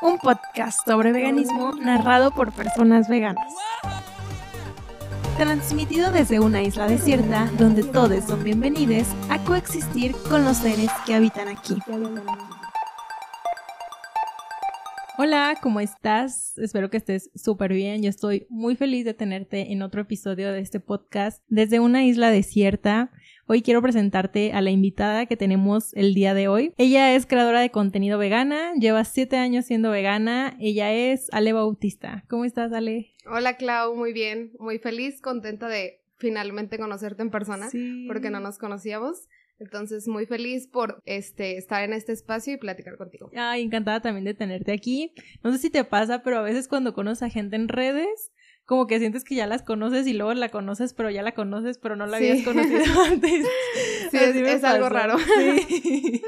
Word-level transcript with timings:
un 0.00 0.18
podcast 0.18 0.86
sobre 0.86 1.12
veganismo 1.12 1.72
narrado 1.72 2.30
por 2.30 2.52
personas 2.52 3.08
veganas. 3.08 3.52
Transmitido 5.36 6.10
desde 6.10 6.40
una 6.40 6.62
isla 6.62 6.86
desierta 6.86 7.50
donde 7.58 7.82
todos 7.82 8.24
son 8.24 8.42
bienvenidos 8.44 9.08
a 9.28 9.42
coexistir 9.44 10.14
con 10.28 10.44
los 10.44 10.58
seres 10.58 10.90
que 11.06 11.14
habitan 11.14 11.48
aquí. 11.48 11.76
Hola, 15.20 15.56
¿cómo 15.60 15.80
estás? 15.80 16.56
Espero 16.58 16.90
que 16.90 16.96
estés 16.96 17.30
súper 17.34 17.72
bien. 17.72 18.02
Yo 18.02 18.08
estoy 18.08 18.46
muy 18.50 18.76
feliz 18.76 19.04
de 19.04 19.14
tenerte 19.14 19.72
en 19.72 19.82
otro 19.82 20.02
episodio 20.02 20.52
de 20.52 20.60
este 20.60 20.78
podcast 20.78 21.42
desde 21.48 21.80
una 21.80 22.04
isla 22.04 22.30
desierta. 22.30 23.10
Hoy 23.50 23.62
quiero 23.62 23.80
presentarte 23.80 24.52
a 24.52 24.60
la 24.60 24.68
invitada 24.68 25.24
que 25.24 25.34
tenemos 25.34 25.94
el 25.94 26.12
día 26.12 26.34
de 26.34 26.48
hoy. 26.48 26.74
Ella 26.76 27.14
es 27.14 27.24
creadora 27.24 27.62
de 27.62 27.70
contenido 27.70 28.18
vegana, 28.18 28.74
lleva 28.74 29.06
siete 29.06 29.38
años 29.38 29.64
siendo 29.64 29.90
vegana. 29.90 30.54
Ella 30.60 30.92
es 30.92 31.28
Ale 31.32 31.54
Bautista. 31.54 32.26
¿Cómo 32.28 32.44
estás, 32.44 32.74
Ale? 32.74 33.14
Hola, 33.24 33.56
Clau, 33.56 33.96
muy 33.96 34.12
bien, 34.12 34.52
muy 34.58 34.78
feliz, 34.78 35.22
contenta 35.22 35.66
de 35.66 36.02
finalmente 36.18 36.78
conocerte 36.78 37.22
en 37.22 37.30
persona, 37.30 37.70
porque 38.06 38.28
no 38.28 38.40
nos 38.40 38.58
conocíamos. 38.58 39.28
Entonces, 39.58 40.06
muy 40.08 40.26
feliz 40.26 40.68
por 40.68 41.00
este, 41.06 41.56
estar 41.56 41.82
en 41.82 41.94
este 41.94 42.12
espacio 42.12 42.52
y 42.52 42.58
platicar 42.58 42.98
contigo. 42.98 43.30
Ay, 43.34 43.62
encantada 43.62 44.02
también 44.02 44.26
de 44.26 44.34
tenerte 44.34 44.72
aquí. 44.72 45.14
No 45.42 45.52
sé 45.52 45.58
si 45.58 45.70
te 45.70 45.84
pasa, 45.84 46.22
pero 46.22 46.36
a 46.36 46.42
veces 46.42 46.68
cuando 46.68 46.92
conoces 46.92 47.22
a 47.22 47.30
gente 47.30 47.56
en 47.56 47.68
redes, 47.68 48.30
como 48.68 48.86
que 48.86 48.98
sientes 48.98 49.24
que 49.24 49.34
ya 49.34 49.46
las 49.46 49.62
conoces 49.62 50.06
y 50.06 50.12
luego 50.12 50.34
la 50.34 50.50
conoces, 50.50 50.92
pero 50.92 51.08
ya 51.08 51.22
la 51.22 51.32
conoces, 51.32 51.78
pero 51.78 51.96
no 51.96 52.04
la 52.04 52.18
habías 52.18 52.44
conocido 52.44 52.84
antes. 53.06 53.46
Sí, 54.10 54.18
es, 54.18 54.62
algo 54.62 54.90
raro. 54.90 55.16
Sí. 55.26 56.22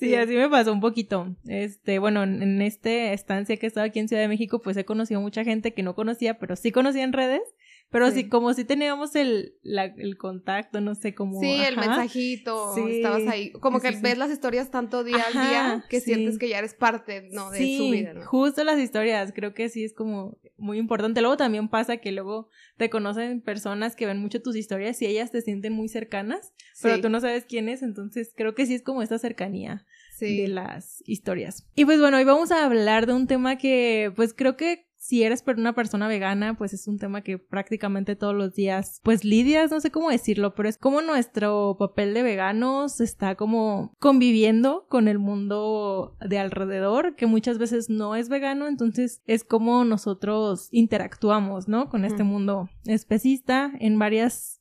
sí. 0.00 0.14
así 0.16 0.34
me 0.34 0.48
pasó 0.48 0.72
un 0.72 0.80
poquito. 0.80 1.36
Este, 1.46 2.00
bueno, 2.00 2.24
en 2.24 2.60
esta 2.62 3.12
estancia 3.12 3.56
que 3.58 3.66
he 3.66 3.68
estado 3.68 3.86
aquí 3.86 4.00
en 4.00 4.08
Ciudad 4.08 4.22
de 4.22 4.28
México, 4.28 4.60
pues 4.60 4.76
he 4.76 4.84
conocido 4.84 5.20
mucha 5.20 5.44
gente 5.44 5.72
que 5.72 5.84
no 5.84 5.94
conocía, 5.94 6.40
pero 6.40 6.56
sí 6.56 6.72
conocía 6.72 7.04
en 7.04 7.12
redes. 7.12 7.42
Pero 7.90 8.10
sí. 8.10 8.28
como 8.28 8.52
si 8.52 8.64
teníamos 8.64 9.16
el, 9.16 9.54
el 9.64 10.18
contacto, 10.18 10.80
no 10.80 10.94
sé 10.94 11.14
cómo. 11.14 11.40
Sí, 11.40 11.52
el 11.52 11.76
mensajito, 11.76 12.76
estabas 12.86 13.26
ahí. 13.28 13.50
Como 13.52 13.80
que 13.80 13.92
ves 13.92 14.18
las 14.18 14.30
historias 14.30 14.70
tanto 14.70 15.04
día 15.04 15.24
a 15.26 15.30
día 15.30 15.84
que 15.88 16.00
sientes 16.00 16.38
que 16.38 16.48
ya 16.50 16.58
eres 16.58 16.74
parte, 16.74 17.28
¿no? 17.32 17.50
De 17.50 17.78
su 17.78 17.90
vida, 17.90 18.12
¿no? 18.12 18.26
Justo 18.26 18.62
las 18.64 18.78
historias, 18.78 19.32
creo 19.34 19.54
que 19.54 19.70
sí 19.70 19.84
es 19.84 19.94
como 19.94 20.38
muy 20.58 20.78
importante. 20.78 21.22
Luego 21.22 21.38
también 21.38 21.68
pasa 21.68 21.96
que 21.96 22.12
luego 22.12 22.50
te 22.76 22.90
conocen 22.90 23.40
personas 23.40 23.96
que 23.96 24.06
ven 24.06 24.18
mucho 24.18 24.42
tus 24.42 24.54
historias 24.56 25.00
y 25.00 25.06
ellas 25.06 25.30
te 25.30 25.40
sienten 25.40 25.72
muy 25.72 25.88
cercanas, 25.88 26.52
pero 26.82 27.00
tú 27.00 27.08
no 27.08 27.20
sabes 27.20 27.46
quién 27.46 27.68
es, 27.68 27.82
entonces 27.82 28.32
creo 28.36 28.54
que 28.54 28.66
sí 28.66 28.74
es 28.74 28.82
como 28.82 29.02
esta 29.02 29.18
cercanía. 29.18 29.86
de 30.20 30.48
las 30.48 31.02
historias. 31.06 31.64
Y 31.74 31.84
pues 31.84 32.00
bueno, 32.00 32.16
hoy 32.16 32.24
vamos 32.24 32.50
a 32.50 32.64
hablar 32.64 33.06
de 33.06 33.12
un 33.14 33.26
tema 33.28 33.56
que 33.56 34.12
pues 34.16 34.34
creo 34.34 34.56
que 34.56 34.87
si 34.98 35.22
eres 35.22 35.42
una 35.56 35.74
persona 35.74 36.08
vegana, 36.08 36.56
pues 36.58 36.74
es 36.74 36.86
un 36.86 36.98
tema 36.98 37.22
que 37.22 37.38
prácticamente 37.38 38.16
todos 38.16 38.34
los 38.34 38.54
días, 38.54 39.00
pues 39.02 39.24
lidias, 39.24 39.70
no 39.70 39.80
sé 39.80 39.90
cómo 39.90 40.10
decirlo, 40.10 40.54
pero 40.54 40.68
es 40.68 40.76
como 40.76 41.00
nuestro 41.00 41.76
papel 41.78 42.14
de 42.14 42.22
veganos 42.22 43.00
está 43.00 43.34
como 43.34 43.92
conviviendo 43.98 44.86
con 44.88 45.08
el 45.08 45.18
mundo 45.18 46.16
de 46.20 46.38
alrededor, 46.38 47.14
que 47.14 47.26
muchas 47.26 47.58
veces 47.58 47.88
no 47.88 48.16
es 48.16 48.28
vegano, 48.28 48.66
entonces 48.66 49.22
es 49.26 49.44
como 49.44 49.84
nosotros 49.84 50.68
interactuamos, 50.72 51.68
¿no? 51.68 51.88
Con 51.88 52.04
este 52.04 52.24
mundo 52.24 52.68
especista 52.84 53.72
en 53.80 53.98
varias 53.98 54.57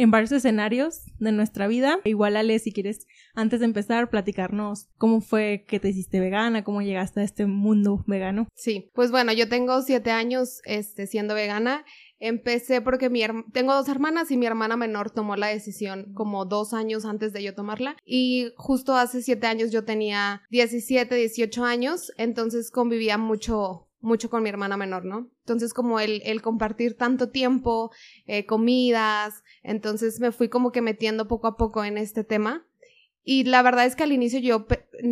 en 0.00 0.10
varios 0.10 0.32
escenarios 0.32 1.02
de 1.18 1.30
nuestra 1.30 1.68
vida. 1.68 1.98
Igual, 2.04 2.36
Ale, 2.36 2.58
si 2.58 2.72
quieres, 2.72 3.06
antes 3.34 3.60
de 3.60 3.66
empezar, 3.66 4.08
platicarnos 4.08 4.88
cómo 4.96 5.20
fue 5.20 5.66
que 5.68 5.78
te 5.78 5.90
hiciste 5.90 6.20
vegana, 6.20 6.64
cómo 6.64 6.80
llegaste 6.80 7.20
a 7.20 7.22
este 7.22 7.44
mundo 7.44 8.02
vegano. 8.06 8.48
Sí, 8.54 8.90
pues 8.94 9.10
bueno, 9.10 9.34
yo 9.34 9.50
tengo 9.50 9.82
siete 9.82 10.10
años 10.10 10.62
este, 10.64 11.06
siendo 11.06 11.34
vegana. 11.34 11.84
Empecé 12.18 12.80
porque 12.80 13.10
mi 13.10 13.22
tengo 13.52 13.74
dos 13.74 13.88
hermanas 13.90 14.30
y 14.30 14.38
mi 14.38 14.46
hermana 14.46 14.78
menor 14.78 15.10
tomó 15.10 15.36
la 15.36 15.48
decisión 15.48 16.14
como 16.14 16.46
dos 16.46 16.72
años 16.72 17.04
antes 17.04 17.34
de 17.34 17.42
yo 17.42 17.54
tomarla. 17.54 17.96
Y 18.06 18.52
justo 18.56 18.96
hace 18.96 19.20
siete 19.20 19.48
años 19.48 19.70
yo 19.70 19.84
tenía 19.84 20.40
17, 20.50 21.14
18 21.14 21.64
años, 21.64 22.10
entonces 22.16 22.70
convivía 22.70 23.18
mucho 23.18 23.89
mucho 24.00 24.30
con 24.30 24.42
mi 24.42 24.48
hermana 24.48 24.76
menor, 24.76 25.04
¿no? 25.04 25.30
Entonces 25.40 25.74
como 25.74 26.00
el, 26.00 26.22
el 26.24 26.42
compartir 26.42 26.96
tanto 26.96 27.30
tiempo, 27.30 27.90
eh, 28.26 28.46
comidas, 28.46 29.42
entonces 29.62 30.20
me 30.20 30.32
fui 30.32 30.48
como 30.48 30.72
que 30.72 30.82
metiendo 30.82 31.28
poco 31.28 31.46
a 31.46 31.56
poco 31.56 31.84
en 31.84 31.98
este 31.98 32.24
tema. 32.24 32.66
Y 33.22 33.44
la 33.44 33.62
verdad 33.62 33.84
es 33.84 33.96
que 33.96 34.02
al 34.02 34.12
inicio 34.12 34.40
yo 34.40 34.66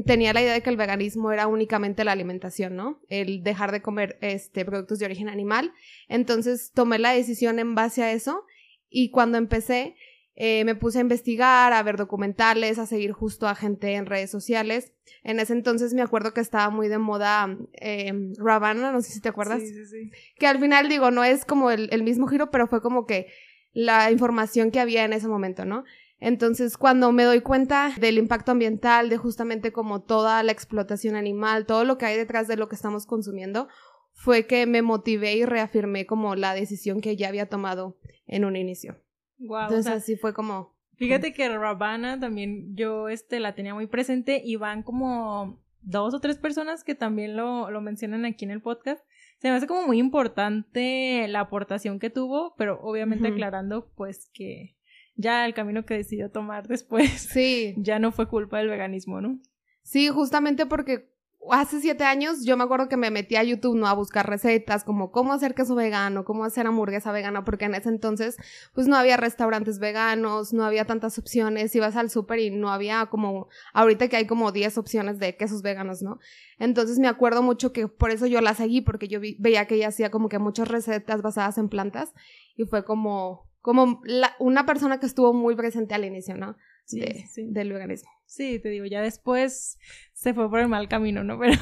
tenía 0.07 0.33
la 0.33 0.41
idea 0.41 0.55
de 0.55 0.63
que 0.63 0.71
el 0.71 0.79
veganismo 0.79 1.31
era 1.31 1.47
únicamente 1.47 2.05
la 2.05 2.13
alimentación, 2.13 2.75
¿no? 2.75 3.01
El 3.09 3.43
dejar 3.43 3.71
de 3.71 3.83
comer 3.83 4.19
este, 4.23 4.65
productos 4.65 4.99
de 4.99 5.05
origen 5.05 5.29
animal. 5.29 5.73
Entonces 6.09 6.73
tomé 6.73 6.99
la 6.99 7.13
decisión 7.13 7.59
en 7.59 7.75
base 7.75 8.03
a 8.03 8.13
eso 8.13 8.45
y 8.89 9.11
cuando 9.11 9.37
empecé 9.37 9.95
eh, 10.41 10.65
me 10.65 10.77
puse 10.77 10.99
a 10.99 11.01
investigar, 11.01 11.73
a 11.73 11.83
ver 11.83 11.97
documentales, 11.97 12.79
a 12.79 12.87
seguir 12.87 13.11
justo 13.11 13.49
a 13.49 13.57
gente 13.57 13.95
en 13.95 14.07
redes 14.07 14.31
sociales. 14.31 14.93
En 15.25 15.41
ese 15.41 15.53
entonces 15.53 15.95
me 15.95 16.03
acuerdo 16.03 16.33
que 16.33 16.41
estaba 16.41 16.71
muy 16.71 16.87
de 16.87 16.99
moda 16.99 17.59
eh, 17.73 18.13
Ravana, 18.39 18.93
no 18.93 19.03
sé 19.03 19.11
si 19.11 19.21
te 19.21 19.31
acuerdas. 19.31 19.59
Sí, 19.59 19.75
sí, 19.75 19.87
sí. 19.87 20.11
Que 20.37 20.47
al 20.47 20.61
final 20.61 20.89
digo, 20.89 21.11
no 21.11 21.25
es 21.25 21.45
como 21.45 21.73
el, 21.73 21.89
el 21.91 22.05
mismo 22.05 22.29
giro, 22.29 22.53
pero 22.53 22.69
fue 22.69 22.81
como 22.81 23.05
que 23.05 23.27
la 23.73 24.13
información 24.13 24.71
que 24.71 24.79
había 24.79 25.05
en 25.05 25.13
ese 25.13 25.27
momento, 25.27 25.65
¿no? 25.65 25.83
Entonces, 26.21 26.77
cuando 26.77 27.11
me 27.11 27.25
doy 27.25 27.41
cuenta 27.41 27.93
del 27.99 28.17
impacto 28.17 28.53
ambiental, 28.53 29.09
de 29.09 29.17
justamente 29.17 29.73
como 29.73 30.03
toda 30.03 30.45
la 30.45 30.53
explotación 30.53 31.17
animal, 31.17 31.67
todo 31.67 31.83
lo 31.83 31.99
que 31.99 32.07
hay 32.07 32.17
detrás 32.17 32.47
de 32.47 32.57
lo 32.57 32.69
que 32.69 32.77
estamos 32.77 33.07
consumiendo, 33.07 33.67
fue 34.13 34.47
que 34.47 34.67
me 34.67 34.83
motivé 34.83 35.35
y 35.35 35.45
reafirmé 35.45 36.07
como 36.07 36.37
la 36.37 36.55
decisión 36.55 37.01
que 37.01 37.17
ya 37.17 37.27
había 37.27 37.49
tomado 37.49 37.99
en 38.29 38.45
un 38.45 38.55
inicio. 38.55 39.01
Entonces 39.39 39.87
así 39.87 40.17
fue 40.17 40.35
como... 40.35 40.77
Fíjate 40.97 41.33
que 41.33 41.49
Ravana 41.49 42.19
también 42.19 42.75
yo 42.75 43.09
este, 43.09 43.39
la 43.39 43.55
tenía 43.55 43.73
muy 43.73 43.87
presente 43.87 44.43
y 44.45 44.57
van 44.57 44.83
como 44.83 45.63
dos 45.81 46.13
o 46.13 46.21
tres 46.21 46.39
personas 46.39 46.83
que 46.83 46.97
también 46.97 47.37
lo, 47.37 47.71
lo 47.71 47.81
mencionan 47.81 48.25
aquí 48.25 48.45
en 48.45 48.51
el 48.51 48.61
podcast. 48.61 49.05
Se 49.39 49.49
me 49.49 49.55
hace 49.55 49.69
como 49.69 49.87
muy 49.87 49.99
importante 49.99 51.27
la 51.29 51.41
aportación 51.41 52.01
que 52.01 52.11
tuvo, 52.11 52.55
pero 52.57 52.81
obviamente 52.83 53.29
aclarando 53.29 53.93
pues 53.95 54.29
que 54.35 54.77
ya 55.15 55.47
el 55.47 55.55
camino 55.55 55.85
que 55.85 55.95
decidió 55.95 56.31
tomar 56.31 56.67
después 56.67 57.11
sí. 57.11 57.75
ya 57.79 57.99
no 57.99 58.11
fue 58.11 58.29
culpa 58.29 58.59
del 58.59 58.69
veganismo, 58.69 59.21
¿no? 59.21 59.39
Sí, 59.83 60.09
justamente 60.09 60.67
porque 60.67 61.11
hace 61.51 61.81
siete 61.81 62.05
años 62.05 62.45
yo 62.45 62.57
me 62.57 62.65
acuerdo 62.65 62.89
que 62.89 62.97
me 62.97 63.11
metí 63.11 63.37
a 63.37 63.43
YouTube, 63.43 63.77
¿no? 63.77 63.87
A 63.87 63.95
buscar 63.95 64.29
recetas 64.29 64.85
como 64.85 65.11
cómo 65.11 65.33
hacer 65.33 65.55
queso 65.55 65.75
vegano, 65.75 66.25
cómo 66.25 66.45
hacer 66.45 66.67
hamburguesa 66.67 67.13
vegana, 67.13 67.45
porque 67.45 67.67
en 67.67 67.75
ese 67.75 67.89
entonces 67.89 68.37
pues 68.75 68.87
no 68.87 68.97
había 68.97 69.17
restaurantes 69.17 69.79
veganos, 69.79 70.53
no 70.53 70.65
había 70.65 70.85
tantas 70.85 71.19
opciones, 71.19 71.75
ibas 71.75 71.97
al 71.97 72.11
súper 72.11 72.41
y 72.41 72.51
no 72.51 72.71
había 72.71 73.07
como, 73.07 73.49
ahorita 73.73 74.09
que 74.09 74.17
hay 74.17 74.27
como 74.27 74.53
10 74.53 74.79
opciones 74.79 75.19
de 75.19 75.37
quesos 75.37 75.63
veganos, 75.63 76.03
¿no? 76.03 76.19
Entonces 76.59 76.99
me 76.99 77.09
acuerdo 77.09 77.43
mucho 77.43 77.73
que 77.73 77.89
por 77.89 78.11
eso 78.11 78.27
yo 78.27 78.41
la 78.41 78.55
seguí, 78.55 78.81
porque 78.81 79.09
yo 79.09 79.21
veía 79.21 79.67
que 79.67 79.77
ella 79.77 79.89
hacía 79.89 80.11
como 80.11 80.29
que 80.29 80.39
muchas 80.39 80.69
recetas 80.69 81.23
basadas 81.23 81.59
en 81.59 81.69
plantas 81.69 82.13
y 82.57 82.65
fue 82.65 82.85
como, 82.85 83.49
como 83.63 84.03
una 84.39 84.67
persona 84.67 85.01
que 85.01 85.07
estuvo 85.07 85.33
muy 85.33 85.55
presente 85.55 85.95
al 85.95 86.05
inicio, 86.05 86.37
¿no? 86.37 86.57
Sí, 86.85 87.03
sí. 87.33 87.47
Del 87.51 87.73
veganismo. 87.73 88.18
Sí, 88.29 88.59
te 88.59 88.69
digo, 88.69 88.85
ya 88.85 89.01
después 89.01 89.79
se 90.13 90.35
fue 90.35 90.51
por 90.51 90.61
el 90.61 90.69
mal 90.69 90.87
camino, 90.87 91.25
¿no? 91.25 91.39
Pero. 91.41 91.59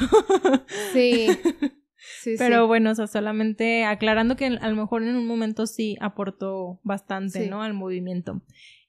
sí. 0.92 1.28
Sí, 2.20 2.36
Pero 2.38 2.68
bueno, 2.68 2.92
o 2.92 2.94
sea, 2.94 3.08
solamente 3.08 3.84
aclarando 3.84 4.36
que 4.36 4.46
a 4.46 4.68
lo 4.68 4.76
mejor 4.76 5.02
en 5.02 5.16
un 5.16 5.26
momento 5.26 5.66
sí 5.66 5.96
aportó 6.00 6.78
bastante, 6.84 7.48
¿no? 7.48 7.62
Al 7.62 7.74
movimiento. 7.74 8.42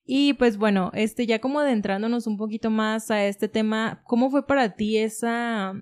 Y 0.06 0.34
pues 0.34 0.58
bueno, 0.58 0.92
este, 0.94 1.26
ya 1.26 1.40
como 1.40 1.60
adentrándonos 1.60 2.28
un 2.28 2.38
poquito 2.38 2.70
más 2.70 3.10
a 3.10 3.26
este 3.26 3.48
tema, 3.48 4.04
¿cómo 4.06 4.30
fue 4.30 4.46
para 4.46 4.76
ti 4.76 4.98
esa, 4.98 5.74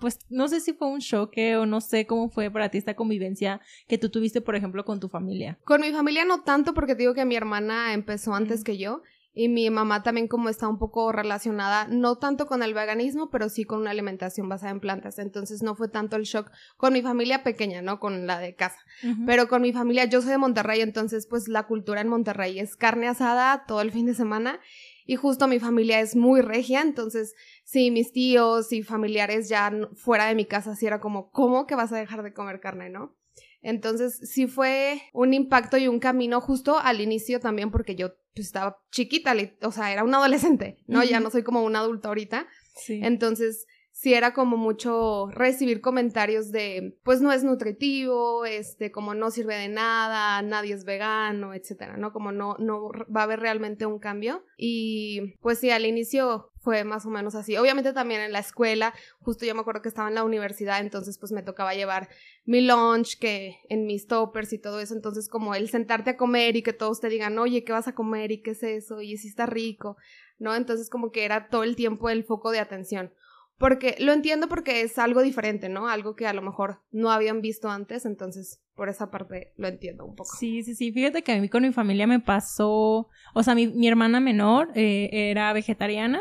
pues 0.00 0.18
no 0.30 0.48
sé 0.48 0.60
si 0.60 0.72
fue 0.72 0.88
un 0.88 1.00
choque 1.00 1.56
o 1.56 1.64
no 1.64 1.80
sé 1.80 2.06
cómo 2.06 2.28
fue 2.28 2.50
para 2.50 2.70
ti 2.70 2.78
esta 2.78 2.94
convivencia 2.94 3.60
que 3.86 3.96
tú 3.96 4.08
tuviste, 4.08 4.40
por 4.40 4.56
ejemplo, 4.56 4.84
con 4.84 4.98
tu 4.98 5.08
familia? 5.08 5.58
Con 5.64 5.80
mi 5.80 5.92
familia 5.92 6.24
no 6.24 6.42
tanto 6.42 6.74
porque 6.74 6.96
digo 6.96 7.14
que 7.14 7.24
mi 7.24 7.36
hermana 7.36 7.92
empezó 7.94 8.34
antes 8.34 8.64
que 8.64 8.78
yo 8.78 9.02
y 9.34 9.48
mi 9.48 9.68
mamá 9.68 10.04
también 10.04 10.28
como 10.28 10.48
está 10.48 10.68
un 10.68 10.78
poco 10.78 11.10
relacionada, 11.10 11.88
no 11.88 12.16
tanto 12.18 12.46
con 12.46 12.62
el 12.62 12.72
veganismo, 12.72 13.30
pero 13.30 13.48
sí 13.48 13.64
con 13.64 13.80
una 13.80 13.90
alimentación 13.90 14.48
basada 14.48 14.70
en 14.70 14.78
plantas. 14.78 15.18
Entonces 15.18 15.62
no 15.62 15.74
fue 15.74 15.88
tanto 15.88 16.14
el 16.14 16.22
shock 16.22 16.52
con 16.76 16.92
mi 16.92 17.02
familia 17.02 17.42
pequeña, 17.42 17.82
¿no? 17.82 17.98
Con 17.98 18.28
la 18.28 18.38
de 18.38 18.54
casa. 18.54 18.78
Pero 19.26 19.48
con 19.48 19.62
mi 19.62 19.72
familia, 19.72 20.04
yo 20.04 20.22
soy 20.22 20.30
de 20.30 20.38
Monterrey, 20.38 20.80
entonces 20.80 21.26
pues 21.26 21.48
la 21.48 21.66
cultura 21.66 22.00
en 22.00 22.08
Monterrey 22.08 22.60
es 22.60 22.76
carne 22.76 23.08
asada 23.08 23.64
todo 23.66 23.80
el 23.80 23.90
fin 23.90 24.06
de 24.06 24.14
semana. 24.14 24.60
Y 25.04 25.16
justo 25.16 25.48
mi 25.48 25.58
familia 25.58 26.00
es 26.00 26.16
muy 26.16 26.40
regia, 26.40 26.80
entonces 26.80 27.34
sí, 27.64 27.90
mis 27.90 28.12
tíos 28.12 28.72
y 28.72 28.82
familiares 28.82 29.50
ya 29.50 29.70
fuera 29.96 30.26
de 30.26 30.34
mi 30.34 30.46
casa, 30.46 30.76
sí 30.76 30.86
era 30.86 31.00
como, 31.00 31.30
¿cómo 31.30 31.66
que 31.66 31.74
vas 31.74 31.92
a 31.92 31.98
dejar 31.98 32.22
de 32.22 32.32
comer 32.32 32.60
carne, 32.60 32.88
no? 32.88 33.14
Entonces 33.60 34.18
sí 34.30 34.46
fue 34.46 35.02
un 35.12 35.34
impacto 35.34 35.76
y 35.76 35.88
un 35.88 35.98
camino 35.98 36.40
justo 36.40 36.78
al 36.78 37.00
inicio 37.00 37.40
también 37.40 37.70
porque 37.70 37.96
yo 37.96 38.12
pues, 38.34 38.48
estaba 38.48 38.82
chiquita, 38.90 39.34
o 39.62 39.72
sea, 39.72 39.92
era 39.92 40.04
una 40.04 40.18
adolescente, 40.18 40.78
¿no? 40.86 41.04
Ya 41.04 41.20
no 41.20 41.30
soy 41.30 41.42
como 41.42 41.62
una 41.62 41.80
adulta 41.80 42.08
ahorita. 42.08 42.46
Sí. 42.74 43.00
Entonces 43.02 43.66
sí 43.94 44.12
era 44.12 44.34
como 44.34 44.56
mucho 44.56 45.28
recibir 45.30 45.80
comentarios 45.80 46.50
de, 46.50 46.98
pues 47.04 47.20
no 47.20 47.32
es 47.32 47.44
nutritivo, 47.44 48.44
este, 48.44 48.90
como 48.90 49.14
no 49.14 49.30
sirve 49.30 49.54
de 49.54 49.68
nada, 49.68 50.42
nadie 50.42 50.74
es 50.74 50.84
vegano, 50.84 51.54
etcétera, 51.54 51.96
¿no? 51.96 52.12
Como 52.12 52.32
no, 52.32 52.56
no 52.58 52.88
va 52.88 53.20
a 53.20 53.22
haber 53.22 53.38
realmente 53.38 53.86
un 53.86 54.00
cambio. 54.00 54.44
Y 54.58 55.36
pues 55.40 55.60
sí, 55.60 55.70
al 55.70 55.86
inicio 55.86 56.50
fue 56.58 56.82
más 56.82 57.06
o 57.06 57.10
menos 57.10 57.36
así. 57.36 57.56
Obviamente 57.56 57.92
también 57.92 58.20
en 58.20 58.32
la 58.32 58.40
escuela, 58.40 58.92
justo 59.20 59.46
yo 59.46 59.54
me 59.54 59.60
acuerdo 59.60 59.80
que 59.80 59.90
estaba 59.90 60.08
en 60.08 60.16
la 60.16 60.24
universidad, 60.24 60.80
entonces 60.80 61.16
pues 61.18 61.30
me 61.30 61.44
tocaba 61.44 61.74
llevar 61.74 62.08
mi 62.44 62.62
lunch, 62.62 63.16
que 63.20 63.58
en 63.68 63.86
mis 63.86 64.08
toppers 64.08 64.52
y 64.52 64.58
todo 64.58 64.80
eso, 64.80 64.94
entonces 64.94 65.28
como 65.28 65.54
el 65.54 65.68
sentarte 65.68 66.10
a 66.10 66.16
comer 66.16 66.56
y 66.56 66.62
que 66.62 66.72
todos 66.72 67.00
te 67.00 67.08
digan, 67.08 67.38
oye, 67.38 67.62
¿qué 67.62 67.70
vas 67.70 67.86
a 67.86 67.94
comer? 67.94 68.32
¿Y 68.32 68.42
qué 68.42 68.50
es 68.50 68.64
eso? 68.64 69.00
Y 69.02 69.16
si 69.18 69.28
está 69.28 69.46
rico, 69.46 69.96
¿no? 70.40 70.56
Entonces 70.56 70.90
como 70.90 71.12
que 71.12 71.24
era 71.24 71.48
todo 71.48 71.62
el 71.62 71.76
tiempo 71.76 72.10
el 72.10 72.24
foco 72.24 72.50
de 72.50 72.58
atención. 72.58 73.12
Porque 73.58 73.96
lo 74.00 74.12
entiendo 74.12 74.48
porque 74.48 74.80
es 74.80 74.98
algo 74.98 75.22
diferente, 75.22 75.68
¿no? 75.68 75.88
Algo 75.88 76.16
que 76.16 76.26
a 76.26 76.32
lo 76.32 76.42
mejor 76.42 76.82
no 76.90 77.10
habían 77.10 77.40
visto 77.40 77.70
antes, 77.70 78.04
entonces 78.04 78.60
por 78.74 78.88
esa 78.88 79.10
parte 79.10 79.52
lo 79.56 79.68
entiendo 79.68 80.04
un 80.04 80.16
poco. 80.16 80.36
Sí, 80.38 80.62
sí, 80.62 80.74
sí. 80.74 80.92
Fíjate 80.92 81.22
que 81.22 81.32
a 81.32 81.40
mí 81.40 81.48
con 81.48 81.62
mi 81.62 81.72
familia 81.72 82.06
me 82.06 82.20
pasó, 82.20 83.08
o 83.34 83.42
sea, 83.42 83.54
mi, 83.54 83.68
mi 83.68 83.86
hermana 83.86 84.18
menor 84.20 84.70
eh, 84.74 85.08
era 85.12 85.52
vegetariana 85.52 86.20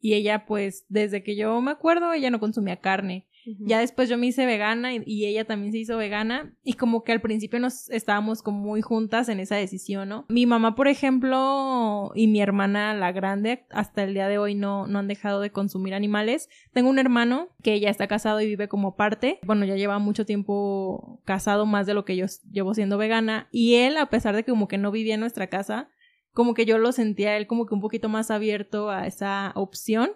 y 0.00 0.12
ella 0.14 0.44
pues 0.44 0.84
desde 0.88 1.22
que 1.22 1.36
yo 1.36 1.60
me 1.62 1.70
acuerdo 1.70 2.12
ella 2.12 2.30
no 2.30 2.40
consumía 2.40 2.80
carne. 2.80 3.26
Ya 3.60 3.80
después 3.80 4.08
yo 4.08 4.18
me 4.18 4.26
hice 4.26 4.46
vegana 4.46 4.94
y, 4.94 5.24
ella 5.26 5.44
también 5.44 5.72
se 5.72 5.78
hizo 5.78 5.96
vegana 5.96 6.54
y 6.62 6.74
como 6.74 7.02
que 7.02 7.12
al 7.12 7.20
principio 7.20 7.58
nos 7.58 7.88
estábamos 7.90 8.42
como 8.42 8.58
muy 8.58 8.82
juntas 8.82 9.28
en 9.28 9.40
esa 9.40 9.56
decisión, 9.56 10.08
¿no? 10.08 10.26
Mi 10.28 10.46
mamá, 10.46 10.74
por 10.74 10.88
ejemplo, 10.88 12.12
y 12.14 12.26
mi 12.28 12.40
hermana, 12.40 12.94
la 12.94 13.12
grande, 13.12 13.66
hasta 13.70 14.04
el 14.04 14.14
día 14.14 14.28
de 14.28 14.38
hoy 14.38 14.54
no, 14.54 14.86
no 14.86 14.98
han 14.98 15.08
dejado 15.08 15.40
de 15.40 15.50
consumir 15.50 15.94
animales. 15.94 16.48
Tengo 16.72 16.90
un 16.90 16.98
hermano 16.98 17.48
que 17.62 17.80
ya 17.80 17.90
está 17.90 18.06
casado 18.06 18.40
y 18.40 18.46
vive 18.46 18.68
como 18.68 18.96
parte. 18.96 19.38
Bueno, 19.44 19.64
ya 19.64 19.76
lleva 19.76 19.98
mucho 19.98 20.26
tiempo 20.26 21.20
casado, 21.24 21.66
más 21.66 21.86
de 21.86 21.94
lo 21.94 22.04
que 22.04 22.16
yo 22.16 22.26
llevo 22.50 22.74
siendo 22.74 22.98
vegana. 22.98 23.48
Y 23.50 23.76
él, 23.76 23.96
a 23.96 24.10
pesar 24.10 24.36
de 24.36 24.44
que 24.44 24.52
como 24.52 24.68
que 24.68 24.78
no 24.78 24.90
vivía 24.90 25.14
en 25.14 25.20
nuestra 25.20 25.48
casa, 25.48 25.88
como 26.34 26.52
que 26.52 26.66
yo 26.66 26.78
lo 26.78 26.92
sentía 26.92 27.36
él 27.36 27.46
como 27.46 27.64
que 27.64 27.74
un 27.74 27.80
poquito 27.80 28.08
más 28.08 28.30
abierto 28.30 28.90
a 28.90 29.06
esa 29.06 29.52
opción 29.54 30.10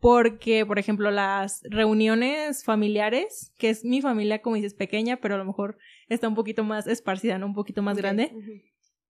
porque, 0.00 0.66
por 0.66 0.78
ejemplo, 0.78 1.10
las 1.10 1.62
reuniones 1.70 2.64
familiares, 2.64 3.52
que 3.58 3.70
es 3.70 3.84
mi 3.84 4.00
familia, 4.02 4.42
como 4.42 4.56
dices, 4.56 4.74
pequeña, 4.74 5.16
pero 5.16 5.34
a 5.34 5.38
lo 5.38 5.44
mejor 5.44 5.78
está 6.08 6.28
un 6.28 6.34
poquito 6.34 6.64
más 6.64 6.86
esparcida, 6.86 7.38
¿no? 7.38 7.46
Un 7.46 7.54
poquito 7.54 7.82
más 7.82 7.96
grande. 7.96 8.32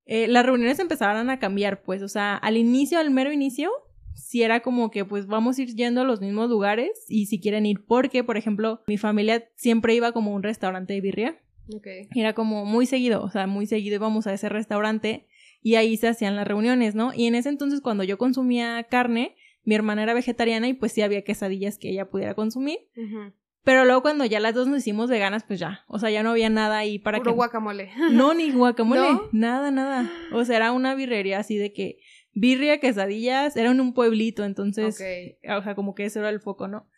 Eh, 0.06 0.28
las 0.28 0.46
reuniones 0.46 0.78
empezaron 0.78 1.30
a 1.30 1.38
cambiar, 1.38 1.82
pues, 1.82 2.02
o 2.02 2.08
sea, 2.08 2.36
al 2.36 2.56
inicio, 2.56 2.98
al 2.98 3.10
mero 3.10 3.32
inicio, 3.32 3.70
si 4.14 4.42
era 4.42 4.60
como 4.60 4.90
que, 4.90 5.04
pues, 5.04 5.26
vamos 5.26 5.58
a 5.58 5.62
ir 5.62 5.74
yendo 5.74 6.02
a 6.02 6.04
los 6.04 6.20
mismos 6.20 6.48
lugares 6.48 7.04
y 7.08 7.26
si 7.26 7.40
quieren 7.40 7.66
ir, 7.66 7.84
porque, 7.84 8.22
por 8.22 8.36
ejemplo, 8.36 8.82
mi 8.86 8.96
familia 8.96 9.48
siempre 9.56 9.94
iba 9.94 10.12
como 10.12 10.30
a 10.30 10.34
un 10.34 10.44
restaurante 10.44 10.94
de 10.94 11.00
birria. 11.00 11.40
Okay. 11.74 12.08
Era 12.14 12.32
como 12.32 12.64
muy 12.64 12.86
seguido, 12.86 13.22
o 13.24 13.30
sea, 13.30 13.48
muy 13.48 13.66
seguido 13.66 13.96
íbamos 13.96 14.28
a 14.28 14.32
ese 14.32 14.48
restaurante 14.48 15.26
y 15.62 15.74
ahí 15.74 15.96
se 15.96 16.06
hacían 16.06 16.36
las 16.36 16.46
reuniones, 16.46 16.94
¿no? 16.94 17.12
Y 17.12 17.26
en 17.26 17.34
ese 17.34 17.48
entonces, 17.48 17.80
cuando 17.80 18.04
yo 18.04 18.18
consumía 18.18 18.84
carne, 18.84 19.34
mi 19.66 19.74
hermana 19.74 20.04
era 20.04 20.14
vegetariana 20.14 20.68
y 20.68 20.74
pues 20.74 20.92
sí 20.92 21.02
había 21.02 21.22
quesadillas 21.22 21.76
que 21.76 21.90
ella 21.90 22.08
pudiera 22.08 22.34
consumir. 22.34 22.78
Pero 23.64 23.84
luego 23.84 24.00
cuando 24.00 24.24
ya 24.24 24.38
las 24.38 24.54
dos 24.54 24.68
nos 24.68 24.78
hicimos 24.78 25.10
veganas, 25.10 25.42
pues 25.42 25.58
ya, 25.58 25.84
o 25.88 25.98
sea, 25.98 26.08
ya 26.08 26.22
no 26.22 26.30
había 26.30 26.48
nada 26.48 26.78
ahí 26.78 27.00
para 27.00 27.18
Puro 27.18 27.32
guacamole. 27.32 27.90
No, 28.12 28.32
ni 28.32 28.52
guacamole, 28.52 29.20
nada, 29.32 29.72
nada. 29.72 30.10
O 30.32 30.44
sea, 30.44 30.56
era 30.56 30.72
una 30.72 30.94
birrería 30.94 31.40
así 31.40 31.56
de 31.56 31.72
que 31.72 31.98
birria, 32.32 32.78
quesadillas, 32.78 33.56
era 33.56 33.72
en 33.72 33.80
un 33.80 33.92
pueblito, 33.92 34.44
entonces, 34.44 34.94
o 34.94 35.62
sea, 35.62 35.74
como 35.74 35.96
que 35.96 36.04
ese 36.04 36.20
era 36.20 36.30
el 36.30 36.38
foco, 36.38 36.68
¿no? 36.68 36.88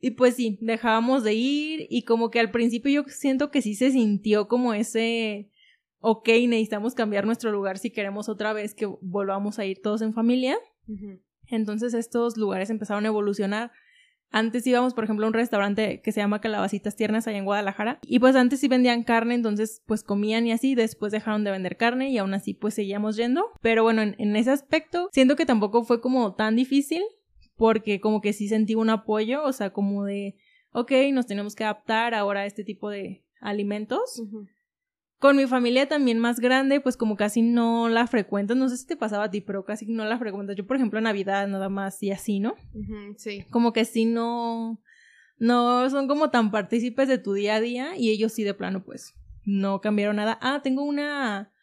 Y 0.00 0.12
pues 0.12 0.34
sí, 0.34 0.58
dejábamos 0.62 1.24
de 1.24 1.34
ir 1.34 1.86
y 1.90 2.04
como 2.04 2.30
que 2.30 2.40
al 2.40 2.50
principio 2.50 3.02
yo 3.02 3.08
siento 3.08 3.50
que 3.50 3.60
sí 3.60 3.74
se 3.74 3.90
sintió 3.90 4.48
como 4.48 4.72
ese, 4.72 5.50
ok, 5.98 6.28
necesitamos 6.48 6.94
cambiar 6.94 7.26
nuestro 7.26 7.52
lugar 7.52 7.76
si 7.76 7.90
queremos 7.90 8.30
otra 8.30 8.54
vez 8.54 8.74
que 8.74 8.86
volvamos 9.02 9.58
a 9.58 9.66
ir 9.66 9.82
todos 9.82 10.00
en 10.00 10.14
familia. 10.14 10.56
Entonces 11.48 11.94
estos 11.94 12.36
lugares 12.36 12.70
empezaron 12.70 13.04
a 13.04 13.08
evolucionar. 13.08 13.72
Antes 14.30 14.66
íbamos, 14.66 14.94
por 14.94 15.04
ejemplo, 15.04 15.26
a 15.26 15.28
un 15.28 15.34
restaurante 15.34 16.00
que 16.02 16.10
se 16.10 16.20
llama 16.20 16.40
Calabacitas 16.40 16.96
Tiernas 16.96 17.28
allá 17.28 17.38
en 17.38 17.44
Guadalajara. 17.44 18.00
Y 18.02 18.18
pues 18.18 18.34
antes 18.34 18.58
sí 18.58 18.66
vendían 18.66 19.04
carne, 19.04 19.34
entonces 19.34 19.82
pues 19.86 20.02
comían 20.02 20.46
y 20.46 20.52
así. 20.52 20.74
Después 20.74 21.12
dejaron 21.12 21.44
de 21.44 21.52
vender 21.52 21.76
carne 21.76 22.10
y 22.10 22.18
aún 22.18 22.34
así 22.34 22.52
pues 22.52 22.74
seguíamos 22.74 23.16
yendo. 23.16 23.44
Pero 23.60 23.84
bueno, 23.84 24.02
en, 24.02 24.36
ese 24.36 24.50
aspecto 24.50 25.08
siento 25.12 25.36
que 25.36 25.46
tampoco 25.46 25.84
fue 25.84 26.00
como 26.00 26.34
tan 26.34 26.56
difícil 26.56 27.02
porque 27.56 28.00
como 28.00 28.20
que 28.20 28.32
sí 28.32 28.48
sentí 28.48 28.74
un 28.74 28.90
apoyo, 28.90 29.44
o 29.44 29.52
sea, 29.52 29.70
como 29.70 30.04
de, 30.04 30.34
ok, 30.72 30.90
nos 31.12 31.26
tenemos 31.26 31.54
que 31.54 31.62
adaptar 31.62 32.14
ahora 32.14 32.40
a 32.40 32.46
este 32.46 32.64
tipo 32.64 32.90
de 32.90 33.22
alimentos. 33.40 34.20
Con 35.24 35.38
mi 35.38 35.46
familia 35.46 35.88
también 35.88 36.18
más 36.18 36.38
grande, 36.38 36.82
pues 36.82 36.98
como 36.98 37.16
casi 37.16 37.40
no 37.40 37.88
la 37.88 38.06
frecuentas, 38.06 38.58
no 38.58 38.68
sé 38.68 38.76
si 38.76 38.86
te 38.86 38.94
pasaba 38.94 39.24
a 39.24 39.30
ti, 39.30 39.40
pero 39.40 39.64
casi 39.64 39.86
no 39.86 40.04
la 40.04 40.18
frecuentas. 40.18 40.54
Yo, 40.54 40.66
por 40.66 40.76
ejemplo, 40.76 41.00
Navidad 41.00 41.48
nada 41.48 41.70
más 41.70 42.02
y 42.02 42.10
así, 42.10 42.40
¿no? 42.40 42.56
sí. 43.16 43.42
Como 43.48 43.72
que 43.72 43.86
sí 43.86 44.04
no, 44.04 44.82
no 45.38 45.88
son 45.88 46.08
como 46.08 46.28
tan 46.28 46.50
partícipes 46.50 47.08
de 47.08 47.16
tu 47.16 47.32
día 47.32 47.54
a 47.54 47.60
día 47.62 47.96
y 47.96 48.10
ellos 48.10 48.34
sí 48.34 48.44
de 48.44 48.52
plano, 48.52 48.84
pues, 48.84 49.14
no 49.46 49.80
cambiaron 49.80 50.16
nada. 50.16 50.38
Ah, 50.42 50.60
tengo 50.62 50.82
una 50.82 51.54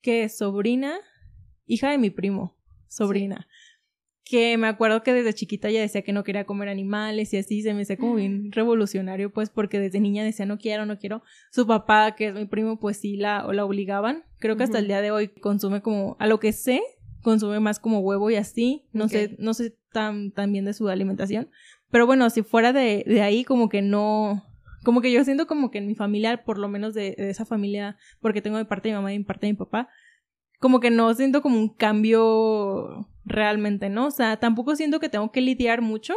que 0.00 0.28
sobrina, 0.28 1.00
hija 1.66 1.90
de 1.90 1.98
mi 1.98 2.10
primo, 2.10 2.56
sobrina 2.86 3.47
que 4.28 4.58
me 4.58 4.66
acuerdo 4.66 5.02
que 5.02 5.14
desde 5.14 5.32
chiquita 5.32 5.70
ya 5.70 5.80
decía 5.80 6.02
que 6.02 6.12
no 6.12 6.22
quería 6.22 6.44
comer 6.44 6.68
animales 6.68 7.32
y 7.32 7.38
así 7.38 7.62
se 7.62 7.72
me 7.72 7.82
hacía 7.82 7.96
como 7.96 8.16
bien 8.16 8.52
revolucionario, 8.52 9.32
pues 9.32 9.48
porque 9.48 9.80
desde 9.80 10.00
niña 10.00 10.22
decía 10.22 10.44
no 10.44 10.58
quiero, 10.58 10.84
no 10.84 10.98
quiero. 10.98 11.22
Su 11.50 11.66
papá, 11.66 12.14
que 12.14 12.26
es 12.26 12.34
mi 12.34 12.44
primo, 12.44 12.78
pues 12.78 12.98
sí 12.98 13.16
la, 13.16 13.42
la 13.50 13.64
obligaban. 13.64 14.24
Creo 14.38 14.58
que 14.58 14.64
hasta 14.64 14.80
el 14.80 14.86
día 14.86 15.00
de 15.00 15.10
hoy 15.10 15.28
consume 15.28 15.80
como, 15.80 16.14
a 16.18 16.26
lo 16.26 16.40
que 16.40 16.52
sé, 16.52 16.82
consume 17.22 17.58
más 17.58 17.80
como 17.80 18.00
huevo 18.00 18.28
y 18.28 18.34
así. 18.34 18.84
No 18.92 19.08
sé, 19.08 19.34
no 19.38 19.54
sé 19.54 19.78
tan, 19.92 20.30
tan 20.30 20.52
bien 20.52 20.66
de 20.66 20.74
su 20.74 20.90
alimentación. 20.90 21.48
Pero 21.90 22.04
bueno, 22.04 22.28
si 22.28 22.42
fuera 22.42 22.74
de, 22.74 23.04
de 23.06 23.22
ahí, 23.22 23.44
como 23.44 23.70
que 23.70 23.80
no, 23.80 24.44
como 24.84 25.00
que 25.00 25.10
yo 25.10 25.24
siento 25.24 25.46
como 25.46 25.70
que 25.70 25.78
en 25.78 25.86
mi 25.86 25.94
familia, 25.94 26.44
por 26.44 26.58
lo 26.58 26.68
menos 26.68 26.92
de, 26.92 27.14
de, 27.16 27.30
esa 27.30 27.46
familia, 27.46 27.96
porque 28.20 28.42
tengo 28.42 28.58
de 28.58 28.66
parte 28.66 28.88
de 28.88 28.92
mi 28.92 28.98
mamá 28.98 29.14
y 29.14 29.18
de 29.18 29.24
parte 29.24 29.46
de 29.46 29.54
mi 29.54 29.56
papá, 29.56 29.88
como 30.60 30.80
que 30.80 30.90
no 30.90 31.14
siento 31.14 31.40
como 31.40 31.58
un 31.58 31.70
cambio 31.70 33.08
realmente, 33.28 33.88
¿no? 33.88 34.06
O 34.06 34.10
sea, 34.10 34.38
tampoco 34.38 34.76
siento 34.76 35.00
que 35.00 35.08
tengo 35.08 35.30
que 35.30 35.40
lidiar 35.40 35.82
mucho. 35.82 36.14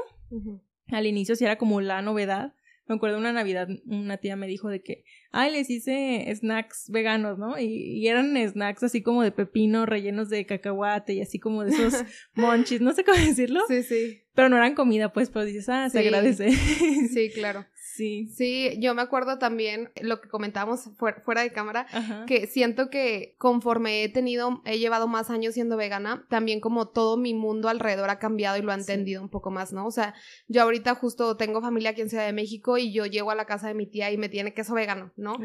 Al 0.87 1.05
inicio 1.05 1.35
sí 1.35 1.43
era 1.43 1.57
como 1.57 1.81
la 1.81 2.01
novedad. 2.01 2.53
Me 2.87 2.95
acuerdo 2.95 3.19
una 3.19 3.31
Navidad, 3.31 3.69
una 3.85 4.17
tía 4.17 4.35
me 4.35 4.47
dijo 4.47 4.67
de 4.67 4.81
que, 4.81 5.05
ay, 5.31 5.51
les 5.51 5.69
hice 5.69 6.29
snacks 6.35 6.89
veganos, 6.89 7.37
¿no? 7.37 7.57
Y, 7.57 8.05
eran 8.07 8.35
snacks 8.49 8.83
así 8.83 9.01
como 9.01 9.23
de 9.23 9.31
pepino 9.31 9.85
rellenos 9.85 10.29
de 10.29 10.45
cacahuate 10.45 11.13
y 11.13 11.21
así 11.21 11.39
como 11.39 11.63
de 11.63 11.71
esos 11.71 12.03
monchis, 12.33 12.81
no 12.81 12.91
sé 12.91 13.05
cómo 13.05 13.17
decirlo. 13.17 13.61
Sí, 13.67 13.83
sí. 13.83 14.23
Pero 14.33 14.49
no 14.49 14.57
eran 14.57 14.75
comida, 14.75 15.13
pues, 15.13 15.29
pero 15.29 15.45
dices, 15.45 15.69
ah, 15.69 15.89
se 15.89 15.99
agradece. 15.99 16.51
Sí, 16.51 17.29
claro. 17.33 17.65
Sí. 17.95 18.27
Sí, 18.27 18.77
yo 18.79 18.95
me 18.95 19.01
acuerdo 19.01 19.37
también 19.37 19.91
lo 20.01 20.21
que 20.21 20.29
comentábamos 20.29 20.89
fuera, 20.97 21.41
de 21.41 21.51
cámara, 21.51 21.87
que 22.25 22.47
siento 22.47 22.89
que 22.89 23.35
conforme 23.37 24.03
he 24.03 24.09
tenido, 24.09 24.61
he 24.65 24.79
llevado 24.79 25.07
más 25.07 25.29
años 25.29 25.55
siendo 25.55 25.75
vegana, 25.75 26.25
también 26.29 26.61
como 26.61 26.87
todo 26.87 27.17
mi 27.17 27.33
mundo 27.33 27.67
alrededor 27.67 28.09
ha 28.09 28.19
cambiado 28.19 28.57
y 28.57 28.61
lo 28.61 28.71
ha 28.71 28.75
entendido 28.75 29.21
un 29.21 29.29
poco 29.29 29.51
más, 29.51 29.73
¿no? 29.73 29.85
O 29.85 29.91
sea, 29.91 30.13
yo 30.47 30.61
ahorita 30.61 30.95
justo 30.95 31.35
tengo 31.35 31.61
familia 31.61 31.89
aquí 31.89 32.01
en 32.01 32.09
Ciudad 32.09 32.25
de 32.25 32.33
México 32.33 32.77
y 32.77 32.93
yo 32.93 33.05
llego 33.05 33.29
a 33.31 33.35
la 33.35 33.45
casa 33.45 33.67
de 33.67 33.73
mi 33.73 33.87
tía 33.87 34.09
y 34.11 34.17
me 34.17 34.29
tiene 34.29 34.53
queso 34.53 34.73
vegano, 34.73 35.11
¿no? 35.17 35.35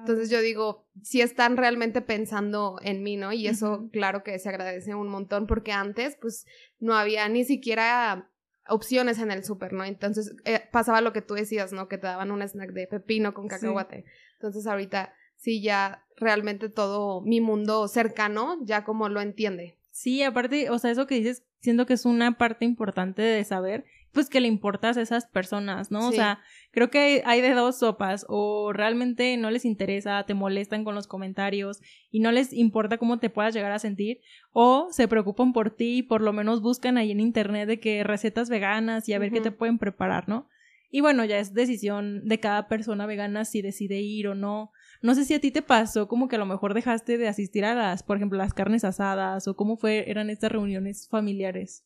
Entonces 0.00 0.30
yo 0.30 0.40
digo, 0.40 0.86
si 1.02 1.22
están 1.22 1.56
realmente 1.56 2.02
pensando 2.02 2.78
en 2.82 3.02
mí, 3.02 3.16
¿no? 3.16 3.32
Y 3.32 3.48
eso, 3.48 3.88
claro 3.92 4.22
que 4.22 4.38
se 4.38 4.48
agradece 4.48 4.94
un 4.94 5.08
montón 5.08 5.46
porque 5.46 5.72
antes, 5.72 6.16
pues, 6.20 6.46
no 6.78 6.94
había 6.94 7.28
ni 7.28 7.44
siquiera 7.44 8.30
opciones 8.68 9.18
en 9.18 9.30
el 9.30 9.44
súper, 9.44 9.72
¿no? 9.72 9.84
Entonces 9.84 10.34
eh, 10.44 10.62
pasaba 10.70 11.00
lo 11.00 11.12
que 11.12 11.22
tú 11.22 11.34
decías, 11.34 11.72
¿no? 11.72 11.88
Que 11.88 11.98
te 11.98 12.06
daban 12.06 12.30
un 12.30 12.42
snack 12.42 12.72
de 12.72 12.86
pepino 12.86 13.34
con 13.34 13.48
cacahuate. 13.48 14.04
Entonces 14.34 14.66
ahorita 14.66 15.12
sí 15.36 15.62
ya 15.62 16.04
realmente 16.16 16.68
todo 16.68 17.20
mi 17.20 17.40
mundo 17.40 17.88
cercano 17.88 18.58
ya 18.62 18.84
como 18.84 19.08
lo 19.08 19.20
entiende. 19.20 19.78
Sí, 19.90 20.22
aparte, 20.22 20.68
o 20.70 20.78
sea, 20.78 20.90
eso 20.90 21.06
que 21.06 21.16
dices, 21.16 21.44
siento 21.60 21.86
que 21.86 21.94
es 21.94 22.04
una 22.04 22.36
parte 22.36 22.64
importante 22.64 23.22
de 23.22 23.44
saber 23.44 23.84
pues 24.16 24.30
que 24.30 24.40
le 24.40 24.48
importas 24.48 24.96
a 24.96 25.02
esas 25.02 25.26
personas, 25.26 25.90
¿no? 25.90 26.08
O 26.08 26.10
sea, 26.10 26.40
creo 26.70 26.88
que 26.88 27.22
hay 27.26 27.42
de 27.42 27.52
dos 27.52 27.80
sopas, 27.80 28.24
o 28.30 28.72
realmente 28.72 29.36
no 29.36 29.50
les 29.50 29.66
interesa, 29.66 30.24
te 30.24 30.32
molestan 30.32 30.84
con 30.84 30.94
los 30.94 31.06
comentarios 31.06 31.82
y 32.10 32.20
no 32.20 32.32
les 32.32 32.54
importa 32.54 32.96
cómo 32.96 33.18
te 33.18 33.28
puedas 33.28 33.52
llegar 33.52 33.72
a 33.72 33.78
sentir, 33.78 34.20
o 34.52 34.88
se 34.90 35.06
preocupan 35.06 35.52
por 35.52 35.70
ti 35.70 35.98
y 35.98 36.02
por 36.02 36.22
lo 36.22 36.32
menos 36.32 36.62
buscan 36.62 36.96
ahí 36.96 37.10
en 37.10 37.20
internet 37.20 37.68
de 37.68 37.78
que 37.78 38.04
recetas 38.04 38.48
veganas 38.48 39.06
y 39.06 39.12
a 39.12 39.18
ver 39.18 39.30
qué 39.30 39.42
te 39.42 39.50
pueden 39.50 39.76
preparar, 39.76 40.30
¿no? 40.30 40.48
Y 40.90 41.02
bueno, 41.02 41.26
ya 41.26 41.38
es 41.38 41.52
decisión 41.52 42.26
de 42.26 42.40
cada 42.40 42.68
persona 42.68 43.04
vegana 43.04 43.44
si 43.44 43.60
decide 43.60 44.00
ir 44.00 44.28
o 44.28 44.34
no. 44.34 44.72
No 45.02 45.14
sé 45.14 45.26
si 45.26 45.34
a 45.34 45.40
ti 45.42 45.50
te 45.50 45.60
pasó 45.60 46.08
como 46.08 46.26
que 46.26 46.36
a 46.36 46.38
lo 46.38 46.46
mejor 46.46 46.72
dejaste 46.72 47.18
de 47.18 47.28
asistir 47.28 47.66
a 47.66 47.74
las, 47.74 48.02
por 48.02 48.16
ejemplo, 48.16 48.38
las 48.38 48.54
carnes 48.54 48.82
asadas 48.82 49.46
o 49.46 49.56
cómo 49.56 49.76
fue, 49.76 50.10
eran 50.10 50.30
estas 50.30 50.52
reuniones 50.52 51.06
familiares. 51.10 51.84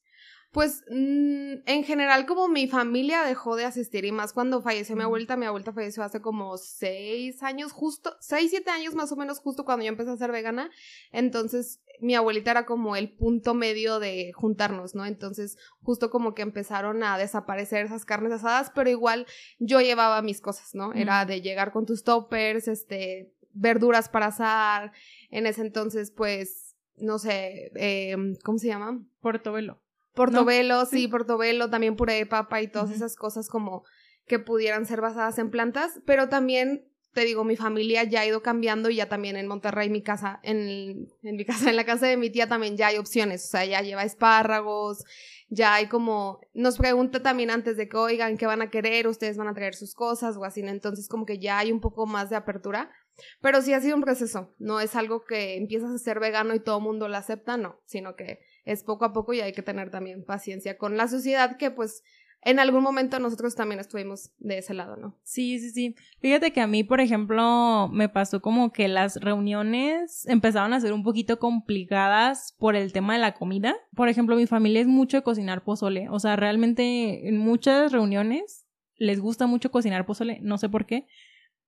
Pues 0.53 0.83
mm, 0.91 1.63
en 1.65 1.85
general 1.85 2.27
como 2.27 2.49
mi 2.49 2.67
familia 2.67 3.23
dejó 3.23 3.55
de 3.55 3.65
asistir 3.65 4.05
y 4.05 4.11
más 4.11 4.33
cuando 4.33 4.63
falleció 4.63 4.97
mi 4.97 5.05
abuelita, 5.05 5.37
mi 5.37 5.47
abuelita 5.47 5.73
falleció 5.73 6.03
hace 6.03 6.21
como 6.21 6.57
seis 6.57 7.41
años 7.45 7.71
justo, 7.71 8.17
seis, 8.19 8.51
siete 8.51 8.71
años 8.71 8.97
más 8.97 9.13
o 9.13 9.17
menos 9.17 9.39
justo 9.39 9.65
cuando 9.65 9.85
yo 9.85 9.91
empecé 9.91 10.11
a 10.11 10.17
ser 10.17 10.33
vegana, 10.33 10.69
entonces 11.13 11.81
mi 12.01 12.17
abuelita 12.17 12.51
era 12.51 12.67
como 12.67 12.97
el 12.97 13.13
punto 13.13 13.55
medio 13.55 14.01
de 14.01 14.33
juntarnos, 14.33 14.97
¿no? 14.97 15.07
Entonces 15.07 15.57
justo 15.83 16.11
como 16.11 16.35
que 16.35 16.43
empezaron 16.43 17.05
a 17.05 17.17
desaparecer 17.17 17.87
esas 17.87 18.05
carnes 18.05 18.33
asadas, 18.33 18.73
pero 18.75 18.91
igual 18.91 19.27
yo 19.61 19.81
llevaba 19.81 20.21
mis 20.21 20.41
cosas, 20.41 20.75
¿no? 20.75 20.93
Era 20.95 21.27
de 21.27 21.43
llegar 21.43 21.71
con 21.71 21.87
tus 21.87 22.03
toppers, 22.03 22.67
este, 22.67 23.33
verduras 23.53 24.09
para 24.09 24.27
asar, 24.27 24.93
en 25.31 25.47
ese 25.47 25.61
entonces 25.61 26.11
pues, 26.11 26.75
no 26.97 27.21
sé, 27.21 27.71
eh, 27.77 28.17
¿cómo 28.43 28.59
se 28.59 28.67
llama? 28.67 29.01
Portobelo. 29.21 29.81
Portobelo, 30.21 30.85
sí, 30.85 31.09
portobelo, 31.09 31.71
también 31.71 31.97
puré 31.97 32.13
de 32.13 32.27
papa 32.27 32.61
y 32.61 32.69
todas 32.69 32.91
esas 32.91 33.17
cosas 33.17 33.49
como 33.49 33.85
que 34.27 34.39
pudieran 34.39 34.85
ser 34.85 35.01
basadas 35.01 35.39
en 35.39 35.51
plantas, 35.51 35.99
pero 36.05 36.29
también 36.29 36.85
te 37.15 37.25
digo, 37.25 37.43
mi 37.43 37.57
familia 37.57 38.05
ya 38.05 38.21
ha 38.21 38.27
ido 38.27 38.43
cambiando 38.43 38.91
y 38.91 38.97
ya 38.97 39.09
también 39.09 39.37
en 39.37 39.49
Monterrey, 39.49 39.89
mi 39.89 40.03
casa, 40.03 40.39
en, 40.43 41.09
en, 41.23 41.37
mi 41.37 41.45
casa, 41.47 41.71
en 41.71 41.77
la 41.77 41.87
casa 41.87 42.07
de 42.07 42.19
mi 42.19 42.29
tía 42.29 42.49
también 42.51 42.77
ya 42.77 42.89
hay 42.89 42.99
opciones, 42.99 43.47
o 43.47 43.49
sea, 43.49 43.65
ya 43.65 43.81
lleva 43.81 44.05
espárragos, 44.05 45.05
ya 45.49 45.73
hay 45.73 45.89
como, 45.89 46.41
nos 46.53 46.77
pregunta 46.77 47.23
también 47.23 47.51
antes 47.51 47.79
de 47.79 47.89
que 47.89 47.97
oigan 47.97 48.37
qué 48.37 48.45
van 48.45 48.61
a 48.61 48.69
querer, 48.69 49.09
ustedes 49.09 49.39
van 49.39 49.49
a 49.49 49.55
traer 49.55 49.75
sus 49.75 49.95
cosas 49.95 50.37
o 50.37 50.45
así, 50.45 50.61
entonces 50.61 51.09
como 51.09 51.25
que 51.25 51.39
ya 51.39 51.59
hay 51.59 51.73
un 51.73 51.81
poco 51.81 52.05
más 52.05 52.29
de 52.29 52.37
apertura, 52.37 52.93
pero 53.41 53.63
sí 53.63 53.73
ha 53.73 53.81
sido 53.81 53.97
un 53.97 54.03
proceso, 54.03 54.55
no 54.59 54.81
es 54.81 54.97
algo 54.97 55.25
que 55.25 55.57
empiezas 55.57 55.93
a 55.93 55.99
ser 55.99 56.21
vegano 56.21 56.55
y 56.55 56.61
todo 56.61 56.77
el 56.77 56.85
mundo 56.85 57.09
lo 57.09 57.17
acepta, 57.17 57.57
no, 57.57 57.81
sino 57.87 58.17
que 58.17 58.41
es 58.71 58.85
poco 58.85 59.05
a 59.05 59.13
poco 59.13 59.33
y 59.33 59.41
hay 59.41 59.53
que 59.53 59.63
tener 59.63 59.91
también 59.91 60.25
paciencia 60.25 60.79
con 60.79 60.97
la 60.97 61.09
sociedad 61.09 61.57
que 61.57 61.71
pues 61.71 62.03
en 62.43 62.59
algún 62.59 62.83
momento 62.83 63.19
nosotros 63.19 63.55
también 63.55 63.81
estuvimos 63.81 64.33
de 64.39 64.59
ese 64.59 64.73
lado, 64.73 64.97
¿no? 64.97 65.15
Sí, 65.23 65.59
sí, 65.59 65.71
sí. 65.71 65.95
Fíjate 66.21 66.53
que 66.53 66.61
a 66.61 66.67
mí, 66.67 66.85
por 66.85 67.01
ejemplo, 67.01 67.89
me 67.93 68.09
pasó 68.09 68.41
como 68.41 68.73
que 68.73 68.89
las 68.89 69.17
reuniones 69.17 70.27
empezaban 70.27 70.73
a 70.73 70.81
ser 70.81 70.95
un 70.95 71.03
poquito 71.03 71.39
complicadas 71.39 72.55
por 72.59 72.77
el 72.77 72.93
tema 72.93 73.13
de 73.13 73.19
la 73.19 73.35
comida. 73.35 73.77
Por 73.95 74.09
ejemplo, 74.09 74.37
mi 74.37 74.47
familia 74.47 74.81
es 74.81 74.87
mucho 74.87 75.19
de 75.19 75.23
cocinar 75.23 75.65
pozole. 75.65 76.09
O 76.09 76.19
sea, 76.19 76.37
realmente 76.37 77.29
en 77.29 77.37
muchas 77.37 77.93
reuniones 77.93 78.65
les 78.97 79.21
gusta 79.21 79.47
mucho 79.47 79.71
cocinar 79.71 80.07
pozole, 80.07 80.39
no 80.41 80.57
sé 80.57 80.71
por 80.71 80.87
qué. 80.87 81.07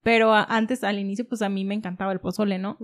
Pero 0.03 0.33
antes, 0.33 0.85
al 0.85 0.99
inicio, 0.99 1.29
pues 1.29 1.43
a 1.43 1.49
mí 1.49 1.65
me 1.65 1.75
encantaba 1.75 2.13
el 2.13 2.21
pozole, 2.21 2.59
¿no? 2.59 2.79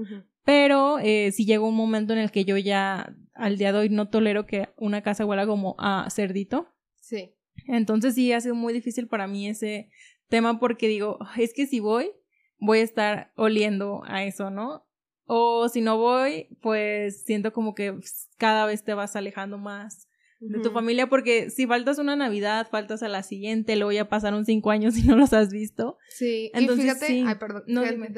Pero 0.49 0.99
eh, 0.99 1.31
sí 1.31 1.45
llegó 1.45 1.69
un 1.69 1.77
momento 1.77 2.15
en 2.15 2.21
el 2.21 2.31
que 2.31 2.47
yo 2.47 2.57
ya, 2.57 3.15
al 3.35 3.59
día 3.59 3.71
de 3.71 3.81
hoy, 3.81 3.91
no 3.91 4.09
tolero 4.09 4.47
que 4.47 4.71
una 4.79 5.03
casa 5.03 5.27
huela 5.27 5.47
como 5.47 5.77
a 5.79 6.09
cerdito. 6.09 6.75
Sí. 7.03 7.35
Entonces 7.67 8.15
sí 8.15 8.33
ha 8.33 8.41
sido 8.41 8.55
muy 8.55 8.73
difícil 8.73 9.09
para 9.09 9.27
mí 9.27 9.47
ese 9.47 9.91
tema 10.31 10.59
porque 10.59 10.89
digo, 10.89 11.19
es 11.37 11.53
que 11.53 11.67
si 11.67 11.81
voy, 11.81 12.13
voy 12.59 12.79
a 12.79 12.83
estar 12.83 13.31
oliendo 13.37 14.01
a 14.07 14.25
eso, 14.25 14.49
¿no? 14.49 14.89
O 15.27 15.69
si 15.69 15.83
no 15.83 15.99
voy, 15.99 16.49
pues 16.63 17.25
siento 17.25 17.53
como 17.53 17.75
que 17.75 17.99
cada 18.39 18.65
vez 18.65 18.85
te 18.85 18.95
vas 18.95 19.17
alejando 19.17 19.59
más 19.59 20.08
de 20.41 20.61
tu 20.61 20.71
familia, 20.71 21.09
porque 21.09 21.51
si 21.51 21.67
faltas 21.67 21.99
una 21.99 22.15
Navidad, 22.15 22.69
faltas 22.71 23.03
a 23.03 23.09
la 23.09 23.23
siguiente, 23.23 23.77
luego 23.77 23.93
ya 23.93 24.09
pasaron 24.09 24.45
cinco 24.45 24.71
años 24.71 24.97
y 24.97 25.03
no 25.03 25.17
los 25.17 25.33
has 25.33 25.51
visto. 25.51 25.99
Sí, 26.09 26.51
Entonces, 26.55 26.85
y 26.85 26.89
fíjate, 26.89 27.25
ay, 27.27 27.35
perdón, 27.37 27.65
no 27.67 27.83
me 27.83 28.09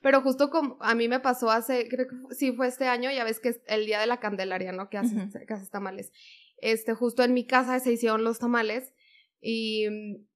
pero 0.00 0.20
justo 0.20 0.50
como 0.50 0.76
a 0.80 0.94
mí 0.94 1.08
me 1.08 1.20
pasó 1.20 1.50
hace, 1.50 1.88
creo 1.88 2.06
que 2.08 2.34
sí 2.34 2.52
fue 2.52 2.68
este 2.68 2.86
año, 2.86 3.10
ya 3.10 3.24
ves 3.24 3.40
que 3.40 3.50
es 3.50 3.60
el 3.66 3.86
día 3.86 4.00
de 4.00 4.06
la 4.06 4.20
Candelaria, 4.20 4.72
¿no? 4.72 4.90
Que 4.90 4.98
haces, 4.98 5.32
que 5.46 5.54
haces 5.54 5.70
tamales. 5.70 6.12
Este, 6.58 6.94
justo 6.94 7.24
en 7.24 7.34
mi 7.34 7.46
casa 7.46 7.80
se 7.80 7.92
hicieron 7.92 8.22
los 8.22 8.38
tamales 8.38 8.92
y 9.40 9.86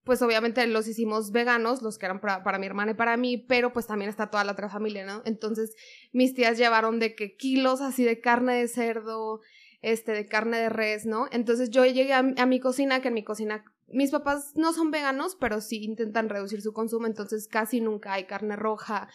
pues 0.02 0.20
obviamente 0.22 0.66
los 0.66 0.88
hicimos 0.88 1.30
veganos, 1.30 1.82
los 1.82 1.98
que 1.98 2.06
eran 2.06 2.20
para, 2.20 2.42
para, 2.42 2.58
mi 2.58 2.66
hermana 2.66 2.92
y 2.92 2.94
para 2.94 3.16
mí, 3.16 3.36
pero 3.36 3.72
pues 3.72 3.86
también 3.86 4.08
está 4.08 4.30
toda 4.30 4.42
la 4.42 4.52
otra 4.52 4.68
familia, 4.68 5.04
¿no? 5.04 5.22
Entonces 5.24 5.74
mis 6.12 6.34
tías 6.34 6.58
llevaron 6.58 6.98
de 6.98 7.14
que 7.14 7.36
kilos 7.36 7.80
así 7.80 8.04
de 8.04 8.20
carne 8.20 8.54
de 8.54 8.68
cerdo, 8.68 9.40
este, 9.82 10.12
de 10.12 10.26
carne 10.26 10.58
de 10.58 10.68
res, 10.68 11.06
¿no? 11.06 11.26
Entonces 11.30 11.70
yo 11.70 11.84
llegué 11.84 12.12
a, 12.12 12.22
mi 12.22 12.60
cocina, 12.60 13.00
que 13.00 13.08
en 13.08 13.14
mi 13.14 13.24
cocina 13.24 13.64
mis 13.88 14.10
papás 14.10 14.52
no 14.56 14.72
son 14.72 14.90
veganos, 14.90 15.36
pero 15.40 15.60
sí 15.60 15.84
intentan 15.84 16.28
reducir 16.28 16.60
su 16.60 16.72
consumo, 16.72 17.06
entonces 17.06 17.48
casi 17.48 17.80
nunca 17.80 18.14
hay 18.14 18.24
carne 18.24 18.56
roja. 18.56 19.08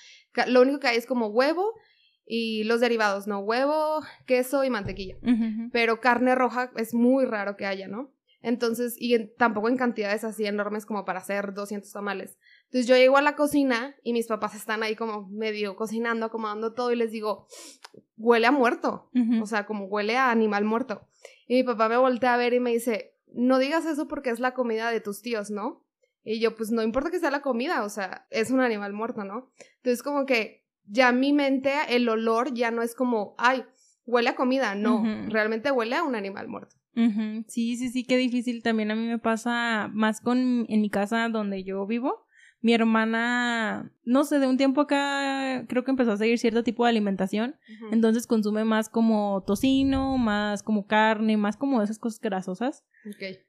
Lo 0.48 0.62
único 0.62 0.80
que 0.80 0.88
hay 0.88 0.98
es 0.98 1.06
como 1.06 1.28
huevo 1.28 1.74
y 2.26 2.64
los 2.64 2.80
derivados, 2.80 3.28
¿no? 3.28 3.40
Huevo, 3.40 4.02
queso 4.26 4.64
y 4.64 4.70
mantequilla. 4.70 5.18
Pero 5.74 6.00
carne 6.00 6.36
roja 6.36 6.72
es 6.78 6.94
muy 6.94 7.26
raro 7.26 7.58
que 7.58 7.66
haya, 7.66 7.88
¿no? 7.88 8.14
Entonces, 8.42 8.96
y 8.98 9.28
tampoco 9.36 9.70
en 9.70 9.78
cantidades 9.78 10.24
así 10.24 10.46
enormes 10.46 10.86
como 10.86 11.06
para 11.06 11.20
hacer 11.20 11.54
200 11.54 11.92
tamales. 11.92 12.38
Entonces 12.66 12.88
yo 12.88 12.96
llego 12.96 13.18
a 13.18 13.22
la 13.22 13.36
cocina 13.36 13.96
y 14.04 14.14
mis 14.14 14.28
papás 14.28 14.56
están 14.56 14.82
ahí 14.84 14.96
como 14.96 15.30
medio 15.30 15.76
cocinando, 15.76 16.26
acomodando 16.26 16.74
todo 16.74 16.92
y 16.92 16.96
les 16.96 17.12
digo, 17.12 17.48
huele 18.18 18.48
a 18.48 18.52
muerto, 18.52 19.10
o 19.42 19.46
sea, 19.46 19.66
como 19.66 19.86
huele 19.86 20.18
a 20.18 20.32
animal 20.32 20.66
muerto. 20.66 21.08
Y 21.48 21.56
mi 21.56 21.64
papá 21.64 21.90
me 21.90 21.98
voltea 21.98 22.34
a 22.34 22.38
ver 22.38 22.54
y 22.54 22.60
me 22.60 22.72
dice, 22.72 23.16
no 23.34 23.60
digas 23.60 23.86
eso 23.86 24.08
porque 24.08 24.30
es 24.30 24.40
la 24.40 24.54
comida 24.54 24.90
de 24.90 25.02
tus 25.02 25.22
tíos, 25.22 25.52
¿no? 25.52 25.86
Y 26.24 26.40
yo, 26.40 26.56
pues 26.56 26.72
no 26.72 26.84
importa 26.84 27.10
que 27.10 27.20
sea 27.20 27.32
la 27.32 27.42
comida, 27.42 27.84
o 27.84 27.90
sea, 27.90 28.28
es 28.30 28.52
un 28.52 28.60
animal 28.60 28.94
muerto, 28.94 29.24
¿no? 29.24 29.52
Entonces 29.78 30.04
como 30.04 30.26
que 30.26 30.66
ya 30.86 31.12
mi 31.12 31.34
mente, 31.34 31.74
el 31.90 32.08
olor 32.10 32.54
ya 32.54 32.72
no 32.72 32.82
es 32.82 32.96
como, 32.96 33.36
ay, 33.38 33.66
huele 34.06 34.30
a 34.30 34.36
comida, 34.36 34.76
no, 34.76 35.04
realmente 35.28 35.72
huele 35.72 35.96
a 35.96 36.04
un 36.04 36.16
animal 36.16 36.48
muerto. 36.48 36.76
Sí, 37.48 37.78
sí, 37.78 37.90
sí, 37.90 38.04
qué 38.04 38.18
difícil. 38.18 38.64
También 38.64 38.92
a 38.92 38.96
mí 38.96 39.08
me 39.08 39.20
pasa 39.20 39.90
más 39.94 40.22
con 40.22 40.66
en 40.68 40.82
mi 40.82 40.90
casa 40.90 41.30
donde 41.30 41.64
yo 41.64 41.86
vivo 41.86 42.26
mi 42.62 42.74
hermana, 42.74 43.92
no 44.06 44.24
sé, 44.24 44.40
de 44.40 44.48
un 44.48 44.58
tiempo 44.58 44.82
acá 44.82 45.66
creo 45.68 45.84
que 45.84 45.92
empezó 45.92 46.12
a 46.12 46.18
seguir 46.18 46.38
cierto 46.38 46.64
tipo 46.64 46.84
de 46.84 46.92
alimentación, 46.92 47.56
entonces 47.92 48.28
consume 48.28 48.64
más 48.66 48.88
como 48.88 49.44
tocino, 49.46 50.18
más 50.20 50.62
como 50.62 50.86
carne, 50.86 51.38
más 51.38 51.58
como 51.58 51.82
esas 51.82 51.98
cosas 51.98 52.20
grasosas. 52.22 52.86
Ok. 53.06 53.40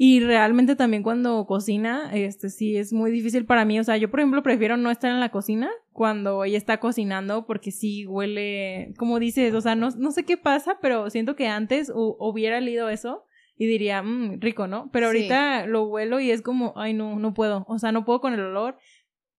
Y 0.00 0.20
realmente 0.20 0.76
también 0.76 1.02
cuando 1.02 1.44
cocina, 1.44 2.12
este 2.14 2.50
sí 2.50 2.76
es 2.76 2.92
muy 2.92 3.10
difícil 3.10 3.44
para 3.44 3.64
mí. 3.64 3.80
O 3.80 3.84
sea, 3.84 3.96
yo 3.96 4.08
por 4.08 4.20
ejemplo 4.20 4.44
prefiero 4.44 4.76
no 4.76 4.92
estar 4.92 5.10
en 5.10 5.18
la 5.18 5.30
cocina 5.30 5.68
cuando 5.92 6.44
ella 6.44 6.56
está 6.56 6.78
cocinando 6.78 7.46
porque 7.46 7.72
sí 7.72 8.06
huele, 8.06 8.94
como 8.96 9.18
dices, 9.18 9.52
o 9.54 9.60
sea, 9.60 9.74
no, 9.74 9.90
no 9.90 10.12
sé 10.12 10.22
qué 10.22 10.36
pasa, 10.36 10.78
pero 10.80 11.10
siento 11.10 11.34
que 11.34 11.48
antes 11.48 11.90
hubiera 11.92 12.60
leído 12.60 12.88
eso 12.88 13.24
y 13.56 13.66
diría, 13.66 14.00
mmm, 14.04 14.40
rico, 14.40 14.68
¿no? 14.68 14.88
Pero 14.92 15.06
ahorita 15.06 15.66
lo 15.66 15.88
huelo 15.88 16.20
y 16.20 16.30
es 16.30 16.42
como, 16.42 16.74
ay, 16.76 16.94
no, 16.94 17.18
no 17.18 17.34
puedo. 17.34 17.64
O 17.66 17.80
sea, 17.80 17.90
no 17.90 18.04
puedo 18.04 18.20
con 18.20 18.34
el 18.34 18.40
olor. 18.40 18.78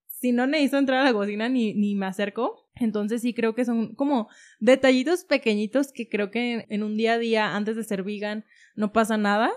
Si 0.07 0.33
no 0.33 0.45
necesito 0.45 0.77
entrar 0.77 0.99
a 0.99 1.05
la 1.05 1.13
cocina 1.13 1.47
ni, 1.47 1.73
ni 1.73 1.95
me 1.95 2.05
acerco. 2.05 2.69
Entonces 2.75 3.21
sí 3.21 3.33
creo 3.33 3.55
que 3.55 3.63
son 3.63 3.95
como 3.95 4.27
detallitos 4.59 5.23
pequeñitos 5.23 5.93
que 5.93 6.09
creo 6.09 6.31
que 6.31 6.65
en 6.67 6.83
un 6.83 6.97
día 6.97 7.13
a 7.13 7.17
día 7.17 7.55
antes 7.55 7.77
de 7.77 7.83
ser 7.85 8.03
vegan 8.03 8.43
no 8.79 8.93
pasa 8.93 9.17
nada, 9.17 9.51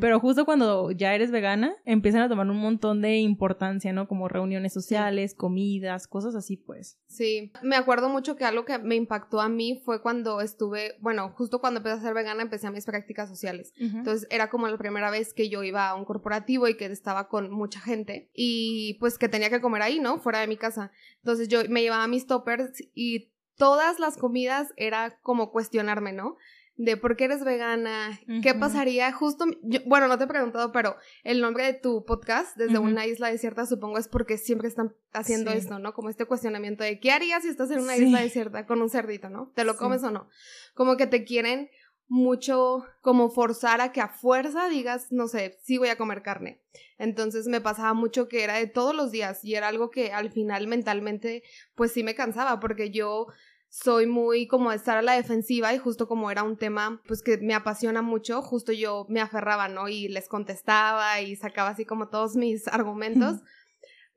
pero 0.00 0.20
justo 0.20 0.44
cuando 0.44 0.90
ya 0.90 1.14
eres 1.14 1.30
vegana, 1.30 1.74
empiezan 1.86 2.20
a 2.20 2.28
tomar 2.28 2.46
un 2.46 2.58
montón 2.58 3.00
de 3.00 3.16
importancia, 3.16 3.90
¿no? 3.94 4.06
Como 4.06 4.28
reuniones 4.28 4.74
sociales, 4.74 5.34
comidas, 5.34 6.06
cosas 6.06 6.34
así, 6.34 6.58
pues. 6.58 6.98
Sí, 7.06 7.52
me 7.62 7.76
acuerdo 7.76 8.10
mucho 8.10 8.36
que 8.36 8.44
algo 8.44 8.66
que 8.66 8.78
me 8.78 8.94
impactó 8.94 9.40
a 9.40 9.48
mí 9.48 9.80
fue 9.82 10.02
cuando 10.02 10.42
estuve, 10.42 10.96
bueno, 11.00 11.30
justo 11.30 11.58
cuando 11.58 11.78
empecé 11.78 11.96
a 11.96 12.02
ser 12.02 12.12
vegana, 12.12 12.42
empecé 12.42 12.66
a 12.66 12.70
mis 12.70 12.84
prácticas 12.84 13.30
sociales. 13.30 13.72
Entonces 13.78 14.28
era 14.30 14.50
como 14.50 14.68
la 14.68 14.76
primera 14.76 15.10
vez 15.10 15.32
que 15.32 15.48
yo 15.48 15.62
iba 15.62 15.88
a 15.88 15.94
un 15.94 16.04
corporativo 16.04 16.68
y 16.68 16.76
que 16.76 16.84
estaba 16.84 17.28
con 17.28 17.50
mucha 17.50 17.80
gente 17.80 18.30
y 18.34 18.98
pues 19.00 19.16
que 19.16 19.30
tenía 19.30 19.48
que 19.48 19.62
comer 19.62 19.80
ahí, 19.80 20.00
¿no? 20.00 20.18
Fuera 20.18 20.40
de 20.40 20.48
mi 20.48 20.58
casa. 20.58 20.92
Entonces 21.22 21.48
yo 21.48 21.60
me 21.70 21.80
llevaba 21.80 22.06
mis 22.08 22.26
toppers 22.26 22.72
y 22.94 23.32
todas 23.56 23.98
las 23.98 24.16
comidas 24.16 24.72
era 24.76 25.18
como 25.22 25.50
cuestionarme, 25.50 26.12
¿no? 26.12 26.36
De 26.76 26.96
por 26.96 27.16
qué 27.16 27.24
eres 27.24 27.42
vegana, 27.42 28.20
qué 28.42 28.54
pasaría 28.54 29.10
justo, 29.12 29.46
bueno, 29.86 30.08
no 30.08 30.18
te 30.18 30.24
he 30.24 30.26
preguntado, 30.26 30.72
pero 30.72 30.96
el 31.24 31.40
nombre 31.40 31.64
de 31.64 31.72
tu 31.72 32.04
podcast, 32.04 32.56
desde 32.56 32.78
una 32.78 33.06
isla 33.06 33.30
desierta, 33.30 33.64
supongo 33.64 33.98
es 33.98 34.08
porque 34.08 34.36
siempre 34.36 34.68
están 34.68 34.94
haciendo 35.12 35.50
esto, 35.52 35.78
¿no? 35.78 35.94
Como 35.94 36.10
este 36.10 36.26
cuestionamiento 36.26 36.84
de 36.84 37.00
qué 37.00 37.12
harías 37.12 37.42
si 37.42 37.48
estás 37.48 37.70
en 37.70 37.80
una 37.80 37.96
isla 37.96 38.20
desierta 38.20 38.66
con 38.66 38.82
un 38.82 38.90
cerdito, 38.90 39.30
¿no? 39.30 39.52
¿Te 39.54 39.64
lo 39.64 39.76
comes 39.76 40.02
o 40.02 40.10
no? 40.10 40.28
Como 40.74 40.96
que 40.96 41.06
te 41.06 41.24
quieren 41.24 41.70
mucho 42.08 42.86
como 43.00 43.30
forzar 43.30 43.80
a 43.80 43.92
que 43.92 44.00
a 44.00 44.08
fuerza 44.08 44.68
digas, 44.68 45.10
no 45.10 45.26
sé, 45.28 45.58
sí 45.62 45.78
voy 45.78 45.88
a 45.88 45.96
comer 45.96 46.22
carne. 46.22 46.60
Entonces 46.98 47.46
me 47.46 47.60
pasaba 47.60 47.94
mucho 47.94 48.28
que 48.28 48.44
era 48.44 48.56
de 48.56 48.66
todos 48.66 48.94
los 48.94 49.10
días 49.10 49.44
y 49.44 49.54
era 49.54 49.68
algo 49.68 49.90
que 49.90 50.12
al 50.12 50.30
final 50.30 50.66
mentalmente 50.66 51.42
pues 51.74 51.92
sí 51.92 52.02
me 52.02 52.14
cansaba 52.14 52.60
porque 52.60 52.90
yo 52.90 53.26
soy 53.68 54.06
muy 54.06 54.46
como 54.46 54.72
estar 54.72 54.96
a 54.96 55.02
la 55.02 55.14
defensiva 55.14 55.74
y 55.74 55.78
justo 55.78 56.08
como 56.08 56.30
era 56.30 56.42
un 56.42 56.56
tema 56.56 57.02
pues 57.06 57.22
que 57.22 57.38
me 57.38 57.54
apasiona 57.54 58.02
mucho, 58.02 58.42
justo 58.42 58.72
yo 58.72 59.06
me 59.08 59.20
aferraba, 59.20 59.68
¿no? 59.68 59.88
Y 59.88 60.08
les 60.08 60.28
contestaba 60.28 61.20
y 61.20 61.36
sacaba 61.36 61.70
así 61.70 61.84
como 61.84 62.08
todos 62.08 62.36
mis 62.36 62.68
argumentos. 62.68 63.40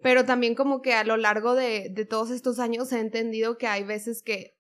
Pero 0.02 0.24
también 0.24 0.56
como 0.56 0.82
que 0.82 0.94
a 0.94 1.04
lo 1.04 1.18
largo 1.18 1.56
de, 1.56 1.90
de 1.92 2.06
todos 2.06 2.32
estos 2.32 2.60
años 2.60 2.92
he 2.94 3.00
entendido 3.00 3.58
que 3.58 3.68
hay 3.68 3.84
veces 3.84 4.22
que 4.24 4.60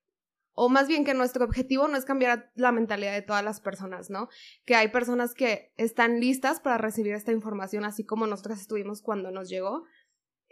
o 0.61 0.67
más 0.67 0.89
bien 0.89 1.05
que 1.05 1.13
nuestro 1.13 1.45
objetivo 1.45 1.87
no 1.87 1.95
es 1.95 2.03
cambiar 2.03 2.51
la 2.53 2.73
mentalidad 2.73 3.13
de 3.13 3.21
todas 3.21 3.45
las 3.45 3.61
personas, 3.61 4.09
¿no? 4.09 4.27
Que 4.65 4.75
hay 4.75 4.89
personas 4.89 5.33
que 5.33 5.71
están 5.77 6.19
listas 6.19 6.59
para 6.59 6.77
recibir 6.77 7.13
esta 7.13 7.31
información, 7.31 7.85
así 7.85 8.03
como 8.03 8.27
nosotras 8.27 8.59
estuvimos 8.59 9.01
cuando 9.01 9.31
nos 9.31 9.47
llegó, 9.47 9.85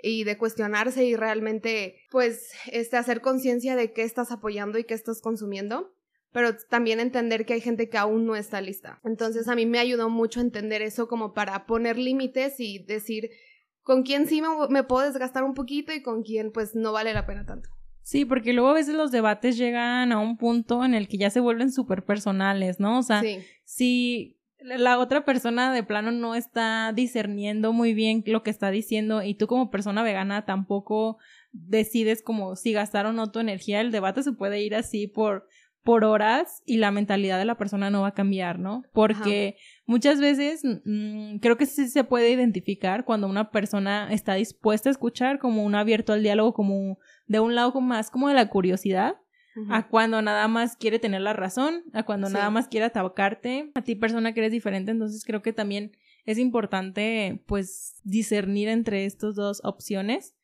y 0.01 0.23
de 0.23 0.37
cuestionarse 0.37 1.03
y 1.05 1.15
realmente, 1.15 1.97
pues, 2.11 2.51
este, 2.71 2.97
hacer 2.97 3.21
conciencia 3.21 3.75
de 3.75 3.93
qué 3.93 4.03
estás 4.03 4.31
apoyando 4.31 4.77
y 4.77 4.83
qué 4.83 4.93
estás 4.93 5.21
consumiendo 5.21 5.93
pero 6.37 6.55
también 6.69 6.99
entender 6.99 7.47
que 7.47 7.53
hay 7.53 7.61
gente 7.61 7.89
que 7.89 7.97
aún 7.97 8.27
no 8.27 8.35
está 8.35 8.61
lista. 8.61 8.99
Entonces 9.03 9.47
a 9.47 9.55
mí 9.55 9.65
me 9.65 9.79
ayudó 9.79 10.09
mucho 10.09 10.39
entender 10.39 10.83
eso 10.83 11.07
como 11.07 11.33
para 11.33 11.65
poner 11.65 11.97
límites 11.97 12.59
y 12.59 12.77
decir 12.77 13.31
con 13.81 14.03
quién 14.03 14.27
sí 14.27 14.41
me, 14.41 14.49
me, 14.69 14.83
puedo 14.83 15.05
desgastar 15.05 15.43
un 15.43 15.53
poquito 15.53 15.93
y 15.93 16.03
con 16.03 16.21
quién 16.21 16.51
pues 16.51 16.75
no 16.75 16.91
vale 16.91 17.13
la 17.13 17.25
pena 17.25 17.45
tanto. 17.45 17.69
Sí, 18.03 18.23
porque 18.23 18.53
luego 18.53 18.69
a 18.69 18.73
veces 18.73 18.95
los 18.95 19.11
debates 19.11 19.57
llegan 19.57 20.11
a 20.11 20.19
un 20.19 20.37
punto 20.37 20.85
en 20.85 20.93
el 20.93 21.07
que 21.07 21.17
ya 21.17 21.29
se 21.29 21.39
vuelven 21.39 21.71
súper 21.71 22.05
personales, 22.05 22.79
¿no? 22.79 22.99
O 22.99 23.03
sea, 23.03 23.21
si 23.65 24.36
la 24.75 24.99
otra 24.99 25.23
persona 25.23 25.73
de 25.73 25.83
plano 25.83 26.11
no 26.11 26.35
está 26.35 26.91
discerniendo 26.93 27.73
muy 27.73 27.93
bien 27.93 28.23
lo 28.25 28.43
que 28.43 28.51
está 28.51 28.69
diciendo 28.69 29.23
y 29.23 29.35
tú 29.35 29.47
como 29.47 29.71
persona 29.71 30.03
vegana 30.03 30.45
tampoco 30.45 31.17
decides 31.51 32.21
como 32.21 32.55
si 32.55 32.73
gastar 32.73 33.05
o 33.05 33.13
no 33.13 33.31
tu 33.31 33.39
energía, 33.39 33.81
el 33.81 33.91
debate 33.91 34.23
se 34.23 34.33
puede 34.33 34.61
ir 34.61 34.75
así 34.75 35.07
por 35.07 35.47
por 35.83 36.03
horas 36.03 36.63
y 36.65 36.79
la 36.79 36.91
mentalidad 36.91 37.39
de 37.39 37.45
la 37.45 37.55
persona 37.55 37.89
no 37.89 38.01
va 38.01 38.09
a 38.09 38.13
cambiar, 38.13 38.59
¿no? 38.59 38.83
Porque 38.91 39.55
muchas 39.85 40.19
veces 40.19 40.61
mm, 40.65 41.37
creo 41.37 41.55
que 41.55 41.65
sí 41.65 41.87
se 41.87 42.03
puede 42.03 42.29
identificar 42.29 43.05
cuando 43.05 43.25
una 43.25 43.51
persona 43.51 44.09
está 44.11 44.33
dispuesta 44.33 44.89
a 44.89 44.91
escuchar 44.91 45.39
como 45.39 45.63
un 45.63 45.75
abierto 45.75 46.11
al 46.11 46.23
diálogo, 46.23 46.53
como 46.53 46.97
de 47.27 47.39
un 47.39 47.55
lado 47.55 47.79
más 47.79 48.11
como 48.11 48.27
de 48.27 48.33
la 48.33 48.49
curiosidad, 48.49 49.15
a 49.69 49.87
cuando 49.87 50.21
nada 50.21 50.47
más 50.47 50.75
quiere 50.75 50.99
tener 50.99 51.21
la 51.21 51.33
razón, 51.33 51.83
a 51.93 52.03
cuando 52.03 52.29
nada 52.29 52.49
más 52.49 52.67
quiere 52.67 52.85
atacarte, 52.85 53.71
a 53.75 53.81
ti 53.81 53.95
persona 53.95 54.33
que 54.33 54.41
eres 54.41 54.51
diferente, 54.51 54.91
entonces 54.91 55.23
creo 55.25 55.41
que 55.41 55.53
también 55.53 55.97
es 56.25 56.37
importante 56.37 57.43
pues 57.45 58.01
discernir 58.03 58.69
entre 58.69 59.05
estas 59.05 59.35
dos 59.35 59.61
opciones 59.63 60.35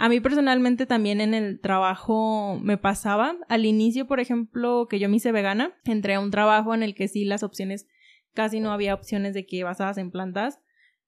a 0.00 0.08
mí 0.08 0.20
personalmente 0.20 0.86
también 0.86 1.20
en 1.20 1.34
el 1.34 1.58
trabajo 1.58 2.56
me 2.62 2.78
pasaba. 2.78 3.34
Al 3.48 3.66
inicio, 3.66 4.06
por 4.06 4.20
ejemplo, 4.20 4.86
que 4.88 5.00
yo 5.00 5.08
me 5.08 5.16
hice 5.16 5.32
vegana, 5.32 5.72
entré 5.84 6.14
a 6.14 6.20
un 6.20 6.30
trabajo 6.30 6.72
en 6.72 6.84
el 6.84 6.94
que 6.94 7.08
sí 7.08 7.24
las 7.24 7.42
opciones, 7.42 7.88
casi 8.32 8.60
no 8.60 8.70
había 8.70 8.94
opciones 8.94 9.34
de 9.34 9.44
que 9.44 9.64
basadas 9.64 9.98
en 9.98 10.12
plantas. 10.12 10.60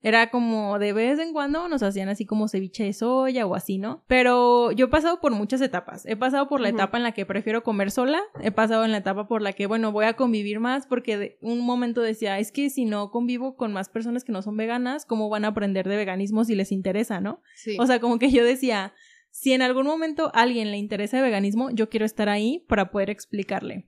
Era 0.02 0.30
como 0.30 0.78
de 0.78 0.92
vez 0.94 1.18
en 1.18 1.32
cuando 1.32 1.68
nos 1.68 1.82
hacían 1.82 2.08
así 2.08 2.24
como 2.24 2.48
ceviche 2.48 2.84
de 2.84 2.92
soya 2.94 3.46
o 3.46 3.54
así, 3.54 3.78
¿no? 3.78 4.02
Pero 4.06 4.72
yo 4.72 4.86
he 4.86 4.88
pasado 4.88 5.20
por 5.20 5.32
muchas 5.32 5.60
etapas. 5.60 6.06
He 6.06 6.16
pasado 6.16 6.48
por 6.48 6.60
la 6.60 6.70
etapa 6.70 6.96
en 6.96 7.02
la 7.02 7.12
que 7.12 7.26
prefiero 7.26 7.62
comer 7.62 7.90
sola. 7.90 8.22
He 8.42 8.50
pasado 8.50 8.84
en 8.84 8.92
la 8.92 8.98
etapa 8.98 9.28
por 9.28 9.42
la 9.42 9.52
que, 9.52 9.66
bueno, 9.66 9.92
voy 9.92 10.06
a 10.06 10.14
convivir 10.14 10.58
más 10.58 10.86
porque 10.86 11.18
de 11.18 11.38
un 11.42 11.60
momento 11.60 12.00
decía, 12.00 12.38
es 12.38 12.50
que 12.50 12.70
si 12.70 12.86
no 12.86 13.10
convivo 13.10 13.56
con 13.56 13.72
más 13.72 13.90
personas 13.90 14.24
que 14.24 14.32
no 14.32 14.40
son 14.40 14.56
veganas, 14.56 15.04
¿cómo 15.04 15.28
van 15.28 15.44
a 15.44 15.48
aprender 15.48 15.86
de 15.86 15.96
veganismo 15.96 16.44
si 16.44 16.54
les 16.54 16.72
interesa, 16.72 17.20
no? 17.20 17.42
Sí. 17.54 17.76
O 17.78 17.86
sea, 17.86 18.00
como 18.00 18.18
que 18.18 18.30
yo 18.30 18.42
decía, 18.42 18.94
si 19.30 19.52
en 19.52 19.60
algún 19.62 19.86
momento 19.86 20.30
a 20.34 20.40
alguien 20.40 20.70
le 20.70 20.78
interesa 20.78 21.18
el 21.18 21.24
veganismo, 21.24 21.70
yo 21.70 21.90
quiero 21.90 22.06
estar 22.06 22.28
ahí 22.28 22.64
para 22.68 22.90
poder 22.90 23.10
explicarle. 23.10 23.86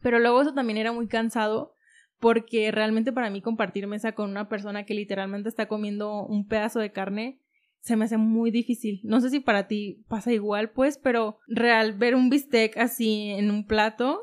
Pero 0.00 0.18
luego 0.18 0.42
eso 0.42 0.54
también 0.54 0.76
era 0.76 0.92
muy 0.92 1.08
cansado 1.08 1.73
porque 2.24 2.70
realmente 2.70 3.12
para 3.12 3.28
mí 3.28 3.42
compartir 3.42 3.86
mesa 3.86 4.12
con 4.12 4.30
una 4.30 4.48
persona 4.48 4.86
que 4.86 4.94
literalmente 4.94 5.50
está 5.50 5.68
comiendo 5.68 6.24
un 6.24 6.48
pedazo 6.48 6.80
de 6.80 6.90
carne 6.90 7.38
se 7.80 7.96
me 7.96 8.06
hace 8.06 8.16
muy 8.16 8.50
difícil. 8.50 9.02
No 9.04 9.20
sé 9.20 9.28
si 9.28 9.40
para 9.40 9.68
ti 9.68 10.02
pasa 10.08 10.32
igual, 10.32 10.70
pues, 10.70 10.96
pero 10.96 11.36
real 11.46 11.92
ver 11.92 12.14
un 12.14 12.30
bistec 12.30 12.78
así 12.78 13.28
en 13.32 13.50
un 13.50 13.66
plato 13.66 14.22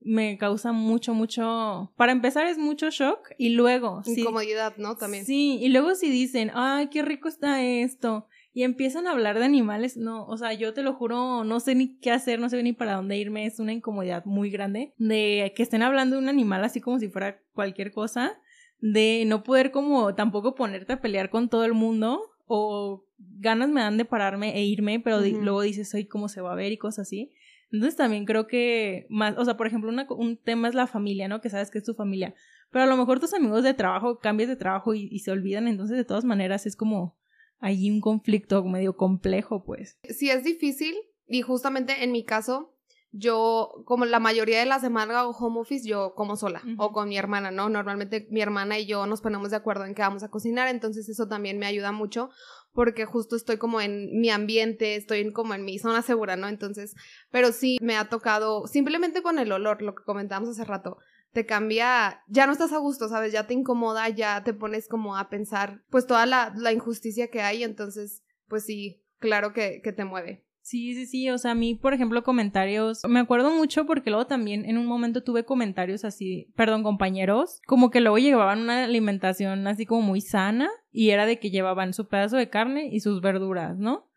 me 0.00 0.38
causa 0.38 0.72
mucho, 0.72 1.12
mucho. 1.12 1.92
Para 1.98 2.12
empezar 2.12 2.46
es 2.46 2.56
mucho 2.56 2.88
shock 2.88 3.28
y 3.36 3.50
luego. 3.50 4.00
Incomodidad, 4.06 4.78
¿no? 4.78 4.96
También. 4.96 5.26
Sí, 5.26 5.58
y 5.60 5.68
luego 5.68 5.94
si 5.94 6.08
dicen, 6.08 6.50
ay, 6.54 6.88
qué 6.88 7.02
rico 7.02 7.28
está 7.28 7.62
esto 7.62 8.28
y 8.54 8.64
empiezan 8.64 9.06
a 9.06 9.12
hablar 9.12 9.38
de 9.38 9.46
animales, 9.46 9.96
no, 9.96 10.26
o 10.26 10.36
sea, 10.36 10.52
yo 10.52 10.74
te 10.74 10.82
lo 10.82 10.92
juro, 10.94 11.42
no 11.42 11.58
sé 11.58 11.74
ni 11.74 11.98
qué 11.98 12.10
hacer, 12.10 12.38
no 12.38 12.50
sé 12.50 12.62
ni 12.62 12.74
para 12.74 12.94
dónde 12.94 13.16
irme, 13.16 13.46
es 13.46 13.58
una 13.58 13.72
incomodidad 13.72 14.24
muy 14.26 14.50
grande 14.50 14.92
de 14.98 15.52
que 15.56 15.62
estén 15.62 15.82
hablando 15.82 16.16
de 16.16 16.22
un 16.22 16.28
animal 16.28 16.62
así 16.62 16.80
como 16.80 16.98
si 16.98 17.08
fuera 17.08 17.40
cualquier 17.54 17.92
cosa, 17.92 18.38
de 18.80 19.24
no 19.26 19.42
poder 19.42 19.70
como 19.70 20.14
tampoco 20.14 20.54
ponerte 20.54 20.92
a 20.92 21.00
pelear 21.00 21.30
con 21.30 21.48
todo 21.48 21.64
el 21.64 21.72
mundo 21.72 22.20
o 22.46 23.06
ganas 23.16 23.70
me 23.70 23.80
dan 23.80 23.96
de 23.96 24.04
pararme 24.04 24.54
e 24.56 24.64
irme, 24.64 25.00
pero 25.00 25.20
luego 25.20 25.62
dices, 25.62 25.88
soy 25.88 26.04
cómo 26.04 26.28
se 26.28 26.42
va 26.42 26.52
a 26.52 26.56
ver 26.56 26.72
y 26.72 26.76
cosas 26.76 27.06
así. 27.06 27.32
Entonces 27.70 27.96
también 27.96 28.26
creo 28.26 28.46
que 28.46 29.06
más, 29.08 29.38
o 29.38 29.44
sea, 29.46 29.56
por 29.56 29.66
ejemplo, 29.66 29.90
un 29.90 30.36
tema 30.36 30.68
es 30.68 30.74
la 30.74 30.86
familia, 30.86 31.26
¿no? 31.26 31.40
Que 31.40 31.48
sabes 31.48 31.70
que 31.70 31.78
es 31.78 31.84
tu 31.84 31.94
familia. 31.94 32.34
Pero 32.70 32.84
a 32.84 32.86
lo 32.86 32.98
mejor 32.98 33.18
tus 33.18 33.32
amigos 33.32 33.62
de 33.62 33.72
trabajo 33.72 34.18
cambias 34.18 34.50
de 34.50 34.56
trabajo 34.56 34.92
y 34.92 35.18
se 35.20 35.30
olvidan, 35.30 35.68
entonces 35.68 35.96
de 35.96 36.04
todas 36.04 36.24
maneras 36.24 36.66
es 36.66 36.76
como, 36.76 37.16
hay 37.62 37.90
un 37.90 38.00
conflicto 38.00 38.62
medio 38.64 38.96
complejo, 38.96 39.64
pues. 39.64 39.96
Sí, 40.02 40.28
es 40.28 40.44
difícil 40.44 40.94
y 41.26 41.42
justamente 41.42 42.02
en 42.04 42.10
mi 42.12 42.24
caso, 42.24 42.74
yo, 43.12 43.84
como 43.84 44.04
la 44.04 44.18
mayoría 44.18 44.58
de 44.58 44.66
la 44.66 44.80
semana 44.80 45.20
hago 45.20 45.30
home 45.30 45.60
office, 45.60 45.86
yo 45.86 46.14
como 46.14 46.36
sola 46.36 46.62
o 46.78 46.92
con 46.92 47.08
mi 47.08 47.16
hermana, 47.16 47.50
¿no? 47.50 47.68
Normalmente 47.68 48.26
mi 48.30 48.40
hermana 48.40 48.78
y 48.78 48.86
yo 48.86 49.06
nos 49.06 49.20
ponemos 49.20 49.50
de 49.50 49.56
acuerdo 49.56 49.84
en 49.84 49.94
que 49.94 50.02
vamos 50.02 50.24
a 50.24 50.28
cocinar, 50.28 50.68
entonces 50.68 51.08
eso 51.08 51.28
también 51.28 51.58
me 51.58 51.66
ayuda 51.66 51.92
mucho 51.92 52.30
porque 52.72 53.04
justo 53.04 53.36
estoy 53.36 53.58
como 53.58 53.80
en 53.80 54.18
mi 54.18 54.30
ambiente, 54.30 54.96
estoy 54.96 55.30
como 55.32 55.54
en 55.54 55.64
mi 55.64 55.78
zona 55.78 56.02
segura, 56.02 56.36
¿no? 56.36 56.48
Entonces, 56.48 56.94
pero 57.30 57.52
sí 57.52 57.78
me 57.80 57.96
ha 57.96 58.08
tocado, 58.08 58.66
simplemente 58.66 59.22
con 59.22 59.38
el 59.38 59.52
olor, 59.52 59.82
lo 59.82 59.94
que 59.94 60.04
comentábamos 60.04 60.48
hace 60.50 60.64
rato, 60.64 60.96
te 61.32 61.46
cambia, 61.46 62.22
ya 62.28 62.46
no 62.46 62.52
estás 62.52 62.72
a 62.72 62.78
gusto, 62.78 63.08
¿sabes? 63.08 63.32
Ya 63.32 63.46
te 63.46 63.54
incomoda, 63.54 64.08
ya 64.08 64.44
te 64.44 64.54
pones 64.54 64.88
como 64.88 65.16
a 65.16 65.28
pensar, 65.28 65.82
pues 65.90 66.06
toda 66.06 66.26
la, 66.26 66.52
la 66.56 66.72
injusticia 66.72 67.28
que 67.28 67.40
hay, 67.40 67.64
entonces, 67.64 68.22
pues 68.48 68.64
sí, 68.64 69.02
claro 69.18 69.52
que, 69.52 69.80
que 69.82 69.92
te 69.92 70.04
mueve. 70.04 70.44
Sí, 70.62 70.94
sí, 70.94 71.06
sí, 71.06 71.28
o 71.28 71.38
sea, 71.38 71.52
a 71.52 71.56
mí, 71.56 71.74
por 71.74 71.92
ejemplo, 71.92 72.22
comentarios, 72.22 73.02
me 73.08 73.18
acuerdo 73.18 73.50
mucho 73.50 73.84
porque 73.84 74.10
luego 74.10 74.28
también 74.28 74.64
en 74.64 74.78
un 74.78 74.86
momento 74.86 75.24
tuve 75.24 75.44
comentarios 75.44 76.04
así, 76.04 76.52
perdón, 76.54 76.84
compañeros, 76.84 77.60
como 77.66 77.90
que 77.90 78.00
luego 78.00 78.18
llevaban 78.18 78.60
una 78.60 78.84
alimentación 78.84 79.66
así 79.66 79.86
como 79.86 80.02
muy 80.02 80.20
sana 80.20 80.70
y 80.92 81.10
era 81.10 81.26
de 81.26 81.40
que 81.40 81.50
llevaban 81.50 81.92
su 81.92 82.06
pedazo 82.06 82.36
de 82.36 82.48
carne 82.48 82.88
y 82.92 83.00
sus 83.00 83.20
verduras, 83.20 83.76
¿no? 83.76 84.08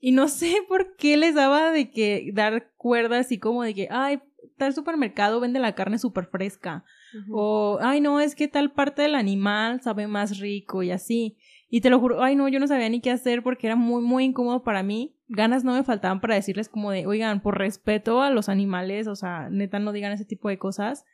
Y 0.00 0.10
no 0.10 0.26
sé 0.26 0.56
por 0.68 0.96
qué 0.96 1.16
les 1.16 1.36
daba 1.36 1.70
de 1.70 1.90
que 1.90 2.32
dar 2.34 2.72
cuerda 2.76 3.20
así 3.20 3.38
como 3.38 3.62
de 3.62 3.74
que, 3.74 3.88
ay, 3.88 4.20
tal 4.58 4.74
supermercado 4.74 5.40
vende 5.40 5.58
la 5.58 5.74
carne 5.74 5.98
súper 5.98 6.26
fresca. 6.26 6.84
O, 7.30 7.78
ay, 7.80 8.02
no, 8.02 8.20
es 8.20 8.34
que 8.34 8.48
tal 8.48 8.72
parte 8.72 9.02
del 9.02 9.14
animal 9.14 9.80
sabe 9.80 10.06
más 10.06 10.38
rico 10.38 10.82
y 10.82 10.90
así. 10.90 11.38
Y 11.70 11.80
te 11.80 11.90
lo 11.90 12.00
juro, 12.00 12.22
ay, 12.22 12.36
no, 12.36 12.48
yo 12.48 12.60
no 12.60 12.66
sabía 12.66 12.88
ni 12.88 13.00
qué 13.00 13.10
hacer 13.10 13.42
porque 13.42 13.66
era 13.66 13.76
muy, 13.76 14.02
muy 14.02 14.24
incómodo 14.24 14.62
para 14.62 14.82
mí. 14.82 15.14
Ganas 15.28 15.64
no 15.64 15.74
me 15.74 15.84
faltaban 15.84 16.20
para 16.20 16.34
decirles 16.34 16.68
como 16.68 16.90
de, 16.90 17.06
oigan, 17.06 17.40
por 17.40 17.58
respeto 17.58 18.22
a 18.22 18.30
los 18.30 18.48
animales, 18.48 19.06
o 19.06 19.16
sea, 19.16 19.48
neta, 19.50 19.78
no 19.78 19.92
digan 19.92 20.12
ese 20.12 20.24
tipo 20.24 20.48
de 20.48 20.58
cosas. 20.58 21.04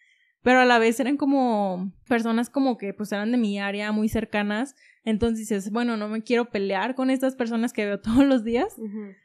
Pero 0.44 0.60
a 0.60 0.66
la 0.66 0.78
vez 0.78 1.00
eran 1.00 1.16
como 1.16 1.90
personas 2.06 2.50
como 2.50 2.76
que 2.76 2.92
pues 2.92 3.10
eran 3.12 3.32
de 3.32 3.38
mi 3.38 3.58
área, 3.58 3.92
muy 3.92 4.10
cercanas. 4.10 4.76
Entonces 5.02 5.38
dices, 5.38 5.72
bueno, 5.72 5.96
no 5.96 6.06
me 6.06 6.22
quiero 6.22 6.50
pelear 6.50 6.94
con 6.94 7.08
estas 7.08 7.34
personas 7.34 7.72
que 7.72 7.86
veo 7.86 7.98
todos 8.02 8.26
los 8.26 8.44
días. 8.44 8.76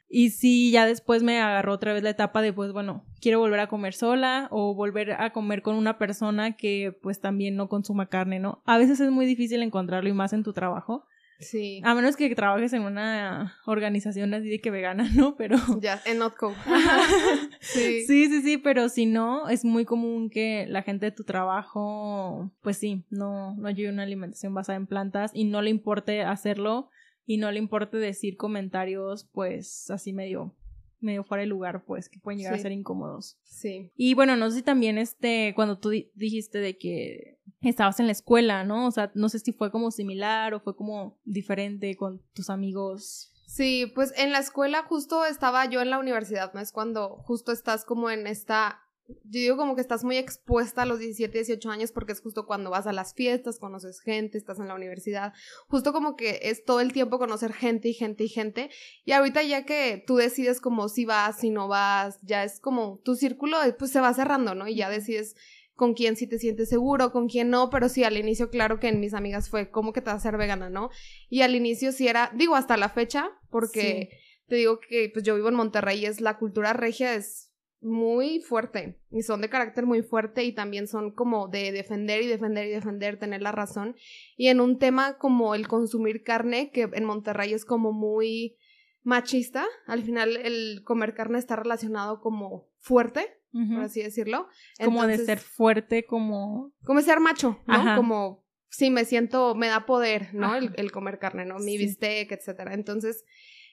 Y 0.07 0.29
sí, 0.29 0.71
ya 0.71 0.85
después 0.85 1.21
me 1.21 1.41
agarró 1.41 1.73
otra 1.73 1.91
vez 1.91 2.03
la 2.03 2.11
etapa 2.11 2.41
de, 2.41 2.53
pues 2.53 2.71
bueno, 2.71 3.03
quiero 3.19 3.39
volver 3.39 3.59
a 3.59 3.67
comer 3.67 3.93
sola 3.93 4.47
o 4.49 4.73
volver 4.73 5.11
a 5.11 5.31
comer 5.33 5.61
con 5.61 5.75
una 5.75 5.97
persona 5.97 6.55
que 6.55 6.97
pues 7.01 7.19
también 7.19 7.57
no 7.57 7.67
consuma 7.67 8.07
carne, 8.07 8.39
¿no? 8.39 8.63
A 8.65 8.77
veces 8.77 9.01
es 9.01 9.11
muy 9.11 9.25
difícil 9.25 9.61
encontrarlo 9.61 10.09
y 10.09 10.13
más 10.13 10.31
en 10.31 10.43
tu 10.43 10.53
trabajo. 10.53 11.05
Sí. 11.39 11.81
A 11.85 11.95
menos 11.95 12.17
que 12.17 12.33
trabajes 12.35 12.73
en 12.73 12.83
una 12.83 13.57
organización 13.65 14.33
así 14.33 14.49
de 14.49 14.59
que 14.59 14.71
vegana, 14.71 15.09
¿no? 15.15 15.35
Pero... 15.35 15.57
Ya, 15.81 16.01
en 16.05 16.19
Notco. 16.19 16.53
sí. 17.61 18.03
sí, 18.05 18.27
sí, 18.27 18.41
sí, 18.41 18.57
pero 18.57 18.89
si 18.89 19.05
no, 19.05 19.47
es 19.47 19.63
muy 19.63 19.85
común 19.85 20.29
que 20.29 20.65
la 20.67 20.83
gente 20.83 21.07
de 21.07 21.11
tu 21.11 21.23
trabajo, 21.23 22.51
pues 22.61 22.77
sí, 22.77 23.05
no, 23.09 23.55
no 23.55 23.69
lleve 23.69 23.91
una 23.91 24.03
alimentación 24.03 24.53
basada 24.53 24.77
en 24.77 24.87
plantas 24.87 25.31
y 25.33 25.45
no 25.45 25.61
le 25.61 25.69
importe 25.69 26.23
hacerlo 26.23 26.89
y 27.25 27.37
no 27.37 27.51
le 27.51 27.59
importe 27.59 27.97
decir 27.97 28.35
comentarios, 28.35 29.23
pues 29.31 29.89
así 29.89 30.13
medio 30.13 30.55
medio 30.99 31.23
fuera 31.23 31.41
de 31.41 31.47
lugar, 31.47 31.83
pues, 31.85 32.09
que 32.09 32.19
pueden 32.19 32.39
llegar 32.39 32.53
a 32.53 32.59
ser 32.59 32.71
incómodos. 32.71 33.37
Sí. 33.43 33.91
Y 33.95 34.13
bueno, 34.13 34.35
no 34.35 34.49
sé 34.49 34.57
si 34.57 34.63
también 34.63 34.97
este, 34.97 35.53
cuando 35.55 35.79
tú 35.79 35.91
dijiste 36.13 36.59
de 36.59 36.77
que 36.77 37.39
estabas 37.61 37.99
en 37.99 38.05
la 38.05 38.11
escuela, 38.11 38.63
¿no? 38.63 38.87
O 38.87 38.91
sea, 38.91 39.11
no 39.15 39.29
sé 39.29 39.39
si 39.39 39.51
fue 39.51 39.71
como 39.71 39.91
similar 39.91 40.53
o 40.53 40.59
fue 40.59 40.75
como 40.75 41.19
diferente 41.25 41.95
con 41.95 42.21
tus 42.33 42.49
amigos. 42.49 43.33
Sí, 43.47 43.91
pues 43.95 44.13
en 44.17 44.31
la 44.31 44.39
escuela 44.39 44.83
justo 44.83 45.25
estaba 45.25 45.65
yo 45.65 45.81
en 45.81 45.89
la 45.89 45.97
universidad, 45.97 46.53
¿no? 46.53 46.59
Es 46.59 46.71
cuando 46.71 47.17
justo 47.23 47.51
estás 47.51 47.83
como 47.83 48.11
en 48.11 48.27
esta 48.27 48.81
yo 49.09 49.39
digo 49.39 49.57
como 49.57 49.75
que 49.75 49.81
estás 49.81 50.03
muy 50.03 50.17
expuesta 50.17 50.83
a 50.83 50.85
los 50.85 50.99
17, 50.99 51.37
18 51.37 51.69
años 51.69 51.91
porque 51.91 52.13
es 52.13 52.21
justo 52.21 52.45
cuando 52.45 52.69
vas 52.69 52.87
a 52.87 52.93
las 52.93 53.13
fiestas, 53.13 53.59
conoces 53.59 53.99
gente, 53.99 54.37
estás 54.37 54.59
en 54.59 54.67
la 54.67 54.75
universidad, 54.75 55.33
justo 55.67 55.93
como 55.93 56.15
que 56.15 56.39
es 56.43 56.63
todo 56.63 56.79
el 56.79 56.93
tiempo 56.93 57.19
conocer 57.19 57.53
gente 57.53 57.89
y 57.89 57.93
gente 57.93 58.23
y 58.23 58.29
gente. 58.29 58.69
Y 59.05 59.11
ahorita 59.11 59.43
ya 59.43 59.65
que 59.65 60.03
tú 60.05 60.17
decides 60.17 60.61
como 60.61 60.89
si 60.89 61.05
vas, 61.05 61.39
si 61.39 61.49
no 61.49 61.67
vas, 61.67 62.19
ya 62.21 62.43
es 62.43 62.59
como 62.59 62.99
tu 63.03 63.15
círculo 63.15 63.57
pues 63.77 63.91
se 63.91 64.01
va 64.01 64.13
cerrando, 64.13 64.55
¿no? 64.55 64.67
Y 64.67 64.75
ya 64.75 64.89
decides 64.89 65.35
con 65.75 65.93
quién 65.93 66.17
sí 66.17 66.27
te 66.27 66.37
sientes 66.37 66.69
seguro, 66.69 67.11
con 67.11 67.29
quién 67.29 67.49
no, 67.49 67.69
pero 67.69 67.87
sí, 67.87 68.03
al 68.03 68.17
inicio 68.17 68.49
claro 68.49 68.79
que 68.79 68.89
en 68.89 68.99
mis 68.99 69.13
amigas 69.13 69.49
fue 69.49 69.71
como 69.71 69.93
que 69.93 70.01
te 70.01 70.09
vas 70.11 70.17
a 70.17 70.29
ser 70.29 70.37
vegana, 70.37 70.69
¿no? 70.69 70.89
Y 71.29 71.41
al 71.41 71.55
inicio 71.55 71.93
sí 71.93 72.07
era, 72.07 72.31
digo, 72.35 72.55
hasta 72.55 72.75
la 72.75 72.89
fecha, 72.89 73.31
porque 73.49 74.09
te 74.47 74.57
digo 74.57 74.79
que 74.79 75.09
pues 75.13 75.23
yo 75.23 75.35
vivo 75.35 75.47
en 75.47 75.55
Monterrey 75.55 75.99
y 76.01 76.05
es 76.05 76.19
la 76.19 76.37
cultura 76.37 76.73
regia 76.73 77.15
es 77.15 77.48
muy 77.81 78.41
fuerte 78.41 78.99
y 79.09 79.21
son 79.23 79.41
de 79.41 79.49
carácter 79.49 79.85
muy 79.85 80.01
fuerte 80.01 80.43
y 80.43 80.51
también 80.51 80.87
son 80.87 81.11
como 81.11 81.47
de 81.47 81.71
defender 81.71 82.21
y 82.21 82.27
defender 82.27 82.67
y 82.67 82.71
defender, 82.71 83.17
tener 83.17 83.41
la 83.41 83.51
razón. 83.51 83.95
Y 84.35 84.47
en 84.47 84.59
un 84.59 84.77
tema 84.77 85.17
como 85.17 85.55
el 85.55 85.67
consumir 85.67 86.23
carne, 86.23 86.71
que 86.71 86.89
en 86.91 87.05
Monterrey 87.05 87.53
es 87.53 87.65
como 87.65 87.91
muy 87.91 88.57
machista, 89.03 89.65
al 89.87 90.03
final 90.03 90.35
el 90.37 90.83
comer 90.83 91.13
carne 91.13 91.39
está 91.39 91.55
relacionado 91.55 92.19
como 92.19 92.67
fuerte, 92.79 93.27
por 93.51 93.83
así 93.83 94.03
decirlo. 94.03 94.47
como 94.83 95.07
de 95.07 95.17
ser 95.17 95.39
fuerte, 95.39 96.05
como... 96.05 96.73
Como 96.83 97.01
ser 97.01 97.19
macho, 97.19 97.59
¿no? 97.65 97.95
Como, 97.95 98.45
sí, 98.69 98.91
me 98.91 99.05
siento, 99.05 99.55
me 99.55 99.67
da 99.67 99.85
poder, 99.85 100.33
¿no? 100.33 100.55
El, 100.55 100.91
comer 100.91 101.17
carne, 101.17 101.45
¿no? 101.45 101.57
Mi 101.59 101.77
bistec, 101.77 102.31
etcétera. 102.31 102.73
Entonces, 102.73 103.23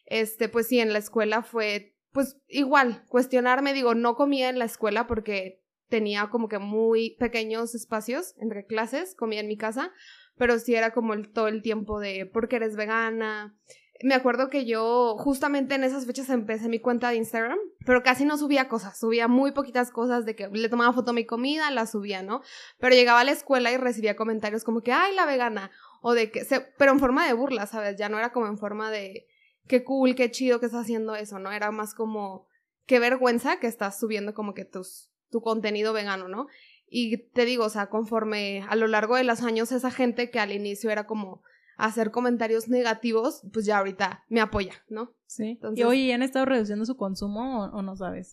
este, 0.06 0.48
pues 0.48 0.68
sí, 0.68 0.78
en 0.78 0.92
la 0.92 0.98
escuela 0.98 1.42
fue 1.42 1.95
pues 2.16 2.38
igual, 2.48 3.04
cuestionarme, 3.10 3.74
digo, 3.74 3.94
no 3.94 4.16
comía 4.16 4.48
en 4.48 4.58
la 4.58 4.64
escuela 4.64 5.06
porque 5.06 5.62
tenía 5.90 6.30
como 6.30 6.48
que 6.48 6.58
muy 6.58 7.14
pequeños 7.18 7.74
espacios 7.74 8.34
entre 8.38 8.64
clases, 8.64 9.14
comía 9.14 9.40
en 9.40 9.48
mi 9.48 9.58
casa, 9.58 9.92
pero 10.38 10.58
sí 10.58 10.74
era 10.74 10.94
como 10.94 11.14
todo 11.24 11.48
el 11.48 11.60
tiempo 11.60 12.00
de 12.00 12.24
porque 12.24 12.56
eres 12.56 12.74
vegana. 12.74 13.54
Me 14.02 14.14
acuerdo 14.14 14.48
que 14.48 14.64
yo 14.64 15.16
justamente 15.18 15.74
en 15.74 15.84
esas 15.84 16.06
fechas 16.06 16.30
empecé 16.30 16.70
mi 16.70 16.78
cuenta 16.78 17.10
de 17.10 17.16
Instagram, 17.16 17.58
pero 17.84 18.02
casi 18.02 18.24
no 18.24 18.38
subía 18.38 18.66
cosas, 18.66 18.98
subía 18.98 19.28
muy 19.28 19.52
poquitas 19.52 19.90
cosas 19.90 20.24
de 20.24 20.34
que 20.34 20.48
le 20.48 20.70
tomaba 20.70 20.94
foto 20.94 21.10
a 21.10 21.14
mi 21.14 21.26
comida, 21.26 21.70
la 21.70 21.84
subía, 21.84 22.22
¿no? 22.22 22.40
Pero 22.78 22.94
llegaba 22.94 23.20
a 23.20 23.24
la 23.24 23.32
escuela 23.32 23.70
y 23.72 23.76
recibía 23.76 24.16
comentarios 24.16 24.64
como 24.64 24.80
que, 24.80 24.92
ay, 24.92 25.14
la 25.14 25.26
vegana, 25.26 25.70
o 26.00 26.14
de 26.14 26.30
que, 26.30 26.46
se, 26.46 26.60
pero 26.78 26.92
en 26.92 26.98
forma 26.98 27.26
de 27.26 27.34
burla, 27.34 27.66
¿sabes? 27.66 27.96
Ya 27.98 28.08
no 28.08 28.18
era 28.18 28.32
como 28.32 28.46
en 28.46 28.56
forma 28.56 28.90
de, 28.90 29.26
qué 29.66 29.84
cool, 29.84 30.14
qué 30.14 30.30
chido 30.30 30.60
que 30.60 30.66
estás 30.66 30.82
haciendo 30.82 31.14
eso, 31.14 31.38
¿no? 31.38 31.52
Era 31.52 31.70
más 31.70 31.94
como, 31.94 32.46
qué 32.86 32.98
vergüenza 32.98 33.58
que 33.60 33.66
estás 33.66 33.98
subiendo 33.98 34.34
como 34.34 34.54
que 34.54 34.64
tus, 34.64 35.10
tu 35.30 35.40
contenido 35.40 35.92
vegano, 35.92 36.28
¿no? 36.28 36.46
Y 36.88 37.18
te 37.18 37.44
digo, 37.44 37.64
o 37.64 37.70
sea, 37.70 37.88
conforme 37.88 38.62
a 38.68 38.76
lo 38.76 38.86
largo 38.86 39.16
de 39.16 39.24
los 39.24 39.42
años, 39.42 39.72
esa 39.72 39.90
gente 39.90 40.30
que 40.30 40.38
al 40.38 40.52
inicio 40.52 40.90
era 40.90 41.06
como 41.06 41.42
hacer 41.76 42.10
comentarios 42.10 42.68
negativos, 42.68 43.42
pues 43.52 43.66
ya 43.66 43.78
ahorita 43.78 44.24
me 44.28 44.40
apoya, 44.40 44.72
¿no? 44.88 45.12
Sí. 45.26 45.58
y 45.74 45.82
oye, 45.82 46.14
¿han 46.14 46.22
estado 46.22 46.46
reduciendo 46.46 46.84
su 46.84 46.96
consumo 46.96 47.64
o, 47.64 47.82
no 47.82 47.96
sabes? 47.96 48.32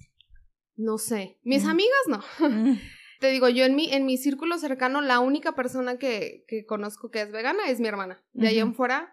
No 0.75 0.97
sé. 0.97 1.37
Mis 1.43 1.65
mm. 1.65 1.69
amigas 1.69 2.01
no. 2.07 2.23
Mm. 2.47 2.79
Te 3.19 3.31
digo, 3.31 3.47
yo 3.47 3.63
en 3.63 3.75
mi, 3.75 3.91
en 3.91 4.05
mi 4.05 4.17
círculo 4.17 4.57
cercano, 4.57 5.01
la 5.01 5.19
única 5.19 5.53
persona 5.53 5.97
que, 5.97 6.43
que 6.47 6.65
conozco 6.65 7.09
que 7.09 7.21
es 7.21 7.31
vegana 7.31 7.69
es 7.69 7.79
mi 7.79 7.87
hermana. 7.87 8.21
De 8.33 8.49
ahí 8.49 8.59
en 8.59 8.75
fuera, 8.75 9.12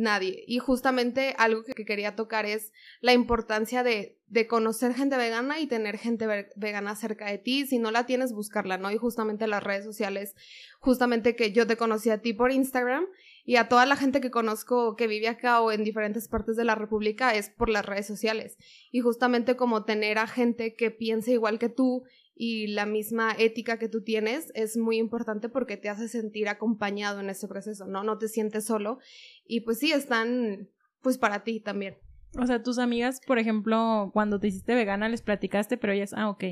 nadie. 0.00 0.44
Y 0.46 0.58
justamente 0.58 1.34
algo 1.38 1.62
que 1.62 1.84
quería 1.84 2.16
tocar 2.16 2.46
es 2.46 2.72
la 3.00 3.12
importancia 3.12 3.82
de, 3.82 4.18
de 4.26 4.46
conocer 4.46 4.94
gente 4.94 5.16
vegana 5.16 5.60
y 5.60 5.66
tener 5.66 5.98
gente 5.98 6.26
vegana 6.56 6.96
cerca 6.96 7.26
de 7.26 7.38
ti. 7.38 7.66
Si 7.66 7.78
no 7.78 7.90
la 7.90 8.06
tienes, 8.06 8.32
buscarla, 8.32 8.78
¿no? 8.78 8.90
Y 8.90 8.96
justamente 8.96 9.46
las 9.46 9.62
redes 9.62 9.84
sociales, 9.84 10.34
justamente 10.80 11.36
que 11.36 11.52
yo 11.52 11.66
te 11.66 11.76
conocí 11.76 12.10
a 12.10 12.18
ti 12.18 12.32
por 12.32 12.50
Instagram 12.50 13.06
y 13.44 13.56
a 13.56 13.68
toda 13.68 13.86
la 13.86 13.96
gente 13.96 14.20
que 14.20 14.30
conozco 14.30 14.96
que 14.96 15.06
vive 15.06 15.28
acá 15.28 15.60
o 15.60 15.72
en 15.72 15.84
diferentes 15.84 16.28
partes 16.28 16.56
de 16.56 16.64
la 16.64 16.74
República 16.74 17.34
es 17.34 17.50
por 17.50 17.68
las 17.68 17.84
redes 17.84 18.06
sociales. 18.06 18.56
Y 18.90 19.00
justamente 19.00 19.56
como 19.56 19.84
tener 19.84 20.18
a 20.18 20.26
gente 20.26 20.74
que 20.74 20.90
piense 20.90 21.32
igual 21.32 21.58
que 21.58 21.68
tú 21.68 22.04
y 22.42 22.68
la 22.68 22.86
misma 22.86 23.34
ética 23.38 23.78
que 23.78 23.90
tú 23.90 24.02
tienes 24.02 24.50
es 24.54 24.78
muy 24.78 24.96
importante 24.96 25.50
porque 25.50 25.76
te 25.76 25.90
hace 25.90 26.08
sentir 26.08 26.48
acompañado 26.48 27.20
en 27.20 27.28
este 27.28 27.46
proceso, 27.46 27.86
¿no? 27.86 28.02
No 28.02 28.16
te 28.16 28.28
sientes 28.28 28.64
solo 28.64 28.98
y 29.44 29.60
pues 29.60 29.78
sí, 29.78 29.92
están 29.92 30.70
pues 31.02 31.18
para 31.18 31.44
ti 31.44 31.60
también. 31.60 31.98
O 32.38 32.46
sea, 32.46 32.62
tus 32.62 32.78
amigas, 32.78 33.20
por 33.26 33.38
ejemplo, 33.38 34.08
cuando 34.14 34.40
te 34.40 34.48
hiciste 34.48 34.74
vegana 34.74 35.10
les 35.10 35.20
platicaste, 35.20 35.76
pero 35.76 35.92
ellas, 35.92 36.14
ah, 36.16 36.30
ok, 36.30 36.44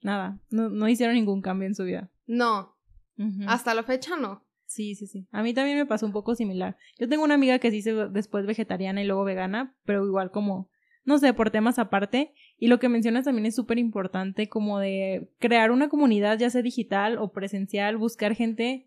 nada, 0.00 0.40
no, 0.50 0.70
no 0.70 0.88
hicieron 0.88 1.14
ningún 1.14 1.40
cambio 1.40 1.68
en 1.68 1.76
su 1.76 1.84
vida. 1.84 2.10
No, 2.26 2.76
hasta 3.46 3.74
la 3.74 3.84
fecha 3.84 4.16
no. 4.16 4.44
Sí, 4.66 4.96
sí, 4.96 5.06
sí. 5.06 5.28
A 5.30 5.44
mí 5.44 5.54
también 5.54 5.78
me 5.78 5.86
pasó 5.86 6.04
un 6.04 6.12
poco 6.12 6.34
similar. 6.34 6.76
Yo 6.98 7.08
tengo 7.08 7.22
una 7.22 7.34
amiga 7.34 7.60
que 7.60 7.70
se 7.70 7.76
hizo 7.76 8.08
después 8.08 8.44
vegetariana 8.44 9.00
y 9.00 9.06
luego 9.06 9.22
vegana, 9.22 9.76
pero 9.84 10.04
igual 10.04 10.32
como 10.32 10.68
no 11.04 11.18
sé, 11.18 11.34
por 11.34 11.50
temas 11.50 11.78
aparte. 11.78 12.34
Y 12.58 12.68
lo 12.68 12.78
que 12.78 12.88
mencionas 12.88 13.24
también 13.24 13.46
es 13.46 13.56
súper 13.56 13.78
importante, 13.78 14.48
como 14.48 14.78
de 14.78 15.28
crear 15.40 15.72
una 15.72 15.88
comunidad, 15.88 16.38
ya 16.38 16.48
sea 16.48 16.62
digital 16.62 17.18
o 17.18 17.32
presencial, 17.32 17.96
buscar 17.96 18.36
gente, 18.36 18.86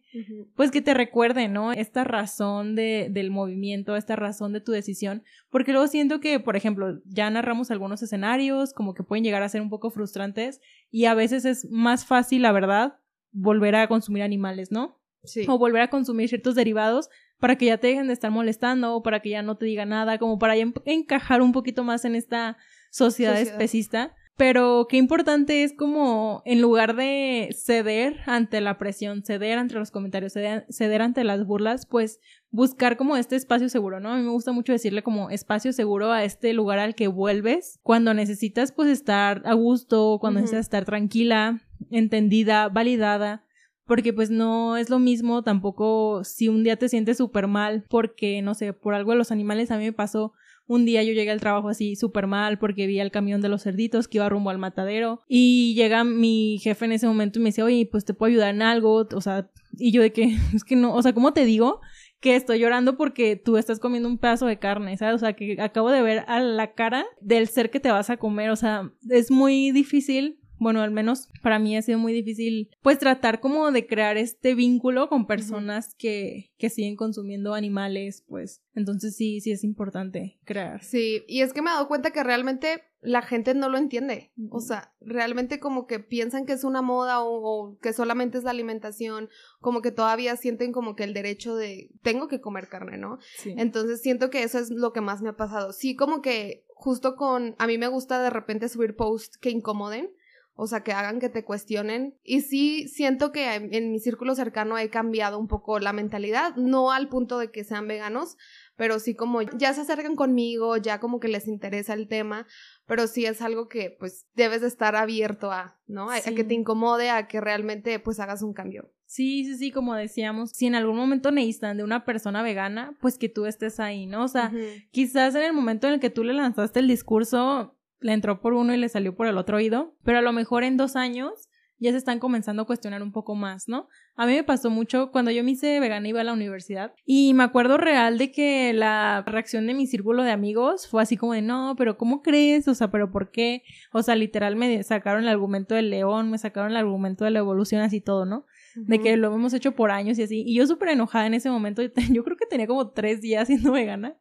pues 0.56 0.72
que 0.72 0.82
te 0.82 0.94
recuerde, 0.94 1.50
¿no? 1.50 1.74
Esta 1.74 2.06
razón 2.06 2.76
de, 2.76 3.10
del 3.12 3.32
movimiento, 3.32 3.98
esta 3.98 4.16
razón 4.16 4.54
de 4.54 4.62
tu 4.62 4.72
decisión. 4.72 5.24
Porque 5.50 5.74
luego 5.74 5.88
siento 5.88 6.22
que, 6.22 6.40
por 6.40 6.56
ejemplo, 6.56 7.02
ya 7.06 7.30
narramos 7.30 7.70
algunos 7.70 8.02
escenarios, 8.02 8.72
como 8.72 8.94
que 8.94 9.04
pueden 9.04 9.26
llegar 9.26 9.44
a 9.44 9.50
ser 9.50 9.62
un 9.62 9.70
poco 9.70 9.90
frustrantes, 9.90 10.62
y 10.90 11.04
a 11.04 11.14
veces 11.14 11.44
es 11.44 11.70
más 11.70 12.06
fácil, 12.06 12.44
la 12.44 12.54
verdad, 12.54 13.00
volver 13.34 13.76
a 13.76 13.90
consumir 13.90 14.24
animales, 14.24 14.72
¿no? 14.72 15.02
Sí. 15.26 15.46
O 15.50 15.58
volver 15.58 15.82
a 15.82 15.90
consumir 15.90 16.30
ciertos 16.30 16.56
derivados 16.56 17.10
para 17.40 17.58
que 17.58 17.66
ya 17.66 17.78
te 17.78 17.88
dejen 17.88 18.08
de 18.08 18.14
estar 18.14 18.32
molestando, 18.32 18.96
o 18.96 19.04
para 19.04 19.20
que 19.20 19.32
ya 19.32 19.42
no 19.42 19.58
te 19.58 19.66
diga 19.66 19.86
nada, 19.86 20.18
como 20.18 20.40
para 20.40 20.56
ya 20.56 20.72
encajar 20.86 21.42
un 21.42 21.52
poquito 21.52 21.84
más 21.84 22.06
en 22.06 22.16
esta 22.16 22.56
sociedad, 22.96 23.40
especista. 23.40 24.16
Pero 24.38 24.88
qué 24.90 24.98
importante 24.98 25.64
es 25.64 25.74
como, 25.74 26.42
en 26.46 26.62
lugar 26.62 26.96
de 26.96 27.56
ceder 27.58 28.18
ante 28.26 28.60
la 28.60 28.78
presión, 28.78 29.24
ceder 29.24 29.58
ante 29.58 29.76
los 29.76 29.92
comentarios, 29.92 30.34
ceder, 30.34 31.02
ante 31.02 31.24
las 31.24 31.46
burlas, 31.46 31.86
pues 31.86 32.20
buscar 32.52 32.98
como 32.98 33.16
este 33.16 33.38
espacio 33.38 33.70
seguro, 33.70 34.02
¿no? 34.02 34.10
A 34.12 34.18
mí 34.18 34.24
me 34.24 34.32
gusta 34.32 34.52
mucho 34.52 34.74
decirle 34.74 35.04
como 35.04 35.30
espacio 35.30 35.72
seguro 35.72 36.12
a 36.12 36.26
este 36.26 36.54
lugar 36.54 36.80
al 36.80 36.96
que 36.96 37.08
vuelves 37.08 37.80
cuando 37.82 38.14
necesitas 38.14 38.74
pues 38.74 38.90
estar 38.90 39.42
a 39.46 39.54
gusto, 39.54 40.18
cuando 40.20 40.42
necesitas 40.42 40.66
estar 40.66 40.84
tranquila, 40.84 41.62
entendida, 41.90 42.68
validada 42.68 43.46
porque 43.86 44.14
pues 44.14 44.32
no 44.32 44.78
es 44.78 44.90
lo 44.90 45.00
mismo 45.00 45.44
tampoco 45.44 46.24
si 46.24 46.50
un 46.50 46.64
día 46.64 46.76
te 46.76 46.90
sientes 46.90 47.18
súper 47.18 47.48
mal 47.48 47.86
porque, 47.88 48.42
no 48.42 48.54
sé, 48.54 48.74
por 48.74 48.96
algo 48.96 49.12
de 49.12 49.18
los 49.18 49.32
animales 49.32 49.72
a 49.72 49.78
mí 49.78 49.86
me 49.86 49.94
pasó 49.94 50.34
un 50.68 50.86
día 50.86 51.04
yo 51.04 51.14
llegué 51.14 51.32
al 51.32 51.40
trabajo 51.40 51.70
así 51.70 51.96
súper 51.96 52.28
mal 52.28 52.58
porque 52.58 52.88
vi 52.88 53.00
el 53.00 53.12
camión 53.12 53.42
de 53.42 53.50
los 53.50 53.64
cerditos 53.64 54.08
que 54.08 54.18
iba 54.18 54.30
rumbo 54.30 54.50
al 54.50 54.58
matadero 54.58 55.22
y 55.28 55.74
llega 55.76 56.04
mi 56.04 56.60
jefe 56.62 56.86
en 56.86 56.94
ese 56.94 57.08
momento 57.08 57.40
y 57.40 57.42
me 57.42 57.50
dice, 57.50 57.64
oye, 57.64 57.88
pues 57.90 58.06
te 58.06 58.14
puedo 58.14 58.32
ayudar 58.32 58.54
en 58.54 58.62
algo, 58.62 59.08
o 59.14 59.22
sea, 59.22 59.50
y 59.78 59.92
yo 59.92 60.02
de 60.02 60.12
que, 60.12 60.36
es 60.54 60.64
que 60.64 60.76
no, 60.76 60.94
o 60.94 61.02
sea, 61.02 61.14
¿cómo 61.14 61.34
te 61.34 61.46
digo? 61.46 61.82
que 62.22 62.36
estoy 62.36 62.58
llorando 62.58 62.98
porque 62.98 63.36
tú 63.36 63.56
estás 63.56 63.80
comiendo 63.80 64.10
un 64.10 64.18
pedazo 64.18 64.48
de 64.48 64.58
carne, 64.58 64.98
¿sabes? 64.98 65.16
O 65.16 65.20
sea, 65.20 65.34
que 65.34 65.62
acabo 65.62 65.92
de 65.92 66.02
ver 66.02 66.24
a 66.28 66.40
la 66.40 66.74
cara 66.74 67.06
del 67.22 67.48
ser 67.48 67.70
que 67.70 67.80
te 67.80 67.92
vas 67.92 68.10
a 68.10 68.18
comer, 68.18 68.50
o 68.50 68.56
sea, 68.56 68.92
es 69.10 69.30
muy 69.30 69.72
difícil 69.72 70.40
bueno, 70.60 70.82
al 70.82 70.92
menos 70.92 71.30
para 71.42 71.60
mí 71.60 71.76
ha 71.76 71.82
sido 71.82 72.00
muy 72.00 72.14
difícil, 72.14 72.70
pues 72.82 73.00
tratar 73.00 73.40
como 73.40 73.72
de 73.72 73.88
crear 73.88 74.18
este 74.18 74.56
vínculo 74.56 75.10
con 75.10 75.28
personas 75.28 75.96
que, 75.96 76.52
que 76.58 76.70
siguen 76.70 76.96
consumiendo 76.96 77.54
animales, 77.54 78.24
pues 78.28 78.62
entonces 78.74 79.16
sí, 79.16 79.42
sí 79.42 79.52
es 79.52 79.64
importante 79.64 80.40
crear. 80.46 80.84
Sí, 80.84 81.24
y 81.28 81.42
es 81.42 81.54
que 81.54 81.62
me 81.62 81.70
he 81.70 81.74
dado 81.74 81.88
cuenta 81.88 82.12
que 82.12 82.24
realmente 82.24 82.84
la 83.02 83.22
gente 83.22 83.54
no 83.54 83.70
lo 83.70 83.78
entiende, 83.78 84.32
o 84.50 84.60
sea, 84.60 84.94
realmente 85.00 85.60
como 85.60 85.86
que 85.86 86.00
piensan 86.00 86.46
que 86.46 86.54
es 86.54 86.64
una 86.64 86.82
moda 86.82 87.22
o, 87.22 87.78
que 87.80 87.94
solamente 87.94 88.40
es 88.40 88.44
la 88.44 88.50
alimentación, 88.52 89.30
como 89.62 89.82
que 89.82 89.92
todavía 89.92 90.36
sienten 90.38 90.72
como 90.72 90.96
que 90.96 91.04
el 91.04 91.14
derecho 91.14 91.56
de 91.56 91.92
tengo 92.02 92.28
que 92.28 92.42
comer 92.42 92.68
carne, 92.68 92.98
¿no? 92.98 93.20
Sí. 93.38 93.54
Entonces 93.58 94.02
siento 94.02 94.32
que 94.32 94.42
eso 94.42 94.58
es 94.58 94.72
lo 94.72 94.92
que 94.92 95.02
más 95.02 95.22
me 95.22 95.30
ha 95.30 95.38
pasado. 95.38 95.72
Sí, 95.72 95.96
como 95.96 96.24
que 96.24 96.66
justo 96.70 97.16
con, 97.16 97.56
a 97.60 97.68
mí 97.68 97.78
me 97.78 97.88
gusta 97.88 98.22
de 98.22 98.32
repente 98.32 98.70
subir 98.70 98.96
posts 98.96 99.38
que 99.38 99.52
incomoden, 99.52 100.10
o 100.58 100.68
sea, 100.68 100.84
que 100.84 100.94
hagan 100.94 101.20
que 101.20 101.30
te 101.30 101.44
cuestionen. 101.44 102.18
Y 102.24 102.42
sí 102.42 102.88
siento 102.88 103.32
que 103.32 103.54
en, 103.54 103.92
mi 103.92 104.00
círculo 104.00 104.36
cercano 104.36 104.78
he 104.78 104.90
cambiado 104.90 105.38
un 105.38 105.48
poco 105.48 105.80
la 105.80 105.92
mentalidad, 105.92 106.56
no 106.56 106.92
al 106.92 107.10
punto 107.10 107.38
de 107.38 107.52
que 107.52 107.66
sean 107.66 107.88
veganos, 107.88 108.38
pero 108.78 109.00
sí 109.00 109.16
como 109.16 109.42
ya 109.42 109.74
se 109.74 109.82
acercan 109.82 110.16
conmigo, 110.16 110.78
ya 110.78 111.00
como 111.00 111.20
que 111.20 111.28
les 111.28 111.48
interesa 111.48 111.94
el 111.94 112.08
tema, 112.08 112.48
pero 112.88 113.08
sí 113.08 113.26
es 113.26 113.42
algo 113.42 113.68
que 113.68 113.96
pues 114.00 114.28
debes 114.34 114.62
de 114.62 114.68
estar 114.68 114.96
abierto 114.96 115.52
a, 115.52 115.78
¿no? 115.88 116.10
A, 116.10 116.22
que 116.22 116.44
te 116.46 116.54
incomode, 116.54 117.10
a 117.10 117.28
que 117.28 117.42
realmente 117.42 118.00
pues 118.00 118.20
hagas 118.22 118.42
un 118.42 118.54
cambio. 118.54 118.90
Sí, 119.08 119.46
sí, 119.46 119.58
sí, 119.58 119.72
como 119.72 119.94
decíamos, 119.94 120.52
si 120.52 120.66
en 120.66 120.76
algún 120.76 120.96
momento 120.96 121.32
necesitan 121.32 121.78
de 121.78 121.84
una 121.84 122.06
persona 122.06 122.42
vegana, 122.42 122.98
pues 123.02 123.18
que 123.18 123.30
tú 123.30 123.46
estés 123.46 123.80
ahí, 123.80 124.08
¿no? 124.08 124.24
O 124.24 124.28
sea, 124.28 124.52
quizás 124.92 125.36
en 125.36 125.44
el 125.44 125.54
momento 125.54 125.88
en 125.88 125.94
el 125.94 126.00
que 126.00 126.10
tú 126.10 126.24
le 126.24 126.34
lanzaste 126.34 126.80
el 126.80 126.88
discurso, 126.88 127.76
le 128.06 128.14
entró 128.14 128.40
por 128.40 128.54
uno 128.54 128.72
y 128.72 128.78
le 128.78 128.88
salió 128.88 129.16
por 129.16 129.26
el 129.26 129.36
otro 129.40 129.58
oído, 129.58 129.96
pero 130.04 130.20
a 130.20 130.22
lo 130.22 130.32
mejor 130.32 130.64
en 130.64 130.78
dos 130.78 130.96
años 130.96 131.50
ya 131.80 131.92
se 131.92 131.98
están 131.98 132.20
comenzando 132.20 132.62
a 132.62 132.66
cuestionar 132.66 133.02
un 133.02 133.12
poco 133.12 133.34
más, 133.34 133.68
¿no? 133.68 133.90
A 134.16 134.28
mí 134.28 134.34
me 134.34 134.44
pasó 134.44 134.70
mucho 134.70 135.12
cuando 135.12 135.32
yo 135.32 135.44
me 135.44 135.52
hice 135.52 135.80
vegana 135.80 136.08
iba 136.08 136.22
a 136.22 136.24
la 136.24 136.32
universidad 136.32 136.94
y 137.04 137.34
me 137.34 137.44
acuerdo 137.44 137.78
real 137.78 138.20
de 138.20 138.32
que 138.32 138.74
la 138.74 139.24
reacción 139.26 139.66
de 139.66 139.74
mi 139.74 139.88
círculo 139.88 140.22
de 140.22 140.30
amigos 140.30 140.88
fue 140.88 141.02
así 141.02 141.18
como 141.18 141.34
de 141.34 141.42
no, 141.42 141.74
pero 141.78 141.98
¿cómo 141.98 142.22
crees? 142.22 142.68
O 142.68 142.76
sea, 142.76 142.92
pero 142.92 143.12
¿por 143.12 143.32
qué? 143.32 143.64
O 143.92 144.04
sea, 144.04 144.16
literal 144.16 144.56
me 144.56 144.84
sacaron 144.84 145.24
el 145.24 145.30
argumento 145.30 145.74
del 145.74 145.90
león, 145.90 146.30
me 146.30 146.38
sacaron 146.38 146.72
el 146.72 146.78
argumento 146.78 147.26
de 147.26 147.32
la 147.32 147.40
evolución 147.40 147.82
así 147.82 148.02
todo, 148.02 148.26
¿no? 148.26 148.46
De 148.76 149.00
que 149.00 149.18
lo 149.18 149.34
hemos 149.34 149.54
hecho 149.54 149.72
por 149.72 149.90
años 149.90 150.20
y 150.20 150.24
así. 150.24 150.44
Y 150.46 150.56
yo 150.56 150.68
súper 150.68 150.90
enojada 150.90 151.26
en 151.26 151.34
ese 151.34 151.50
momento, 151.50 151.82
yo 152.12 152.24
creo 152.24 152.38
que 152.38 152.46
tenía 152.46 152.68
como 152.68 152.92
tres 152.92 153.20
días 153.20 153.48
siendo 153.48 153.72
vegana. 153.72 154.16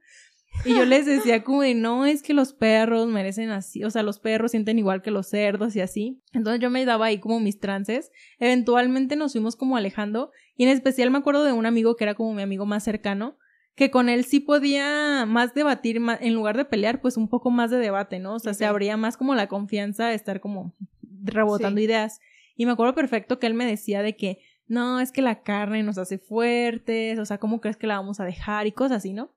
Y 0.65 0.75
yo 0.75 0.85
les 0.85 1.05
decía 1.05 1.43
como 1.45 1.63
de, 1.63 1.75
no, 1.75 2.07
es 2.07 2.23
que 2.23 2.33
los 2.33 2.53
perros 2.53 3.07
merecen 3.09 3.51
así, 3.51 3.85
o 3.85 3.91
sea, 3.91 4.03
los 4.03 4.19
perros 4.19 4.53
sienten 4.53 4.79
igual 4.79 5.03
que 5.03 5.11
los 5.11 5.27
cerdos 5.27 5.77
y 5.77 5.81
así. 5.81 6.23
Entonces 6.33 6.61
yo 6.61 6.71
me 6.71 6.85
daba 6.85 7.07
ahí 7.07 7.19
como 7.19 7.41
mis 7.41 7.59
trances. 7.61 8.11
Eventualmente 8.39 9.17
nos 9.17 9.33
fuimos 9.33 9.57
como 9.57 9.77
alejando 9.77 10.31
y 10.57 10.65
en 10.65 10.71
especial 10.71 11.11
me 11.11 11.19
acuerdo 11.19 11.45
de 11.45 11.53
un 11.53 11.67
amigo 11.67 11.97
que 11.97 12.05
era 12.05 12.15
como 12.15 12.35
mi 12.35 12.43
amigo 12.43 12.67
más 12.67 12.85
cercano, 12.85 13.37
que 13.75 13.91
con 13.91 14.09
él 14.09 14.25
sí 14.25 14.41
podía 14.41 15.27
más 15.27 15.53
debatir, 15.55 16.01
en 16.21 16.35
lugar 16.35 16.57
de 16.57 16.65
pelear, 16.65 17.01
pues 17.01 17.17
un 17.17 17.29
poco 17.29 17.51
más 17.51 17.71
de 17.71 17.79
debate, 17.79 18.21
¿no? 18.21 18.35
O 18.35 18.39
sea, 18.39 18.55
se 18.55 18.67
abría 18.67 18.97
más 18.97 19.17
como 19.17 19.35
la 19.35 19.49
confianza 19.49 20.07
de 20.07 20.15
estar 20.15 20.41
como 20.41 20.75
rebotando 21.23 21.81
ideas. 21.81 22.21
Y 22.57 22.67
me 22.67 22.73
acuerdo 22.73 22.95
perfecto 22.95 23.39
que 23.39 23.49
él 23.49 23.55
me 23.55 23.67
decía 23.67 24.03
de 24.03 24.17
que, 24.17 24.39
no, 24.67 25.01
es 25.01 25.11
que 25.11 25.23
la 25.23 25.43
carne 25.43 25.83
nos 25.83 25.99
hace 25.99 26.19
fuertes, 26.19 27.19
o 27.19 27.25
sea, 27.25 27.39
¿cómo 27.39 27.61
crees 27.61 27.77
que 27.77 27.89
la 27.89 27.97
vamos 27.97 28.21
a 28.21 28.25
dejar? 28.25 28.67
Y 28.67 28.73
cosas 28.73 28.99
así, 28.99 29.13
¿no? 29.13 29.31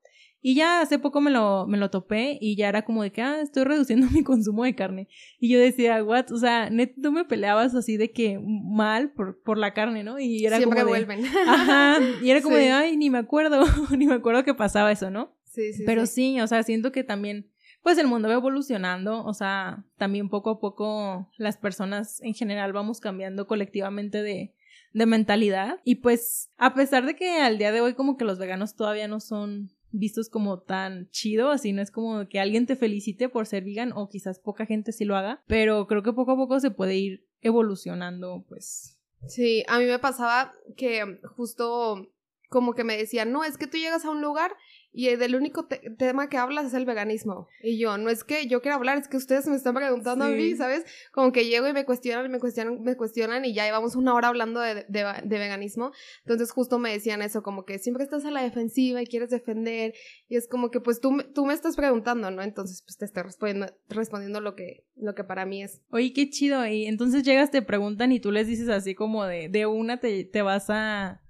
Y 0.47 0.55
ya 0.55 0.79
hace 0.79 0.97
poco 0.97 1.19
me 1.19 1.29
lo, 1.29 1.67
me 1.67 1.77
lo 1.77 1.89
topé 1.89 2.37
y 2.39 2.55
ya 2.55 2.69
era 2.69 2.85
como 2.85 3.03
de 3.03 3.11
que, 3.11 3.21
ah, 3.21 3.41
estoy 3.41 3.65
reduciendo 3.65 4.07
mi 4.11 4.23
consumo 4.23 4.63
de 4.63 4.75
carne. 4.75 5.09
Y 5.41 5.49
yo 5.49 5.59
decía, 5.59 6.01
what, 6.01 6.31
o 6.31 6.37
sea, 6.37 6.69
net, 6.69 6.93
tú 7.03 7.11
me 7.11 7.25
peleabas 7.25 7.75
así 7.75 7.97
de 7.97 8.13
que 8.13 8.39
mal 8.39 9.11
por, 9.11 9.41
por 9.41 9.57
la 9.57 9.73
carne, 9.73 10.05
¿no? 10.05 10.19
Y 10.19 10.45
era 10.45 10.55
Siempre 10.55 10.79
como 10.79 10.91
vuelven. 10.91 11.25
Ajá, 11.47 11.97
y 12.23 12.29
era 12.29 12.41
como 12.41 12.55
de, 12.55 12.71
ay, 12.71 12.95
ni 12.95 13.09
me 13.09 13.17
acuerdo, 13.17 13.61
ni 13.97 14.07
me 14.07 14.13
acuerdo 14.13 14.45
que 14.45 14.53
pasaba 14.53 14.89
eso, 14.89 15.09
¿no? 15.09 15.35
Sí, 15.43 15.73
sí. 15.73 15.83
Pero 15.85 16.05
sí. 16.05 16.39
o 16.39 16.47
sea, 16.47 16.63
siento 16.63 16.93
que 16.93 17.03
también, 17.03 17.51
pues 17.83 17.97
el 17.97 18.07
mundo 18.07 18.29
va 18.29 18.35
evolucionando, 18.35 19.25
o 19.25 19.33
sea, 19.33 19.83
también 19.97 20.29
poco 20.29 20.51
a 20.51 20.59
poco 20.61 21.29
las 21.35 21.57
personas 21.57 22.21
en 22.21 22.33
general 22.33 22.71
vamos 22.71 23.01
cambiando 23.01 23.47
colectivamente 23.47 24.21
de, 24.21 24.53
de 24.93 25.05
mentalidad. 25.05 25.81
Y 25.83 25.95
pues, 25.95 26.51
a 26.55 26.73
pesar 26.73 27.05
de 27.05 27.17
que 27.17 27.41
al 27.41 27.57
día 27.57 27.73
de 27.73 27.81
hoy 27.81 27.95
como 27.95 28.15
que 28.15 28.23
los 28.23 28.39
veganos 28.39 28.77
todavía 28.77 29.09
no 29.09 29.19
son 29.19 29.75
vistos 29.91 30.29
como 30.29 30.59
tan 30.59 31.09
chido, 31.09 31.51
así 31.51 31.73
no 31.73 31.81
es 31.81 31.91
como 31.91 32.27
que 32.27 32.39
alguien 32.39 32.65
te 32.65 32.75
felicite 32.75 33.29
por 33.29 33.45
ser 33.47 33.63
vegan 33.63 33.91
o 33.95 34.09
quizás 34.09 34.39
poca 34.39 34.65
gente 34.65 34.91
sí 34.91 35.05
lo 35.05 35.15
haga, 35.15 35.43
pero 35.47 35.87
creo 35.87 36.03
que 36.03 36.13
poco 36.13 36.31
a 36.31 36.35
poco 36.35 36.59
se 36.59 36.71
puede 36.71 36.95
ir 36.95 37.27
evolucionando, 37.41 38.45
pues. 38.47 38.99
Sí, 39.27 39.63
a 39.67 39.79
mí 39.79 39.85
me 39.85 39.99
pasaba 39.99 40.53
que 40.75 41.19
justo 41.35 42.07
como 42.49 42.73
que 42.73 42.83
me 42.83 42.97
decían, 42.97 43.31
no, 43.31 43.43
es 43.43 43.57
que 43.57 43.67
tú 43.67 43.77
llegas 43.77 44.05
a 44.05 44.11
un 44.11 44.21
lugar 44.21 44.55
y 44.97 45.15
del 45.15 45.35
único 45.35 45.67
tema 45.99 46.27
que 46.27 46.37
hablas 46.37 46.65
es 46.65 46.73
el 46.73 46.83
veganismo. 46.83 47.47
Y 47.61 47.77
yo, 47.77 47.99
no 47.99 48.09
es 48.09 48.23
que 48.23 48.47
yo 48.47 48.63
quiera 48.63 48.77
hablar, 48.77 48.97
es 48.97 49.07
que 49.07 49.17
ustedes 49.17 49.45
me 49.45 49.55
están 49.55 49.75
preguntando 49.75 50.25
a 50.25 50.29
mí, 50.29 50.55
¿sabes? 50.55 50.85
Como 51.11 51.31
que 51.31 51.45
llego 51.45 51.67
y 51.67 51.73
me 51.73 51.85
cuestionan, 51.85 52.31
me 52.31 52.39
cuestionan, 52.39 52.81
me 52.81 52.97
cuestionan 52.97 53.45
y 53.45 53.53
ya 53.53 53.65
llevamos 53.65 53.95
una 53.95 54.15
hora 54.15 54.29
hablando 54.29 54.59
de, 54.59 54.87
de, 54.87 55.37
veganismo. 55.37 55.91
Entonces 56.21 56.49
justo 56.49 56.79
me 56.79 56.91
decían 56.91 57.21
eso, 57.21 57.43
como 57.43 57.63
que 57.63 57.77
siempre 57.77 58.05
estás 58.05 58.25
a 58.25 58.31
la 58.31 58.41
defensiva 58.41 58.99
y 58.99 59.05
quieres 59.05 59.29
defender. 59.29 59.93
Y 60.27 60.35
es 60.35 60.47
como 60.47 60.71
que 60.71 60.79
pues 60.79 60.99
tú, 60.99 61.15
tú 61.31 61.45
me 61.45 61.53
estás 61.53 61.75
preguntando, 61.75 62.31
¿no? 62.31 62.41
Entonces 62.41 62.81
pues 62.81 62.97
te 62.97 63.05
estoy 63.05 63.21
respondiendo, 63.21 63.67
respondiendo 63.89 64.41
lo 64.41 64.55
que, 64.55 64.87
lo 64.95 65.13
que 65.13 65.23
para 65.23 65.45
mí 65.45 65.61
es. 65.61 65.79
Oye, 65.91 66.11
qué 66.11 66.27
chido. 66.31 66.65
Y 66.65 66.87
entonces 66.87 67.21
llegas, 67.21 67.51
te 67.51 67.61
preguntan 67.61 68.11
y 68.13 68.19
tú 68.19 68.31
les 68.31 68.47
dices 68.47 68.69
así 68.69 68.95
como 68.95 69.25
de, 69.25 69.47
de 69.47 69.67
una 69.67 69.99
te, 69.99 70.23
te 70.23 70.41
vas 70.41 70.71
a, 70.71 71.21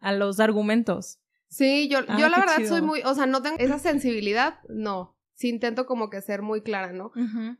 a 0.00 0.12
los 0.12 0.40
argumentos. 0.40 1.23
Sí, 1.54 1.86
yo, 1.88 2.00
yo 2.18 2.28
la 2.28 2.40
verdad 2.40 2.66
soy 2.66 2.82
muy, 2.82 3.00
o 3.04 3.14
sea, 3.14 3.26
no 3.26 3.40
tengo 3.40 3.56
esa 3.60 3.78
sensibilidad, 3.78 4.58
no. 4.68 5.16
Sí 5.34 5.48
intento 5.48 5.86
como 5.86 6.10
que 6.10 6.20
ser 6.20 6.42
muy 6.42 6.62
clara, 6.62 6.92
¿no? 6.92 7.12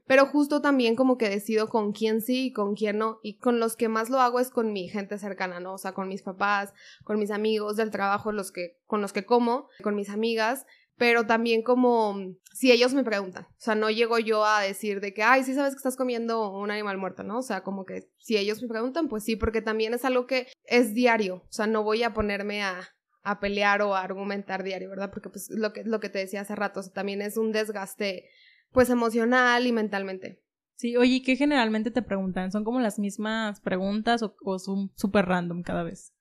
Pero 0.07 0.27
justo 0.27 0.61
también 0.61 0.97
como 0.97 1.17
que 1.17 1.29
decido 1.29 1.69
con 1.69 1.93
quién 1.93 2.21
sí 2.21 2.47
y 2.47 2.53
con 2.53 2.75
quién 2.75 2.99
no. 2.99 3.21
Y 3.23 3.39
con 3.39 3.61
los 3.61 3.77
que 3.77 3.89
más 3.89 4.11
lo 4.11 4.21
hago 4.21 4.41
es 4.41 4.51
con 4.51 4.73
mi 4.73 4.89
gente 4.89 5.19
cercana, 5.19 5.61
¿no? 5.61 5.75
O 5.75 5.79
sea, 5.79 5.93
con 5.93 6.09
mis 6.09 6.23
papás, 6.23 6.73
con 7.05 7.21
mis 7.21 7.31
amigos 7.31 7.77
del 7.77 7.91
trabajo, 7.91 8.33
los 8.33 8.51
que, 8.51 8.79
con 8.87 9.01
los 9.01 9.13
que 9.13 9.25
como, 9.25 9.69
con 9.83 9.95
mis 9.95 10.09
amigas. 10.09 10.67
Pero 10.97 11.27
también 11.27 11.63
como 11.63 12.17
si 12.53 12.71
ellos 12.71 12.95
me 12.95 13.03
preguntan. 13.03 13.45
O 13.45 13.61
sea, 13.61 13.75
no 13.77 13.91
llego 13.91 14.19
yo 14.19 14.45
a 14.45 14.61
decir 14.61 15.01
de 15.01 15.13
que, 15.13 15.25
ay, 15.25 15.43
sí 15.43 15.55
sabes 15.55 15.75
que 15.75 15.79
estás 15.79 15.97
comiendo 15.97 16.51
un 16.53 16.71
animal 16.71 16.99
muerto, 16.99 17.25
¿no? 17.25 17.39
O 17.39 17.43
sea, 17.43 17.63
como 17.63 17.85
que 17.85 18.09
si 18.19 18.37
ellos 18.37 18.63
me 18.63 18.69
preguntan, 18.69 19.09
pues 19.09 19.25
sí, 19.25 19.35
porque 19.35 19.63
también 19.63 19.95
es 19.95 20.05
algo 20.05 20.27
que 20.27 20.47
es 20.65 20.95
diario. 20.95 21.43
O 21.49 21.53
sea, 21.53 21.67
no 21.67 21.83
voy 21.83 22.05
a 22.05 22.15
ponerme 22.15 22.63
a 22.63 22.94
a 23.25 23.41
pelear 23.41 23.83
o 23.83 23.97
a 23.97 24.03
argumentar 24.03 24.63
diario, 24.63 24.91
¿verdad? 24.91 25.11
Porque 25.11 25.31
pues 25.31 25.51
lo 25.51 25.73
que, 25.73 25.83
lo 25.83 25.99
que 25.99 26.11
te 26.11 26.19
decía 26.19 26.43
hace 26.43 26.55
rato, 26.55 26.83
también 26.91 27.23
es 27.23 27.37
un 27.37 27.53
desgaste 27.53 28.29
pues 28.71 28.91
emocional 28.91 29.67
y 29.67 29.73
mentalmente. 29.73 30.43
Sí, 30.77 30.97
oye, 30.97 31.23
¿qué 31.25 31.37
generalmente 31.37 31.91
te 31.91 32.03
preguntan? 32.03 32.53
¿Son 32.53 32.65
como 32.65 32.81
las 32.81 32.99
mismas 32.99 33.61
preguntas 33.61 34.23
o, 34.23 34.59
son 34.59 34.93
súper 34.97 35.27
random 35.27 35.63
cada 35.63 35.85
vez? 35.85 36.13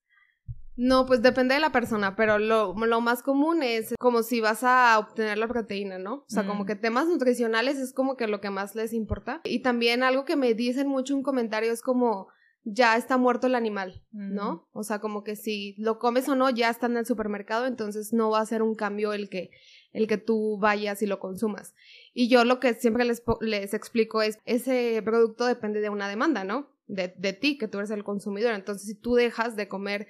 No, 0.75 1.05
pues 1.05 1.21
depende 1.21 1.55
de 1.55 1.59
la 1.59 1.71
persona, 1.71 2.15
pero 2.15 2.39
lo, 2.39 2.73
lo, 2.73 3.01
más 3.01 3.21
común 3.21 3.61
es 3.61 3.93
como 3.99 4.23
si 4.23 4.41
vas 4.41 4.63
a 4.63 4.97
obtener 4.97 5.37
la 5.37 5.47
proteína, 5.47 5.99
¿no? 5.99 6.15
O 6.15 6.25
sea, 6.27 6.47
como 6.47 6.63
mm. 6.63 6.67
que 6.67 6.75
temas 6.75 7.07
nutricionales 7.07 7.77
es 7.77 7.93
como 7.93 8.15
que 8.15 8.27
lo 8.27 8.41
que 8.41 8.49
más 8.49 8.73
les 8.73 8.93
importa. 8.93 9.41
Y 9.43 9.59
también 9.61 10.01
algo 10.01 10.25
que 10.25 10.35
me 10.35 10.53
dicen 10.55 10.87
mucho 10.87 11.15
en 11.15 11.21
comentarios 11.21 11.73
es 11.73 11.81
como, 11.81 12.27
ya 12.65 12.95
está 12.95 13.17
muerto 13.17 13.47
el 13.47 13.55
animal, 13.55 14.03
¿no? 14.11 14.53
Mm. 14.73 14.77
O 14.77 14.83
sea, 14.83 14.99
como 14.99 15.23
que 15.23 15.35
si 15.35 15.75
lo 15.77 15.99
comes 15.99 16.27
o 16.29 16.35
no, 16.35 16.49
ya 16.49 16.69
está 16.69 16.85
en 16.85 16.97
el 16.97 17.05
supermercado, 17.05 17.65
entonces 17.65 18.13
no 18.13 18.29
va 18.29 18.39
a 18.39 18.45
ser 18.45 18.61
un 18.61 18.75
cambio 18.75 19.13
el 19.13 19.29
que, 19.29 19.51
el 19.91 20.07
que 20.07 20.17
tú 20.17 20.57
vayas 20.59 21.01
y 21.01 21.05
lo 21.05 21.19
consumas. 21.19 21.75
Y 22.13 22.29
yo 22.29 22.45
lo 22.45 22.59
que 22.59 22.73
siempre 22.73 23.05
les, 23.05 23.21
les 23.41 23.73
explico 23.73 24.21
es, 24.21 24.39
ese 24.45 25.01
producto 25.03 25.45
depende 25.45 25.81
de 25.81 25.89
una 25.89 26.07
demanda, 26.07 26.43
¿no? 26.43 26.69
De, 26.87 27.13
de 27.17 27.33
ti, 27.33 27.57
que 27.57 27.67
tú 27.67 27.79
eres 27.79 27.91
el 27.91 28.03
consumidor. 28.03 28.53
Entonces, 28.53 28.87
si 28.87 28.95
tú 28.95 29.15
dejas 29.15 29.55
de 29.55 29.67
comer 29.67 30.07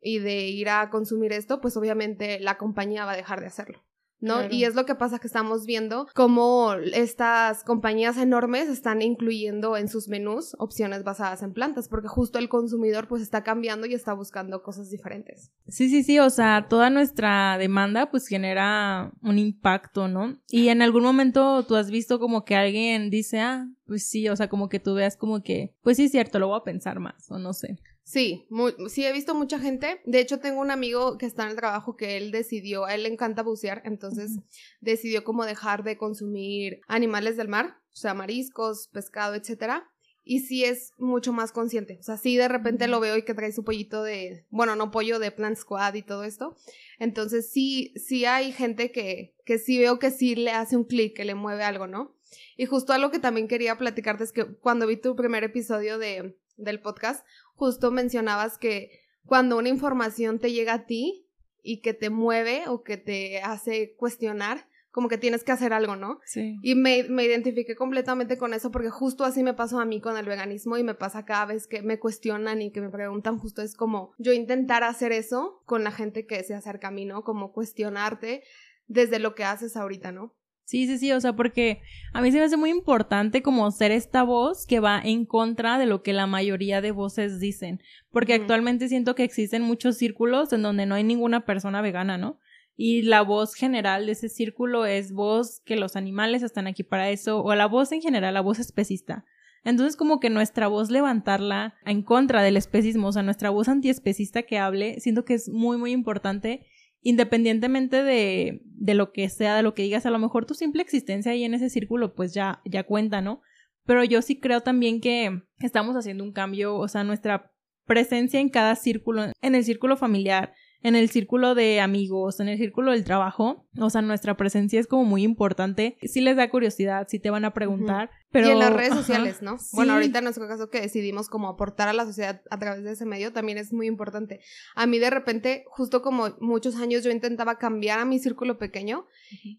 y 0.00 0.18
de 0.18 0.48
ir 0.48 0.70
a 0.70 0.88
consumir 0.90 1.32
esto, 1.32 1.60
pues 1.60 1.76
obviamente 1.76 2.40
la 2.40 2.56
compañía 2.56 3.04
va 3.04 3.12
a 3.12 3.16
dejar 3.16 3.40
de 3.40 3.46
hacerlo. 3.46 3.82
¿No? 4.20 4.48
Y 4.50 4.64
es 4.64 4.74
lo 4.74 4.86
que 4.86 4.94
pasa 4.94 5.18
que 5.18 5.26
estamos 5.26 5.66
viendo 5.66 6.06
cómo 6.14 6.74
estas 6.74 7.64
compañías 7.64 8.16
enormes 8.16 8.68
están 8.68 9.02
incluyendo 9.02 9.76
en 9.76 9.88
sus 9.88 10.08
menús 10.08 10.54
opciones 10.58 11.04
basadas 11.04 11.42
en 11.42 11.52
plantas, 11.52 11.88
porque 11.88 12.08
justo 12.08 12.38
el 12.38 12.48
consumidor 12.48 13.08
pues 13.08 13.22
está 13.22 13.42
cambiando 13.42 13.86
y 13.86 13.94
está 13.94 14.12
buscando 14.12 14.62
cosas 14.62 14.90
diferentes. 14.90 15.50
Sí, 15.68 15.88
sí, 15.88 16.02
sí, 16.02 16.18
o 16.18 16.30
sea, 16.30 16.66
toda 16.68 16.90
nuestra 16.90 17.56
demanda 17.58 18.10
pues 18.10 18.26
genera 18.26 19.12
un 19.22 19.38
impacto, 19.38 20.08
¿no? 20.08 20.38
Y 20.48 20.68
en 20.68 20.82
algún 20.82 21.02
momento 21.02 21.64
tú 21.64 21.76
has 21.76 21.90
visto 21.90 22.18
como 22.18 22.44
que 22.44 22.56
alguien 22.56 23.10
dice, 23.10 23.40
ah, 23.40 23.68
pues 23.86 24.06
sí, 24.06 24.28
o 24.28 24.36
sea, 24.36 24.48
como 24.48 24.68
que 24.68 24.80
tú 24.80 24.94
veas 24.94 25.16
como 25.16 25.42
que, 25.42 25.74
pues 25.82 25.96
sí 25.96 26.04
es 26.04 26.12
cierto, 26.12 26.38
lo 26.38 26.48
voy 26.48 26.60
a 26.60 26.64
pensar 26.64 27.00
más, 27.00 27.30
o 27.30 27.38
no 27.38 27.52
sé. 27.52 27.78
Sí, 28.04 28.48
sí 28.88 29.04
he 29.04 29.12
visto 29.12 29.34
mucha 29.34 29.58
gente. 29.58 30.00
De 30.04 30.20
hecho, 30.20 30.40
tengo 30.40 30.60
un 30.60 30.70
amigo 30.70 31.16
que 31.16 31.26
está 31.26 31.44
en 31.44 31.50
el 31.50 31.56
trabajo 31.56 31.96
que 31.96 32.16
él 32.16 32.32
decidió, 32.32 32.84
a 32.84 32.94
él 32.94 33.04
le 33.04 33.08
encanta 33.08 33.42
bucear, 33.42 33.82
entonces 33.84 34.38
decidió 34.80 35.22
como 35.22 35.44
dejar 35.44 35.84
de 35.84 35.96
consumir 35.96 36.80
animales 36.88 37.36
del 37.36 37.48
mar, 37.48 37.76
o 37.92 37.96
sea, 37.96 38.14
mariscos, 38.14 38.88
pescado, 38.88 39.34
etcétera. 39.34 39.88
Y 40.22 40.40
sí 40.40 40.64
es 40.64 40.92
mucho 40.98 41.32
más 41.32 41.50
consciente. 41.50 41.96
O 41.98 42.02
sea, 42.02 42.16
sí 42.16 42.36
de 42.36 42.48
repente 42.48 42.88
lo 42.88 43.00
veo 43.00 43.16
y 43.16 43.22
que 43.22 43.34
trae 43.34 43.52
su 43.52 43.64
pollito 43.64 44.02
de, 44.02 44.44
bueno, 44.50 44.76
no 44.76 44.90
pollo 44.90 45.18
de 45.18 45.30
Plant 45.30 45.56
Squad 45.56 45.94
y 45.94 46.02
todo 46.02 46.24
esto. 46.24 46.56
Entonces 46.98 47.50
sí, 47.50 47.94
sí 47.96 48.26
hay 48.26 48.52
gente 48.52 48.92
que, 48.92 49.34
que 49.44 49.58
sí 49.58 49.78
veo 49.78 49.98
que 49.98 50.10
sí 50.10 50.34
le 50.34 50.50
hace 50.50 50.76
un 50.76 50.84
clic, 50.84 51.16
que 51.16 51.24
le 51.24 51.34
mueve 51.34 51.64
algo, 51.64 51.86
¿no? 51.86 52.14
Y 52.56 52.66
justo 52.66 52.92
algo 52.92 53.10
que 53.10 53.18
también 53.18 53.48
quería 53.48 53.78
platicarte 53.78 54.24
es 54.24 54.32
que 54.32 54.44
cuando 54.44 54.86
vi 54.86 54.96
tu 54.96 55.16
primer 55.16 55.42
episodio 55.42 55.98
de, 55.98 56.36
del 56.56 56.80
podcast, 56.80 57.26
justo 57.60 57.90
mencionabas 57.90 58.56
que 58.56 58.90
cuando 59.26 59.58
una 59.58 59.68
información 59.68 60.38
te 60.38 60.50
llega 60.50 60.72
a 60.72 60.86
ti 60.86 61.26
y 61.62 61.82
que 61.82 61.92
te 61.92 62.08
mueve 62.08 62.62
o 62.68 62.82
que 62.82 62.96
te 62.96 63.42
hace 63.42 63.94
cuestionar, 63.96 64.66
como 64.90 65.10
que 65.10 65.18
tienes 65.18 65.44
que 65.44 65.52
hacer 65.52 65.74
algo, 65.74 65.94
¿no? 65.94 66.20
Sí. 66.24 66.58
Y 66.62 66.74
me, 66.74 67.02
me, 67.02 67.22
identifiqué 67.26 67.76
completamente 67.76 68.38
con 68.38 68.54
eso 68.54 68.70
porque 68.70 68.88
justo 68.88 69.24
así 69.24 69.42
me 69.42 69.52
pasó 69.52 69.78
a 69.78 69.84
mí 69.84 70.00
con 70.00 70.16
el 70.16 70.24
veganismo 70.24 70.78
y 70.78 70.82
me 70.82 70.94
pasa 70.94 71.26
cada 71.26 71.44
vez 71.44 71.66
que 71.66 71.82
me 71.82 71.98
cuestionan 71.98 72.62
y 72.62 72.72
que 72.72 72.80
me 72.80 72.88
preguntan, 72.88 73.38
justo 73.38 73.60
es 73.60 73.74
como 73.74 74.14
yo 74.16 74.32
intentar 74.32 74.82
hacer 74.82 75.12
eso 75.12 75.62
con 75.66 75.84
la 75.84 75.92
gente 75.92 76.24
que 76.24 76.42
se 76.42 76.54
acerca 76.54 76.88
a 76.88 76.92
mí, 76.92 77.04
¿no? 77.04 77.24
Como 77.24 77.52
cuestionarte 77.52 78.42
desde 78.86 79.18
lo 79.18 79.34
que 79.34 79.44
haces 79.44 79.76
ahorita, 79.76 80.12
¿no? 80.12 80.34
Sí, 80.70 80.86
sí, 80.86 80.98
sí, 80.98 81.10
o 81.10 81.20
sea, 81.20 81.32
porque 81.32 81.82
a 82.12 82.20
mí 82.22 82.30
se 82.30 82.38
me 82.38 82.44
hace 82.44 82.56
muy 82.56 82.70
importante 82.70 83.42
como 83.42 83.68
ser 83.72 83.90
esta 83.90 84.22
voz 84.22 84.66
que 84.66 84.78
va 84.78 85.00
en 85.02 85.24
contra 85.24 85.78
de 85.78 85.86
lo 85.86 86.04
que 86.04 86.12
la 86.12 86.28
mayoría 86.28 86.80
de 86.80 86.92
voces 86.92 87.40
dicen, 87.40 87.82
porque 88.12 88.34
actualmente 88.34 88.86
siento 88.86 89.16
que 89.16 89.24
existen 89.24 89.62
muchos 89.62 89.96
círculos 89.96 90.52
en 90.52 90.62
donde 90.62 90.86
no 90.86 90.94
hay 90.94 91.02
ninguna 91.02 91.44
persona 91.44 91.82
vegana, 91.82 92.18
¿no? 92.18 92.38
y 92.76 93.02
la 93.02 93.22
voz 93.22 93.54
general 93.54 94.06
de 94.06 94.12
ese 94.12 94.28
círculo 94.28 94.86
es 94.86 95.12
voz 95.12 95.60
que 95.66 95.74
los 95.74 95.96
animales 95.96 96.44
están 96.44 96.68
aquí 96.68 96.84
para 96.84 97.10
eso, 97.10 97.42
o 97.42 97.54
la 97.56 97.66
voz 97.66 97.90
en 97.90 98.00
general, 98.00 98.32
la 98.32 98.40
voz 98.40 98.60
especista. 98.60 99.24
Entonces, 99.64 99.96
como 99.96 100.20
que 100.20 100.30
nuestra 100.30 100.68
voz 100.68 100.90
levantarla 100.90 101.74
en 101.84 102.02
contra 102.02 102.42
del 102.42 102.56
especismo, 102.56 103.08
o 103.08 103.12
sea, 103.12 103.22
nuestra 103.22 103.50
voz 103.50 103.68
antiespecista 103.68 104.44
que 104.44 104.58
hable, 104.58 104.98
siento 105.00 105.26
que 105.26 105.34
es 105.34 105.50
muy, 105.50 105.76
muy 105.76 105.92
importante, 105.92 106.64
independientemente 107.02 108.02
de, 108.02 108.62
de 108.64 108.94
lo 108.94 109.12
que 109.12 109.28
sea, 109.28 109.56
de 109.56 109.62
lo 109.62 109.74
que 109.74 109.82
digas, 109.82 110.06
a 110.06 110.10
lo 110.10 110.18
mejor 110.18 110.46
tu 110.46 110.54
simple 110.54 110.82
existencia 110.82 111.32
ahí 111.32 111.44
en 111.44 111.54
ese 111.54 111.70
círculo, 111.70 112.14
pues 112.14 112.34
ya, 112.34 112.60
ya 112.64 112.84
cuenta, 112.84 113.20
¿no? 113.20 113.42
Pero 113.84 114.04
yo 114.04 114.22
sí 114.22 114.38
creo 114.38 114.60
también 114.60 115.00
que 115.00 115.42
estamos 115.58 115.96
haciendo 115.96 116.24
un 116.24 116.32
cambio, 116.32 116.76
o 116.76 116.88
sea, 116.88 117.04
nuestra 117.04 117.52
presencia 117.86 118.38
en 118.40 118.50
cada 118.50 118.76
círculo, 118.76 119.24
en 119.40 119.54
el 119.54 119.64
círculo 119.64 119.96
familiar, 119.96 120.52
en 120.82 120.94
el 120.94 121.10
círculo 121.10 121.54
de 121.54 121.80
amigos, 121.80 122.40
en 122.40 122.48
el 122.48 122.58
círculo 122.58 122.92
del 122.92 123.04
trabajo, 123.04 123.66
o 123.78 123.90
sea, 123.90 124.02
nuestra 124.02 124.36
presencia 124.36 124.80
es 124.80 124.86
como 124.86 125.04
muy 125.04 125.24
importante. 125.24 125.96
Si 126.02 126.20
les 126.20 126.36
da 126.36 126.50
curiosidad, 126.50 127.06
si 127.08 127.18
te 127.18 127.30
van 127.30 127.44
a 127.44 127.52
preguntar, 127.52 128.10
pero... 128.30 128.48
Y 128.48 128.50
en 128.50 128.58
las 128.58 128.72
redes 128.72 128.94
sociales, 128.94 129.42
¿no? 129.42 129.58
Bueno, 129.72 129.94
ahorita 129.94 130.18
en 130.18 130.24
nuestro 130.24 130.46
caso 130.46 130.70
que 130.70 130.80
decidimos 130.80 131.28
como 131.28 131.48
aportar 131.48 131.88
a 131.88 131.92
la 131.92 132.04
sociedad 132.04 132.42
a 132.50 132.58
través 132.58 132.84
de 132.84 132.92
ese 132.92 133.06
medio 133.06 133.32
también 133.32 133.58
es 133.58 133.72
muy 133.72 133.86
importante. 133.86 134.40
A 134.74 134.86
mí 134.86 134.98
de 134.98 135.10
repente, 135.10 135.64
justo 135.68 136.02
como 136.02 136.36
muchos 136.40 136.76
años 136.76 137.04
yo 137.04 137.10
intentaba 137.10 137.58
cambiar 137.58 137.98
a 137.98 138.04
mi 138.04 138.18
círculo 138.18 138.58
pequeño 138.58 139.06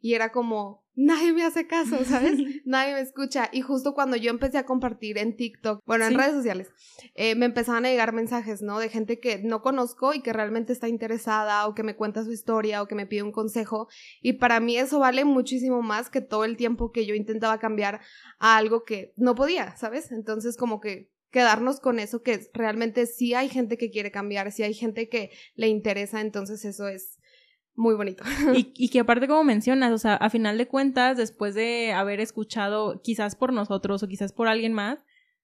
y 0.02 0.14
era 0.14 0.32
como, 0.32 0.84
nadie 0.96 1.34
me 1.34 1.44
hace 1.44 1.68
caso, 1.68 2.04
¿sabes? 2.06 2.40
nadie 2.66 2.94
me 2.94 3.02
escucha. 3.02 3.50
Y 3.52 3.62
justo 3.62 3.94
cuando 3.94 4.18
yo 4.18 4.30
empecé 4.30 4.58
a 4.58 4.66
compartir 4.66 5.18
en 5.18 5.36
TikTok, 5.36 5.82
bueno, 5.86 6.06
en 6.06 6.16
redes 6.16 6.34
sociales, 6.34 6.70
eh, 7.16 7.36
me 7.36 7.46
empezaban 7.46 7.86
a 7.86 7.90
llegar 7.90 8.14
mensajes, 8.14 8.62
¿no? 8.62 8.80
De 8.80 8.90
gente 8.90 9.20
que 9.20 9.40
no 9.40 9.62
conozco 9.62 10.14
y 10.14 10.22
que 10.22 10.34
realmente 10.34 10.74
está 10.74 10.88
interesada 10.88 11.68
o 11.68 11.76
que 11.76 11.84
me 11.84 11.96
cuenta 11.96 12.24
su 12.24 12.32
historia 12.32 12.82
o 12.82 12.88
que 12.88 12.96
me 12.96 13.06
pide 13.06 13.24
un 13.24 13.32
consejo. 13.32 13.88
Y 14.22 14.34
para 14.34 14.60
mí 14.60 14.78
eso 14.78 15.00
vale 15.00 15.26
muchísimo 15.26 15.82
más 15.82 16.10
que 16.10 16.22
todo 16.22 16.46
el 16.46 16.58
tiempo 16.58 16.92
que 16.92 17.06
yo 17.06 17.16
intentaba 17.16 17.60
cambiar 17.60 18.02
a 18.40 18.58
algo 18.62 18.84
que 18.84 19.14
no 19.18 19.36
podía, 19.36 19.76
¿sabes? 19.76 20.12
Entonces 20.12 20.56
como 20.56 20.80
que 20.80 21.12
quedarnos 21.32 21.80
con 21.80 22.00
eso 22.00 22.22
que 22.22 22.50
realmente 22.54 23.06
sí 23.06 23.34
hay 23.34 23.50
gente 23.50 23.78
que 23.78 23.90
quiere 23.90 24.12
cambiar, 24.12 24.52
sí 24.52 24.64
hay 24.64 24.74
gente 24.74 25.10
que 25.10 25.32
le 25.56 25.68
interesa, 25.68 26.22
entonces 26.22 26.64
eso 26.66 26.88
es 26.88 27.20
muy 27.76 27.96
bonito. 27.96 28.24
Y, 28.56 28.90
que 28.90 29.00
aparte 29.00 29.28
como 29.28 29.44
mencionas, 29.44 29.92
o 29.92 29.98
sea, 29.98 30.16
a 30.16 30.30
final 30.30 30.58
de 30.58 30.68
cuentas, 30.68 31.18
después 31.18 31.56
de 31.56 31.94
haber 31.94 32.20
escuchado 32.20 33.02
quizás 33.02 33.36
por 33.36 33.54
nosotros 33.54 34.04
o 34.04 34.08
quizás 34.08 34.34
por 34.34 34.48
alguien 34.48 34.74
más, 34.74 35.00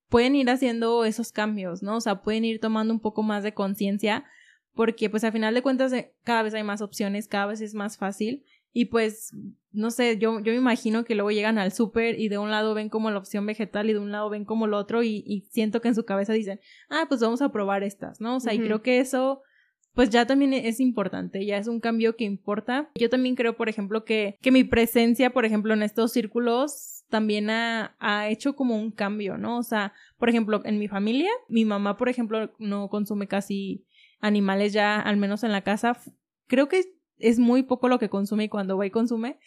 pueden 0.10 0.36
ir 0.36 0.50
haciendo 0.50 1.06
esos 1.06 1.32
cambios, 1.32 1.84
¿no? 1.84 1.98
O 1.98 2.02
sea, 2.02 2.22
pueden 2.22 2.46
ir 2.46 2.60
tomando 2.60 2.94
un 2.94 3.00
poco 3.00 3.24
más 3.24 3.44
de 3.44 3.54
conciencia 3.54 4.26
porque 4.74 5.10
pues 5.10 5.24
a 5.24 5.32
final 5.32 5.54
de 5.56 5.64
cuentas 5.64 5.92
eh, 5.92 6.14
cada 6.24 6.44
vez 6.44 6.54
hay 6.54 6.64
más 6.64 6.82
opciones, 6.82 7.28
cada 7.28 7.48
vez 7.48 7.62
es 7.62 7.74
más 7.74 7.98
fácil 7.98 8.46
y 8.78 8.86
pues 8.86 9.36
no 9.72 9.90
sé, 9.90 10.20
yo, 10.20 10.40
yo 10.40 10.52
me 10.52 10.60
imagino 10.60 11.04
que 11.04 11.16
luego 11.16 11.32
llegan 11.32 11.58
al 11.58 11.72
súper 11.72 12.20
y 12.20 12.30
de 12.30 12.38
un 12.38 12.52
lado 12.52 12.76
ven 12.76 12.90
como 12.90 13.10
la 13.10 13.18
opción 13.18 13.44
vegetal 13.44 13.90
y 13.90 13.94
de 13.94 13.98
un 13.98 14.12
lado 14.12 14.30
ven 14.30 14.46
como 14.46 14.68
lo 14.68 14.78
otro 14.78 15.02
y, 15.02 15.24
y 15.26 15.48
siento 15.50 15.82
que 15.82 15.88
en 15.88 15.96
su 15.96 16.06
cabeza 16.06 16.34
dicen, 16.34 16.60
ah, 16.88 17.06
pues 17.10 17.20
vamos 17.22 17.42
a 17.42 17.52
probar 17.52 17.82
estas, 17.82 18.22
¿no? 18.22 18.36
O 18.36 18.40
sea, 18.40 18.54
y 18.54 18.60
creo 18.60 18.84
que 18.84 19.00
eso 19.00 19.42
pues 19.94 20.12
ya 20.12 20.28
también 20.28 20.54
es 20.54 20.80
importante, 20.80 21.44
ya 21.44 21.58
es 21.58 21.68
un 21.68 21.80
cambio 21.80 22.16
que 22.16 22.24
importa. 22.24 22.92
Yo 22.94 23.10
también 23.10 23.34
creo, 23.34 23.58
por 23.58 23.68
ejemplo, 23.68 24.06
que, 24.06 24.38
que 24.44 24.52
mi 24.52 24.64
presencia, 24.64 25.32
por 25.32 25.44
ejemplo, 25.44 25.74
en 25.74 25.82
estos 25.82 26.12
círculos 26.12 27.04
también 27.10 27.50
ha, 27.50 27.96
ha, 27.98 28.30
hecho 28.30 28.56
como 28.56 28.78
un 28.78 28.92
cambio, 28.92 29.40
¿no? 29.40 29.58
O 29.58 29.64
sea, 29.64 29.94
por 30.20 30.30
ejemplo, 30.30 30.62
en 30.66 30.78
mi 30.78 30.88
familia, 30.88 31.32
mi 31.50 31.66
mamá, 31.66 31.98
por 31.98 32.10
ejemplo, 32.10 32.54
no 32.60 32.90
consume 32.90 33.28
casi 33.28 33.88
animales 34.20 34.72
ya, 34.72 35.00
al 35.00 35.18
menos 35.18 35.44
en 35.44 35.52
la 35.52 35.64
casa. 35.64 36.00
Creo 36.46 36.70
que 36.70 36.97
es 37.20 37.40
muy 37.40 37.64
poco 37.64 37.88
lo 37.88 38.00
que 38.00 38.10
consume 38.10 38.46
y 38.46 38.50
cuando 38.50 38.78
va 38.78 38.86
y 38.86 38.92
consume, 38.92 39.40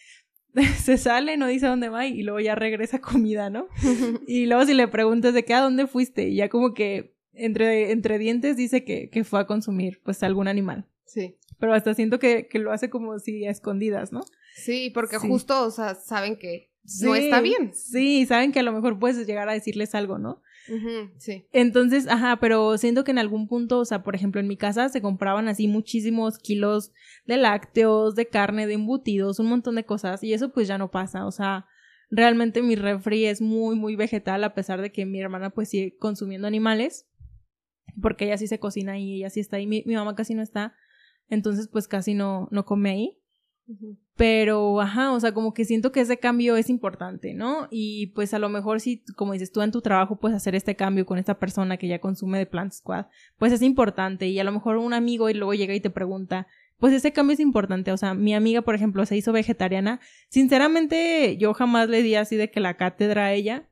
se 0.83 0.98
sale, 0.98 1.37
no 1.37 1.46
dice 1.46 1.66
a 1.66 1.70
dónde 1.70 1.88
va 1.88 2.06
y 2.06 2.22
luego 2.22 2.40
ya 2.40 2.54
regresa 2.54 3.00
comida, 3.00 3.50
¿no? 3.50 3.68
y 4.26 4.46
luego 4.46 4.64
si 4.66 4.74
le 4.74 4.88
preguntas 4.88 5.35
de 5.35 5.44
qué, 5.44 5.54
a 5.54 5.61
dónde 5.61 5.87
fuiste, 5.87 6.28
y 6.28 6.37
ya 6.37 6.48
como 6.48 6.74
que 6.74 7.14
entre, 7.33 7.92
entre 7.92 8.18
dientes 8.18 8.56
dice 8.56 8.85
que, 8.85 9.09
que 9.11 9.24
fue 9.24 9.40
a 9.40 9.46
consumir 9.46 10.00
pues 10.02 10.22
algún 10.22 10.48
animal. 10.48 10.87
Sí. 11.06 11.37
Pero 11.59 11.74
hasta 11.74 11.94
siento 11.94 12.18
que, 12.18 12.48
que 12.48 12.59
lo 12.59 12.72
hace 12.72 12.88
como 12.88 13.18
si 13.18 13.44
a 13.44 13.50
escondidas, 13.50 14.12
¿no? 14.12 14.20
Sí, 14.54 14.90
porque 14.90 15.18
justo, 15.18 15.64
o 15.64 15.70
sea, 15.70 15.94
saben 15.94 16.37
que 16.37 16.70
no 17.02 17.14
está 17.14 17.40
bien. 17.40 17.74
Sí, 17.74 18.26
saben 18.26 18.52
que 18.52 18.61
a 18.61 18.62
lo 18.62 18.72
mejor 18.72 18.98
puedes 18.98 19.26
llegar 19.26 19.48
a 19.48 19.52
decirles 19.52 19.94
algo, 19.94 20.18
¿no? 20.18 20.42
Entonces, 21.53 22.07
ajá, 22.09 22.38
pero 22.40 22.77
siento 22.79 23.05
que 23.05 23.11
en 23.11 23.18
algún 23.18 23.49
punto, 23.49 23.79
o 23.79 23.85
sea, 23.85 24.03
por 24.03 24.14
ejemplo, 24.14 24.40
en 24.40 24.49
mi 24.49 24.57
casa 24.57 24.88
se 24.88 25.03
compraban 25.03 25.49
así 25.49 25.68
muchísimos 25.68 26.38
kilos 26.38 26.92
de 27.27 27.37
lácteos, 27.37 28.14
de 28.14 28.29
carne, 28.29 28.66
de 28.66 28.75
embutidos, 28.75 29.38
un 29.38 29.49
montón 29.49 29.75
de 29.75 29.85
cosas, 29.85 30.23
y 30.23 30.33
eso 30.33 30.53
pues 30.53 30.68
ya 30.68 30.79
no 30.79 30.90
pasa, 30.90 31.27
o 31.27 31.31
sea, 31.33 31.66
realmente 32.11 32.62
mi 32.62 32.77
refri 32.77 33.27
es 33.27 33.40
muy, 33.40 33.77
muy 33.77 33.96
vegetal, 33.96 34.44
a 34.44 34.55
pesar 34.55 34.81
de 34.81 34.92
que 34.92 35.07
mi 35.07 35.20
hermana 35.20 35.51
pues 35.51 35.70
sigue 35.70 35.96
consumiendo 35.96 36.46
animales 36.46 37.07
porque 38.01 38.27
ella 38.27 38.38
sí 38.38 38.46
se 38.46 38.59
cocina 38.59 38.99
y 38.99 39.16
ella 39.16 39.31
sí 39.31 39.40
está 39.40 39.57
ahí. 39.57 39.66
Mi, 39.66 39.83
mamá 39.87 40.14
casi 40.14 40.35
no 40.35 40.42
está, 40.42 40.75
entonces 41.29 41.68
pues 41.68 41.88
casi 41.88 42.14
no, 42.14 42.49
no 42.51 42.64
come 42.64 42.90
ahí. 42.90 43.19
Pero, 44.16 44.80
ajá, 44.80 45.12
o 45.12 45.20
sea, 45.20 45.33
como 45.33 45.54
que 45.54 45.64
siento 45.64 45.92
que 45.92 46.00
ese 46.00 46.18
cambio 46.18 46.56
es 46.56 46.68
importante, 46.68 47.33
¿no? 47.33 47.68
Y 47.70 48.09
pues 48.09 48.35
a 48.35 48.38
lo 48.38 48.48
mejor 48.48 48.80
si, 48.80 49.02
como 49.16 49.33
dices 49.33 49.52
tú 49.52 49.62
en 49.62 49.70
tu 49.70 49.80
trabajo, 49.80 50.16
puedes 50.16 50.37
hacer 50.37 50.54
este 50.54 50.76
cambio 50.76 51.06
con 51.06 51.18
esta 51.18 51.38
persona 51.38 51.76
que 51.76 51.88
ya 51.88 52.00
consume 52.00 52.38
de 52.38 52.46
Plant 52.46 52.72
Squad, 52.72 53.06
pues 53.38 53.52
es 53.52 53.62
importante. 53.62 54.28
Y 54.28 54.38
a 54.38 54.44
lo 54.44 54.52
mejor 54.52 54.76
un 54.76 54.92
amigo 54.92 55.30
y 55.30 55.35
luego 55.35 55.54
llega 55.54 55.74
y 55.74 55.80
te 55.80 55.90
pregunta, 55.90 56.46
pues 56.78 56.92
ese 56.92 57.12
cambio 57.12 57.35
es 57.35 57.40
importante. 57.40 57.92
O 57.92 57.96
sea, 57.96 58.14
mi 58.14 58.35
amiga, 58.35 58.62
por 58.62 58.74
ejemplo, 58.74 59.06
se 59.06 59.16
hizo 59.16 59.33
vegetariana. 59.33 60.00
Sinceramente, 60.28 61.37
yo 61.38 61.54
jamás 61.54 61.88
le 61.88 62.02
di 62.02 62.14
así 62.14 62.37
de 62.37 62.50
que 62.50 62.61
la 62.61 62.76
cátedra 62.76 63.26
a 63.26 63.33
ella, 63.33 63.68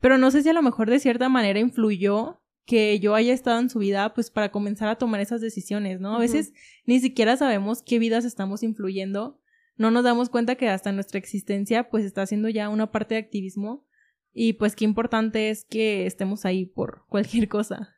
pero 0.00 0.18
no 0.18 0.30
sé 0.30 0.42
si 0.42 0.48
a 0.48 0.54
lo 0.54 0.62
mejor 0.62 0.90
de 0.90 1.00
cierta 1.00 1.28
manera 1.28 1.58
influyó 1.58 2.40
que 2.66 2.98
yo 2.98 3.14
haya 3.14 3.32
estado 3.32 3.60
en 3.60 3.70
su 3.70 3.78
vida, 3.78 4.12
pues 4.12 4.30
para 4.30 4.50
comenzar 4.50 4.88
a 4.88 4.96
tomar 4.96 5.20
esas 5.20 5.40
decisiones, 5.40 6.00
¿no? 6.00 6.16
A 6.16 6.18
veces 6.18 6.52
ni 6.84 7.00
siquiera 7.00 7.36
sabemos 7.36 7.82
qué 7.82 7.98
vidas 7.98 8.24
estamos 8.24 8.62
influyendo, 8.62 9.40
no 9.76 9.90
nos 9.90 10.04
damos 10.04 10.28
cuenta 10.28 10.56
que 10.56 10.68
hasta 10.68 10.92
nuestra 10.92 11.18
existencia 11.18 11.88
pues 11.88 12.04
está 12.04 12.22
haciendo 12.22 12.48
ya 12.48 12.68
una 12.68 12.90
parte 12.90 13.14
de 13.14 13.20
activismo 13.20 13.86
y 14.32 14.54
pues 14.54 14.74
qué 14.74 14.84
importante 14.84 15.48
es 15.48 15.64
que 15.64 16.06
estemos 16.06 16.44
ahí 16.44 16.66
por 16.66 17.04
cualquier 17.08 17.48
cosa. 17.48 17.96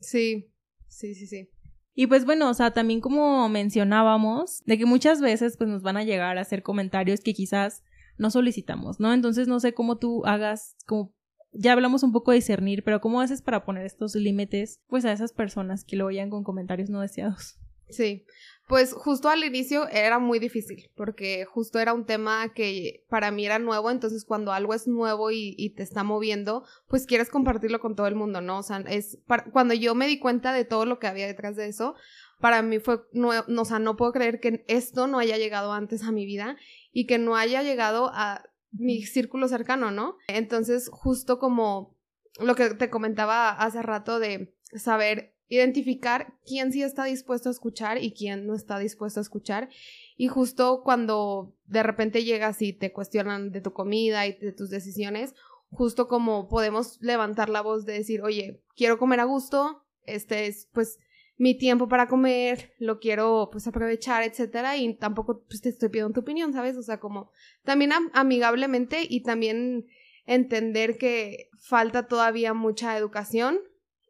Sí, 0.00 0.52
sí, 0.86 1.14
sí, 1.14 1.26
sí. 1.26 1.50
Y 1.94 2.06
pues 2.06 2.24
bueno, 2.24 2.48
o 2.48 2.54
sea, 2.54 2.72
también 2.72 3.00
como 3.00 3.48
mencionábamos, 3.48 4.62
de 4.64 4.78
que 4.78 4.86
muchas 4.86 5.20
veces 5.20 5.56
pues 5.56 5.68
nos 5.68 5.82
van 5.82 5.96
a 5.96 6.04
llegar 6.04 6.38
a 6.38 6.42
hacer 6.42 6.62
comentarios 6.62 7.20
que 7.20 7.34
quizás 7.34 7.82
no 8.18 8.30
solicitamos, 8.30 9.00
¿no? 9.00 9.12
Entonces 9.12 9.48
no 9.48 9.60
sé 9.60 9.72
cómo 9.72 9.96
tú 9.98 10.24
hagas, 10.26 10.76
como 10.86 11.14
ya 11.52 11.72
hablamos 11.72 12.02
un 12.02 12.12
poco 12.12 12.30
de 12.30 12.36
discernir, 12.36 12.82
pero 12.84 13.00
¿cómo 13.00 13.20
haces 13.20 13.42
para 13.42 13.64
poner 13.64 13.86
estos 13.86 14.14
límites 14.14 14.80
pues 14.88 15.04
a 15.04 15.12
esas 15.12 15.32
personas 15.32 15.84
que 15.84 15.96
lo 15.96 16.06
oyen 16.06 16.30
con 16.30 16.44
comentarios 16.44 16.90
no 16.90 17.00
deseados? 17.00 17.58
Sí, 17.88 18.24
pues 18.68 18.92
justo 18.92 19.28
al 19.28 19.42
inicio 19.42 19.88
era 19.88 20.20
muy 20.20 20.38
difícil, 20.38 20.90
porque 20.94 21.44
justo 21.44 21.80
era 21.80 21.92
un 21.92 22.06
tema 22.06 22.52
que 22.54 23.04
para 23.08 23.32
mí 23.32 23.44
era 23.44 23.58
nuevo, 23.58 23.90
entonces 23.90 24.24
cuando 24.24 24.52
algo 24.52 24.74
es 24.74 24.86
nuevo 24.86 25.32
y, 25.32 25.74
te 25.76 25.82
está 25.82 26.04
moviendo, 26.04 26.64
pues 26.86 27.04
quieres 27.04 27.30
compartirlo 27.30 27.80
con 27.80 27.96
todo 27.96 28.06
el 28.06 28.14
mundo, 28.14 28.40
¿no? 28.40 28.58
O 28.58 28.62
sea, 28.62 28.78
es 28.88 29.18
cuando 29.52 29.74
yo 29.74 29.96
me 29.96 30.06
di 30.06 30.20
cuenta 30.20 30.52
de 30.52 30.64
todo 30.64 30.86
lo 30.86 31.00
que 31.00 31.08
había 31.08 31.26
detrás 31.26 31.56
de 31.56 31.66
eso, 31.66 31.96
para 32.40 32.62
mí 32.62 32.78
fue, 32.78 33.00
no, 33.12 33.30
o 33.30 33.64
sea, 33.64 33.80
no 33.80 33.96
puedo 33.96 34.12
creer 34.12 34.38
que 34.38 34.64
esto 34.68 35.08
no 35.08 35.18
haya 35.18 35.36
llegado 35.36 35.72
antes 35.72 36.04
a 36.04 36.12
mi 36.12 36.24
vida 36.24 36.56
y 36.92 37.06
que 37.06 37.18
no 37.18 37.34
haya 37.34 37.64
llegado 37.64 38.10
a 38.14 38.44
mi 38.72 39.02
círculo 39.02 39.48
cercano, 39.48 39.90
¿no? 39.90 40.16
Entonces, 40.28 40.88
justo 40.92 41.38
como 41.38 41.96
lo 42.38 42.54
que 42.54 42.70
te 42.70 42.90
comentaba 42.90 43.50
hace 43.50 43.82
rato 43.82 44.18
de 44.18 44.54
saber 44.74 45.34
identificar 45.48 46.34
quién 46.46 46.72
sí 46.72 46.82
está 46.82 47.04
dispuesto 47.04 47.48
a 47.48 47.52
escuchar 47.52 48.02
y 48.02 48.12
quién 48.12 48.46
no 48.46 48.54
está 48.54 48.78
dispuesto 48.78 49.18
a 49.18 49.22
escuchar. 49.22 49.68
Y 50.16 50.28
justo 50.28 50.82
cuando 50.84 51.56
de 51.64 51.82
repente 51.82 52.24
llegas 52.24 52.62
y 52.62 52.72
te 52.72 52.92
cuestionan 52.92 53.50
de 53.50 53.60
tu 53.60 53.72
comida 53.72 54.26
y 54.26 54.38
de 54.38 54.52
tus 54.52 54.70
decisiones, 54.70 55.34
justo 55.70 56.06
como 56.06 56.48
podemos 56.48 56.98
levantar 57.00 57.48
la 57.48 57.62
voz 57.62 57.84
de 57.84 57.94
decir, 57.94 58.22
oye, 58.22 58.62
quiero 58.76 58.98
comer 58.98 59.20
a 59.20 59.24
gusto, 59.24 59.84
este 60.06 60.46
es 60.46 60.68
pues 60.72 60.98
mi 61.40 61.54
tiempo 61.54 61.88
para 61.88 62.06
comer, 62.06 62.74
lo 62.78 63.00
quiero 63.00 63.48
pues 63.50 63.66
aprovechar, 63.66 64.22
etcétera, 64.24 64.76
y 64.76 64.92
tampoco 64.92 65.42
pues 65.48 65.62
te 65.62 65.70
estoy 65.70 65.88
pidiendo 65.88 66.12
tu 66.12 66.20
opinión, 66.20 66.52
¿sabes? 66.52 66.76
O 66.76 66.82
sea, 66.82 67.00
como 67.00 67.32
también 67.64 67.92
amigablemente 68.12 69.06
y 69.08 69.22
también 69.22 69.86
entender 70.26 70.98
que 70.98 71.48
falta 71.58 72.06
todavía 72.08 72.52
mucha 72.52 72.94
educación 72.98 73.58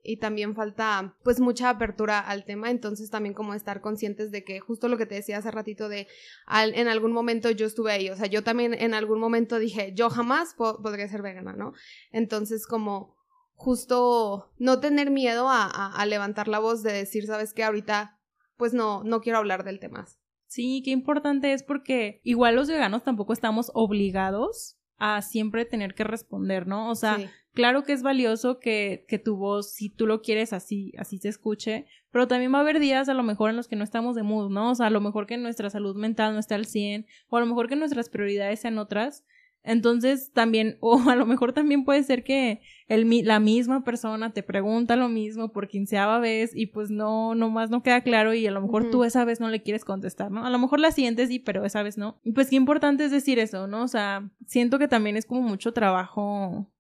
y 0.03 0.17
también 0.17 0.57
falta 0.57 1.15
pues 1.23 1.39
mucha 1.39 1.71
apertura 1.71 2.19
al 2.19 2.45
tema, 2.45 2.69
entonces 2.69 3.11
también 3.11 3.33
como 3.33 3.55
estar 3.55 3.81
conscientes 3.81 4.33
de 4.33 4.43
que 4.43 4.59
justo 4.59 4.89
lo 4.89 4.99
que 4.99 5.07
te 5.07 5.15
decía 5.15 5.39
hace 5.39 5.53
ratito 5.53 5.89
de 5.89 6.09
en 6.49 6.89
algún 6.89 7.13
momento 7.13 7.49
yo 7.53 7.67
estuve 7.67 7.93
ahí, 7.93 8.11
o 8.11 8.17
sea, 8.17 8.27
yo 8.27 8.43
también 8.43 8.75
en 8.75 8.93
algún 8.93 9.21
momento 9.21 9.61
dije, 9.61 9.93
yo 9.95 10.11
jamás 10.11 10.57
podría 10.57 11.07
ser 11.07 11.23
vegana, 11.23 11.53
¿no? 11.53 11.75
Entonces 12.11 12.67
como 12.67 13.20
justo 13.61 14.51
no 14.57 14.81
tener 14.81 15.11
miedo 15.11 15.49
a, 15.51 16.03
levantar 16.07 16.49
la 16.49 16.59
voz 16.59 16.83
de 16.83 16.95
decir, 16.95 17.27
sabes 17.27 17.53
que 17.53 17.63
ahorita 17.63 18.19
pues 18.57 18.73
no, 18.73 19.05
no 19.05 19.21
quiero 19.21 19.37
hablar 19.37 19.65
del 19.65 19.79
tema. 19.79 20.07
Sí, 20.47 20.81
qué 20.83 20.93
importante 20.93 21.53
es 21.53 21.63
porque 21.63 22.23
igual 22.25 22.57
los 22.57 22.69
veganos 22.69 23.05
tampoco 23.05 23.35
estamos 23.35 23.71
obligados 23.75 24.79
a 24.97 25.21
siempre 25.21 25.67
tener 25.67 25.95
que 25.95 26.05
responder, 26.05 26.67
¿no? 26.67 26.91
O 26.91 26.95
sea, 26.95 27.19
claro 27.53 27.85
que 27.85 27.93
es 27.93 28.03
valioso 28.03 28.61
que, 28.61 29.05
que 29.07 29.19
tu 29.19 29.37
voz, 29.37 29.75
si 29.75 29.91
tú 29.91 30.07
lo 30.07 30.23
quieres 30.23 30.55
así, 30.55 30.95
así 30.97 31.19
se 31.19 31.29
escuche, 31.29 31.85
pero 32.11 32.27
también 32.29 32.55
va 32.55 32.59
a 32.59 32.61
haber 32.63 32.81
días 32.81 33.11
a 33.11 33.15
lo 33.15 33.23
mejor 33.23 33.51
en 33.51 33.57
los 33.57 33.69
que 33.69 33.77
no 33.77 33.85
estamos 33.85 34.17
de 34.17 34.23
mood, 34.23 34.51
¿no? 34.51 34.71
O 34.71 34.75
sea, 34.75 34.87
a 34.87 34.91
lo 34.91 35.03
mejor 35.03 35.27
que 35.27 35.37
nuestra 35.37 35.69
salud 35.69 35.97
mental 35.97 36.33
no 36.33 36.41
esté 36.41 36.55
al 36.55 36.65
100, 36.65 37.05
o 37.29 37.37
a 37.37 37.41
lo 37.41 37.47
mejor 37.47 37.69
que 37.69 37.77
nuestras 37.77 38.09
prioridades 38.09 38.61
sean 38.61 38.79
otras, 38.79 39.27
entonces 39.63 40.33
también, 40.33 40.79
o 40.81 40.99
a 41.09 41.17
lo 41.17 41.27
mejor 41.27 41.53
también 41.53 41.85
puede 41.85 42.03
ser 42.03 42.25
que 42.25 42.61
el, 42.89 43.09
la 43.25 43.41
misma 43.41 43.85
persona 43.85 44.33
te 44.33 44.43
pregunta 44.43 44.97
lo 44.97 45.09
mismo 45.09 45.53
por 45.53 45.69
quinceava 45.69 46.19
vez 46.19 46.53
y 46.55 46.67
pues 46.67 46.91
no, 46.91 47.35
nomás 47.35 47.71
no 47.71 47.83
queda 47.83 48.01
claro 48.03 48.35
y 48.35 48.47
a 48.47 48.51
lo 48.51 48.61
mejor 48.61 48.91
tú 48.91 49.05
esa 49.05 49.25
vez 49.25 49.41
no 49.41 49.49
le 49.49 49.63
quieres 49.63 49.85
contestar, 49.85 50.31
¿no? 50.31 50.45
A 50.45 50.51
lo 50.51 50.59
mejor 50.59 50.81
la 50.81 50.91
siguiente 50.91 51.27
sí, 51.27 51.39
pero 51.39 51.65
esa 51.65 51.83
vez 51.83 51.99
no. 51.99 52.21
Y 52.25 52.33
pues 52.33 52.51
qué 52.51 52.57
importante 52.57 53.05
es 53.05 53.11
decir 53.11 53.39
eso, 53.39 53.67
¿no? 53.67 53.83
O 53.83 53.89
sea, 53.89 54.31
siento 54.47 54.79
que 54.79 54.89
también 54.89 55.17
es 55.17 55.27
como 55.27 55.43
mucho 55.43 55.73
trabajo 55.73 56.71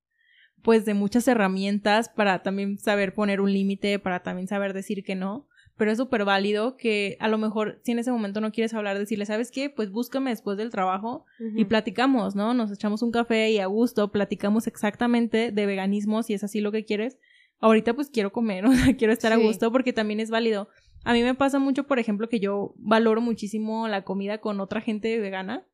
pues 0.62 0.84
de 0.84 0.94
muchas 0.94 1.26
herramientas 1.26 2.10
para 2.10 2.42
también 2.42 2.78
saber 2.78 3.14
poner 3.14 3.40
un 3.40 3.52
límite, 3.52 3.98
para 3.98 4.22
también 4.22 4.46
saber 4.46 4.74
decir 4.74 5.04
que 5.04 5.14
no 5.14 5.48
pero 5.80 5.92
es 5.92 5.96
súper 5.96 6.26
válido 6.26 6.76
que 6.76 7.16
a 7.20 7.28
lo 7.28 7.38
mejor 7.38 7.80
si 7.82 7.92
en 7.92 7.98
ese 7.98 8.12
momento 8.12 8.42
no 8.42 8.52
quieres 8.52 8.74
hablar, 8.74 8.98
decirle, 8.98 9.24
¿sabes 9.24 9.50
qué? 9.50 9.70
Pues 9.70 9.90
búscame 9.90 10.28
después 10.28 10.58
del 10.58 10.68
trabajo 10.68 11.24
y 11.56 11.64
platicamos, 11.64 12.36
¿no? 12.36 12.52
Nos 12.52 12.70
echamos 12.70 13.00
un 13.00 13.10
café 13.10 13.50
y 13.50 13.60
a 13.60 13.64
gusto 13.64 14.12
platicamos 14.12 14.66
exactamente 14.66 15.52
de 15.52 15.64
veganismo 15.64 16.22
si 16.22 16.34
es 16.34 16.44
así 16.44 16.60
lo 16.60 16.70
que 16.70 16.84
quieres. 16.84 17.16
Ahorita 17.60 17.94
pues 17.94 18.10
quiero 18.10 18.30
comer, 18.30 18.66
o 18.66 18.72
sea, 18.74 18.94
quiero 18.94 19.14
estar 19.14 19.32
a 19.32 19.36
gusto 19.36 19.72
porque 19.72 19.94
también 19.94 20.20
es 20.20 20.28
válido. 20.28 20.68
A 21.02 21.14
mí 21.14 21.22
me 21.22 21.34
pasa 21.34 21.58
mucho, 21.58 21.84
por 21.84 21.98
ejemplo, 21.98 22.28
que 22.28 22.40
yo 22.40 22.74
valoro 22.76 23.22
muchísimo 23.22 23.88
la 23.88 24.04
comida 24.04 24.36
con 24.36 24.60
otra 24.60 24.82
gente 24.82 25.18
vegana. 25.18 25.66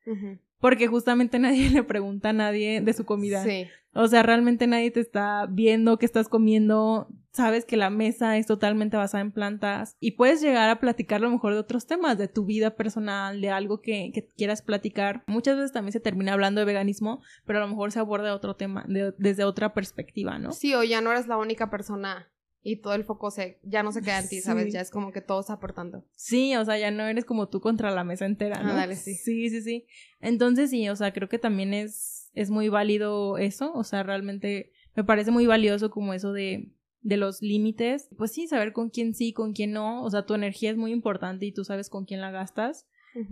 Porque 0.61 0.87
justamente 0.87 1.39
nadie 1.41 1.69
le 1.69 1.83
pregunta 1.83 2.29
a 2.29 2.33
nadie 2.33 2.81
de 2.81 2.93
su 2.93 3.05
comida. 3.05 3.43
Sí. 3.43 3.67
O 3.97 4.09
sea, 4.09 4.23
realmente 4.23 4.67
nadie 4.67 4.91
te 4.91 5.01
está 5.01 5.47
viendo 5.49 5.99
qué 5.99 6.07
estás 6.07 6.29
comiendo. 6.29 7.09
Sabes 7.33 7.65
que 7.65 7.77
la 7.77 7.91
mesa 7.91 8.37
es 8.37 8.47
totalmente 8.47 8.97
basada 8.97 9.23
en 9.23 9.33
plantas. 9.33 9.97
Y 10.01 10.13
puedes 10.13 10.43
llegar 10.43 10.69
a 10.69 10.81
platicar 10.81 11.19
a 11.21 11.25
lo 11.25 11.31
mejor 11.31 11.55
de 11.55 11.61
otros 11.61 11.87
temas, 11.87 12.19
de 12.19 12.29
tu 12.29 12.45
vida 12.45 12.77
personal, 12.77 13.41
de 13.41 13.51
algo 13.51 13.81
que, 13.81 14.13
quieras 14.37 14.63
platicar. 14.63 15.25
Muchas 15.27 15.57
veces 15.57 15.73
también 15.73 15.93
se 15.93 16.01
termina 16.01 16.35
hablando 16.35 16.61
de 16.61 16.67
veganismo, 16.67 17.23
pero 17.47 17.59
a 17.59 17.63
lo 17.63 17.69
mejor 17.69 17.91
se 17.91 17.99
aborda 17.99 18.35
otro 18.35 18.55
tema, 18.57 18.85
desde 19.19 19.45
otra 19.45 19.73
perspectiva, 19.73 20.39
¿no? 20.39 20.53
Sí, 20.53 20.75
o 20.75 20.83
ya 20.83 21.01
no 21.01 21.11
eres 21.13 21.27
la 21.27 21.39
única 21.39 21.71
persona 21.71 22.31
y 22.69 22.77
todo 22.77 22.95
el 22.95 23.05
foco 23.05 23.31
se, 23.31 23.61
ya 23.63 23.85
no 23.85 23.93
se 23.93 24.03
queda 24.03 24.19
en 24.19 24.29
ti, 24.29 24.41
¿sabes? 24.41 24.73
Ya 24.73 24.81
es 24.81 24.91
como 24.91 25.13
que 25.13 25.21
todo 25.21 25.39
está 25.39 25.53
aportando. 25.53 26.05
Sí, 26.17 26.57
o 26.57 26.65
sea, 26.65 26.77
ya 26.77 26.91
no 26.91 27.05
eres 27.05 27.25
como 27.25 27.49
tú 27.49 27.61
contra 27.61 27.93
la 27.93 28.03
mesa 28.03 28.27
entera, 28.27 28.61
¿no? 28.61 28.73
Ah, 28.73 28.75
dale, 28.75 28.97
sí. 28.97 29.15
Sí, 29.15 29.49
sí, 29.51 29.63
sí. 29.63 29.87
Entonces 30.21 30.71
sí, 30.71 30.89
o 30.89 30.97
sea, 30.97 31.13
creo 31.13 31.29
que 31.29 31.39
también 31.39 31.73
es, 31.73 32.16
es 32.37 32.51
muy 32.51 32.69
válido 32.69 33.39
eso, 33.39 33.73
o 33.73 33.83
sea, 33.83 34.03
realmente 34.03 34.71
me 34.95 35.03
parece 35.03 35.31
muy 35.31 35.47
valioso 35.47 35.91
como 35.91 36.13
eso 36.13 36.33
de, 36.33 36.71
de 37.01 37.17
los 37.17 37.41
límites. 37.41 38.09
Pues 38.17 38.33
sí, 38.33 38.47
saber 38.47 38.73
con 38.73 38.91
quién 38.91 39.15
sí, 39.15 39.33
con 39.33 39.55
quién 39.55 39.73
no, 39.73 40.05
o 40.05 40.11
sea, 40.11 40.27
tu 40.27 40.35
energía 40.35 40.71
es 40.71 40.77
muy 40.77 40.93
importante 40.93 41.47
y 41.47 41.53
tú 41.53 41.65
sabes 41.65 41.89
con 41.89 42.05
quién 42.05 42.21
la 42.21 42.31
gastas. 42.31 42.87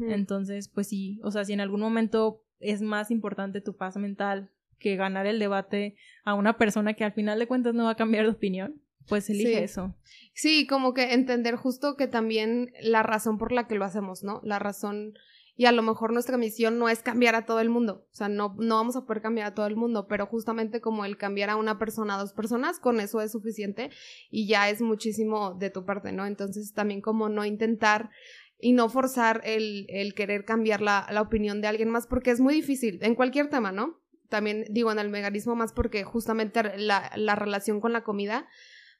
Entonces, 0.09 0.69
pues 0.69 0.89
sí, 0.89 1.21
o 1.23 1.31
sea, 1.31 1.45
si 1.45 1.53
en 1.53 1.61
algún 1.61 1.81
momento 1.81 2.43
es 2.59 2.81
más 2.81 3.11
importante 3.11 3.61
tu 3.61 3.77
paz 3.77 3.99
mental 3.99 4.51
que 4.79 4.97
ganar 4.97 5.27
el 5.27 5.39
debate 5.39 5.97
a 6.25 6.33
una 6.33 6.57
persona 6.57 6.95
que 6.95 7.05
al 7.05 7.13
final 7.13 7.39
de 7.39 7.47
cuentas 7.47 7.75
no 7.75 7.85
va 7.85 7.91
a 7.91 7.97
cambiar 7.97 8.25
de 8.25 8.31
opinión, 8.31 8.81
pues 9.07 9.29
elige 9.29 9.63
eso. 9.63 9.95
Sí, 10.33 10.67
como 10.67 10.95
que 10.95 11.13
entender 11.13 11.57
justo 11.57 11.97
que 11.97 12.07
también 12.07 12.73
la 12.81 13.03
razón 13.03 13.37
por 13.37 13.53
la 13.53 13.69
que 13.69 13.75
lo 13.75 13.85
hacemos, 13.85 14.25
¿no? 14.25 14.41
La 14.43 14.59
razón 14.59 15.13
y 15.57 15.67
a 15.67 15.73
lo 15.73 15.83
mejor 15.83 16.13
nuestra 16.13 16.37
misión 16.37 16.79
no 16.79 16.89
es 16.89 17.03
cambiar 17.03 17.35
a 17.35 17.47
todo 17.47 17.61
el 17.61 17.69
mundo, 17.69 18.07
o 18.11 18.15
sea, 18.15 18.29
no, 18.29 18.57
no 18.59 18.77
vamos 18.77 18.97
a 18.97 19.05
poder 19.05 19.23
cambiar 19.23 19.47
a 19.47 19.55
todo 19.55 19.67
el 19.67 19.77
mundo, 19.77 20.07
pero 20.09 20.27
justamente 20.27 20.81
como 20.81 21.05
el 21.05 21.17
cambiar 21.17 21.51
a 21.51 21.57
una 21.57 21.79
persona, 21.79 22.17
a 22.17 22.19
dos 22.19 22.33
personas, 22.33 22.81
con 22.81 23.01
eso 23.01 23.21
es 23.21 23.33
suficiente 23.33 23.91
y 24.31 24.47
ya 24.47 24.69
es 24.69 24.83
muchísimo 24.83 25.55
de 25.55 25.71
tu 25.71 25.85
parte, 25.85 26.13
¿no? 26.13 26.27
Entonces 26.27 26.73
también 26.73 27.01
como 27.01 27.29
no 27.29 27.45
intentar 27.45 28.11
y 28.59 28.73
no 28.73 28.89
forzar 28.89 29.43
el, 29.45 29.87
el 29.89 30.15
querer 30.15 30.45
cambiar 30.45 30.81
la, 30.81 31.07
la 31.11 31.23
opinión 31.23 31.61
de 31.61 31.69
alguien 31.69 31.91
más, 31.91 32.07
porque 32.07 32.31
es 32.31 32.41
muy 32.41 32.55
difícil 32.55 32.99
en 33.03 33.15
cualquier 33.15 33.49
tema, 33.49 33.73
¿no? 33.73 34.01
También 34.29 34.65
digo 34.71 34.91
en 34.91 34.99
el 34.99 35.11
mecanismo 35.11 35.55
más 35.55 35.73
porque 35.73 36.03
justamente 36.03 36.77
la, 36.79 37.13
la 37.15 37.37
relación 37.37 37.81
con 37.81 37.93
la 37.93 38.03
comida 38.03 38.49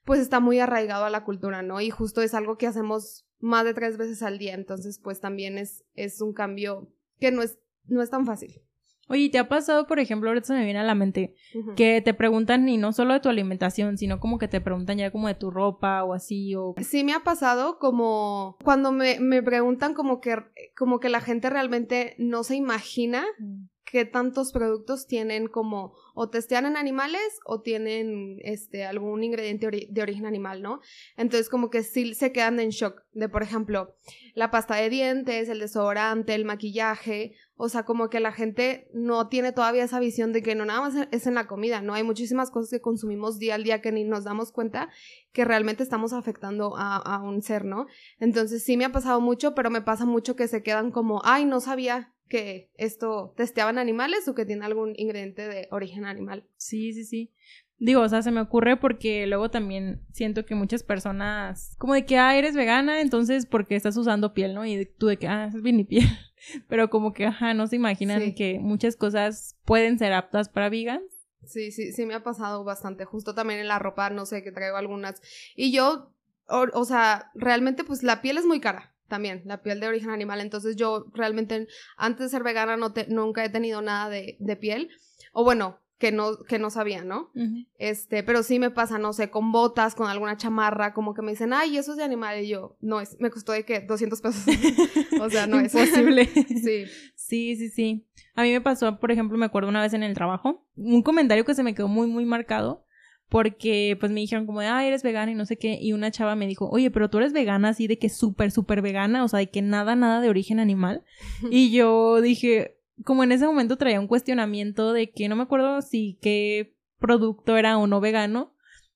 pues 0.05 0.19
está 0.19 0.39
muy 0.39 0.59
arraigado 0.59 1.03
a 1.05 1.09
la 1.09 1.23
cultura, 1.23 1.61
¿no? 1.61 1.81
Y 1.81 1.89
justo 1.89 2.21
es 2.21 2.33
algo 2.33 2.57
que 2.57 2.67
hacemos 2.67 3.25
más 3.39 3.65
de 3.65 3.73
tres 3.73 3.97
veces 3.97 4.23
al 4.23 4.37
día, 4.37 4.53
entonces 4.53 4.99
pues 4.99 5.19
también 5.19 5.57
es, 5.57 5.83
es 5.95 6.21
un 6.21 6.33
cambio 6.33 6.87
que 7.19 7.31
no 7.31 7.41
es, 7.41 7.59
no 7.87 8.01
es 8.01 8.09
tan 8.09 8.25
fácil. 8.25 8.61
Oye, 9.07 9.29
¿te 9.29 9.37
ha 9.37 9.47
pasado, 9.47 9.85
por 9.85 9.99
ejemplo, 9.99 10.29
ahorita 10.29 10.47
se 10.47 10.53
me 10.53 10.63
viene 10.63 10.79
a 10.79 10.83
la 10.83 10.95
mente, 10.95 11.35
que 11.75 12.01
te 12.01 12.15
preguntan 12.15 12.67
y 12.67 12.77
no 12.77 12.91
solo 12.91 13.13
de 13.13 13.19
tu 13.19 13.29
alimentación, 13.29 13.99
sino 13.99 14.19
como 14.19 14.39
que 14.39 14.47
te 14.47 14.61
preguntan 14.61 14.97
ya 14.97 15.11
como 15.11 15.27
de 15.27 15.35
tu 15.35 15.51
ropa 15.51 16.03
o 16.03 16.13
así 16.13 16.55
o... 16.55 16.73
Sí 16.81 17.03
me 17.03 17.13
ha 17.13 17.23
pasado 17.23 17.77
como 17.77 18.57
cuando 18.63 18.91
me, 18.91 19.19
me 19.19 19.43
preguntan 19.43 19.93
como 19.93 20.21
que, 20.21 20.37
como 20.75 20.99
que 20.99 21.09
la 21.09 21.21
gente 21.21 21.51
realmente 21.51 22.15
no 22.17 22.43
se 22.43 22.55
imagina 22.55 23.25
mm 23.37 23.74
qué 23.85 24.03
tantos 24.03 24.51
productos 24.51 25.05
tienen 25.05 25.47
como 25.47 25.93
o 26.15 26.29
testean 26.29 26.65
en 26.65 26.75
animales 26.75 27.39
o 27.45 27.61
tienen 27.61 28.39
este 28.41 28.83
algún 28.85 29.23
ingrediente 29.23 29.87
de 29.89 30.01
origen 30.01 30.25
animal, 30.25 30.61
¿no? 30.61 30.81
Entonces 31.17 31.49
como 31.49 31.69
que 31.69 31.83
sí 31.83 32.15
se 32.15 32.31
quedan 32.31 32.59
en 32.59 32.69
shock 32.69 33.03
de, 33.13 33.29
por 33.29 33.43
ejemplo, 33.43 33.95
la 34.33 34.49
pasta 34.49 34.75
de 34.75 34.89
dientes, 34.89 35.49
el 35.49 35.59
desodorante, 35.59 36.33
el 36.33 36.45
maquillaje, 36.45 37.35
o 37.57 37.69
sea, 37.69 37.83
como 37.83 38.09
que 38.09 38.19
la 38.19 38.31
gente 38.31 38.89
no 38.93 39.29
tiene 39.29 39.51
todavía 39.51 39.83
esa 39.83 39.99
visión 39.99 40.33
de 40.33 40.41
que 40.41 40.55
no 40.55 40.65
nada 40.65 40.81
más 40.81 41.07
es 41.11 41.27
en 41.27 41.35
la 41.35 41.47
comida, 41.47 41.81
¿no? 41.81 41.93
Hay 41.93 42.03
muchísimas 42.03 42.49
cosas 42.49 42.71
que 42.71 42.81
consumimos 42.81 43.37
día 43.37 43.55
al 43.55 43.63
día 43.63 43.81
que 43.81 43.91
ni 43.91 44.03
nos 44.03 44.23
damos 44.23 44.51
cuenta 44.51 44.89
que 45.31 45.45
realmente 45.45 45.83
estamos 45.83 46.11
afectando 46.11 46.75
a, 46.75 46.97
a 46.97 47.21
un 47.21 47.41
ser, 47.41 47.65
¿no? 47.65 47.85
Entonces 48.19 48.63
sí 48.63 48.77
me 48.77 48.85
ha 48.85 48.91
pasado 48.91 49.21
mucho, 49.21 49.53
pero 49.53 49.69
me 49.69 49.81
pasa 49.81 50.05
mucho 50.05 50.35
que 50.35 50.47
se 50.47 50.63
quedan 50.63 50.91
como, 50.91 51.21
ay, 51.23 51.45
no 51.45 51.61
sabía 51.61 52.14
que 52.27 52.71
esto 52.75 53.33
testeaban 53.37 53.77
animales 53.77 54.27
o 54.27 54.35
que 54.35 54.45
tiene 54.45 54.65
algún 54.65 54.93
ingrediente 54.97 55.47
de 55.47 55.67
origen 55.71 56.05
animal. 56.05 56.47
Sí, 56.57 56.93
sí, 56.93 57.05
sí. 57.05 57.33
Digo, 57.77 58.01
o 58.01 58.09
sea, 58.09 58.21
se 58.21 58.31
me 58.31 58.39
ocurre 58.39 58.77
porque 58.77 59.27
luego 59.27 59.51
también 59.51 60.01
siento 60.13 60.45
que 60.45 60.55
muchas 60.55 60.83
personas, 60.83 61.75
como 61.77 61.93
de 61.93 62.05
que, 62.05 62.17
ah, 62.17 62.37
eres 62.37 62.55
vegana, 62.55 63.01
entonces 63.01 63.45
porque 63.45 63.75
estás 63.75 63.97
usando 63.97 64.33
piel, 64.33 64.53
¿no? 64.53 64.65
Y 64.65 64.85
tú 64.85 65.07
de 65.07 65.17
que, 65.17 65.27
ah, 65.27 65.47
es 65.47 65.55
mi 65.55 65.83
piel. 65.83 66.07
Pero 66.69 66.89
como 66.89 67.11
que, 67.11 67.25
ajá, 67.25 67.53
no 67.53 67.67
se 67.67 67.75
imaginan 67.75 68.33
que 68.33 68.59
muchas 68.59 68.95
cosas 68.95 69.57
pueden 69.65 69.99
ser 69.99 70.13
aptas 70.13 70.47
para 70.47 70.69
vegans. 70.69 71.03
Sí, 71.43 71.71
sí, 71.71 71.91
sí 71.91 72.05
me 72.05 72.13
ha 72.13 72.23
pasado 72.23 72.63
bastante. 72.63 73.03
Justo 73.03 73.35
también 73.35 73.59
en 73.59 73.67
la 73.67 73.77
ropa, 73.77 74.09
no 74.09 74.25
sé, 74.25 74.41
que 74.41 74.51
traigo 74.51 74.77
algunas. 74.77 75.21
Y 75.55 75.71
yo, 75.71 76.13
o 76.47 76.85
sea, 76.85 77.29
realmente 77.35 77.83
pues 77.83 78.03
la 78.03 78.21
piel 78.21 78.37
es 78.37 78.45
muy 78.45 78.61
cara 78.61 78.94
también, 79.07 79.41
la 79.45 79.61
piel 79.61 79.79
de 79.79 79.87
origen 79.87 80.09
animal. 80.09 80.41
Entonces 80.41 80.75
yo 80.75 81.05
realmente 81.13 81.67
antes 81.97 82.25
de 82.25 82.29
ser 82.29 82.43
vegana 82.43 82.77
no 82.77 82.93
te, 82.93 83.07
nunca 83.07 83.43
he 83.43 83.49
tenido 83.49 83.81
nada 83.81 84.09
de, 84.09 84.37
de 84.39 84.55
piel. 84.55 84.89
O 85.33 85.43
bueno, 85.43 85.79
que 85.97 86.11
no, 86.11 86.37
que 86.43 86.59
no 86.59 86.69
sabía, 86.69 87.03
¿no? 87.03 87.31
Este, 87.77 88.21
pero 88.23 88.43
sí 88.43 88.59
me 88.59 88.69
pasa, 88.69 88.97
no 88.97 89.13
sé, 89.13 89.29
con 89.29 89.51
botas, 89.51 89.95
con 89.95 90.07
alguna 90.07 90.35
chamarra, 90.35 90.93
como 90.93 91.13
que 91.13 91.21
me 91.21 91.31
dicen, 91.31 91.53
ay, 91.53 91.77
eso 91.77 91.91
es 91.91 91.97
de 91.97 92.03
animal, 92.03 92.43
y 92.43 92.49
yo, 92.49 92.77
no 92.81 92.99
es, 92.99 93.17
me 93.19 93.29
costó 93.29 93.53
de 93.53 93.63
qué, 93.63 93.79
200 93.79 94.21
pesos. 94.21 94.43
o 95.21 95.29
sea, 95.29 95.47
no 95.47 95.59
es 95.59 95.71
posible. 95.71 96.25
sí. 96.47 96.85
Sí, 97.15 97.55
sí, 97.55 97.69
sí. 97.69 98.07
A 98.35 98.43
mí 98.43 98.51
me 98.51 98.61
pasó, 98.61 98.99
por 98.99 99.11
ejemplo, 99.11 99.37
me 99.37 99.45
acuerdo 99.45 99.69
una 99.69 99.81
vez 99.81 99.93
en 99.93 100.03
el 100.03 100.13
trabajo, 100.13 100.67
un 100.75 101.01
comentario 101.01 101.45
que 101.45 101.55
se 101.55 101.63
me 101.63 101.73
quedó 101.73 101.87
muy, 101.87 102.07
muy 102.07 102.25
marcado, 102.25 102.85
porque 103.29 103.97
pues 103.99 104.11
me 104.11 104.19
dijeron 104.19 104.45
como 104.45 104.61
de, 104.61 104.67
ah, 104.67 104.85
eres 104.85 105.03
vegana 105.03 105.31
y 105.31 105.35
no 105.35 105.45
sé 105.45 105.57
qué, 105.57 105.77
y 105.81 105.93
una 105.93 106.11
chava 106.11 106.35
me 106.35 106.47
dijo, 106.47 106.69
oye, 106.69 106.91
pero 106.91 107.09
tú 107.09 107.17
eres 107.17 107.33
vegana 107.33 107.69
así 107.69 107.87
de 107.87 107.97
que 107.97 108.09
súper, 108.09 108.51
súper 108.51 108.81
vegana, 108.81 109.23
o 109.23 109.27
sea, 109.27 109.39
de 109.39 109.49
que 109.49 109.61
nada, 109.61 109.95
nada 109.95 110.21
de 110.21 110.29
origen 110.29 110.59
animal. 110.59 111.03
y 111.51 111.71
yo 111.71 112.21
dije, 112.21 112.77
como 113.03 113.23
en 113.23 113.31
ese 113.31 113.45
momento 113.45 113.77
traía 113.77 113.99
un 113.99 114.07
cuestionamiento 114.07 114.93
de 114.93 115.11
que 115.11 115.27
no 115.27 115.35
me 115.35 115.43
acuerdo 115.43 115.81
si 115.81 116.17
qué 116.21 116.75
producto 116.99 117.57
era 117.57 117.77
o 117.77 117.87
no 117.87 117.99
vegano, 117.99 118.53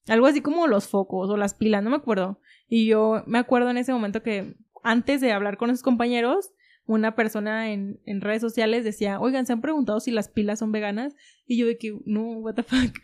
algo 0.08 0.28
así 0.28 0.42
como 0.42 0.68
los 0.68 0.88
focos 0.88 1.30
o 1.30 1.38
las 1.38 1.54
pilas, 1.54 1.84
no 1.84 1.90
me 1.90 1.98
acuerdo. 1.98 2.40
Y 2.68 2.88
yo 2.88 3.24
me 3.26 3.40
acuerdo 3.40 3.70
en 3.70 3.78
ese 3.78 3.94
momento 3.94 4.24
que 4.24 4.56
antes 4.84 5.22
de 5.22 5.32
hablar 5.32 5.58
con 5.58 5.70
esos 5.70 5.84
compañeros, 5.84 6.52
una 6.86 7.16
persona 7.16 7.72
en, 7.72 8.00
en, 8.06 8.22
redes 8.22 8.42
sociales 8.42 8.84
decía, 8.84 9.20
oigan, 9.20 9.46
¿se 9.46 9.54
han 9.54 9.62
preguntado 9.62 10.00
si 10.00 10.10
las 10.10 10.28
pilas 10.28 10.58
son 10.58 10.72
veganas? 10.72 11.16
Y 11.46 11.58
yo 11.58 11.68
de 11.68 11.78
que, 11.78 12.00
no, 12.06 12.40
what 12.40 12.56
the 12.56 12.64
fuck. 12.64 12.96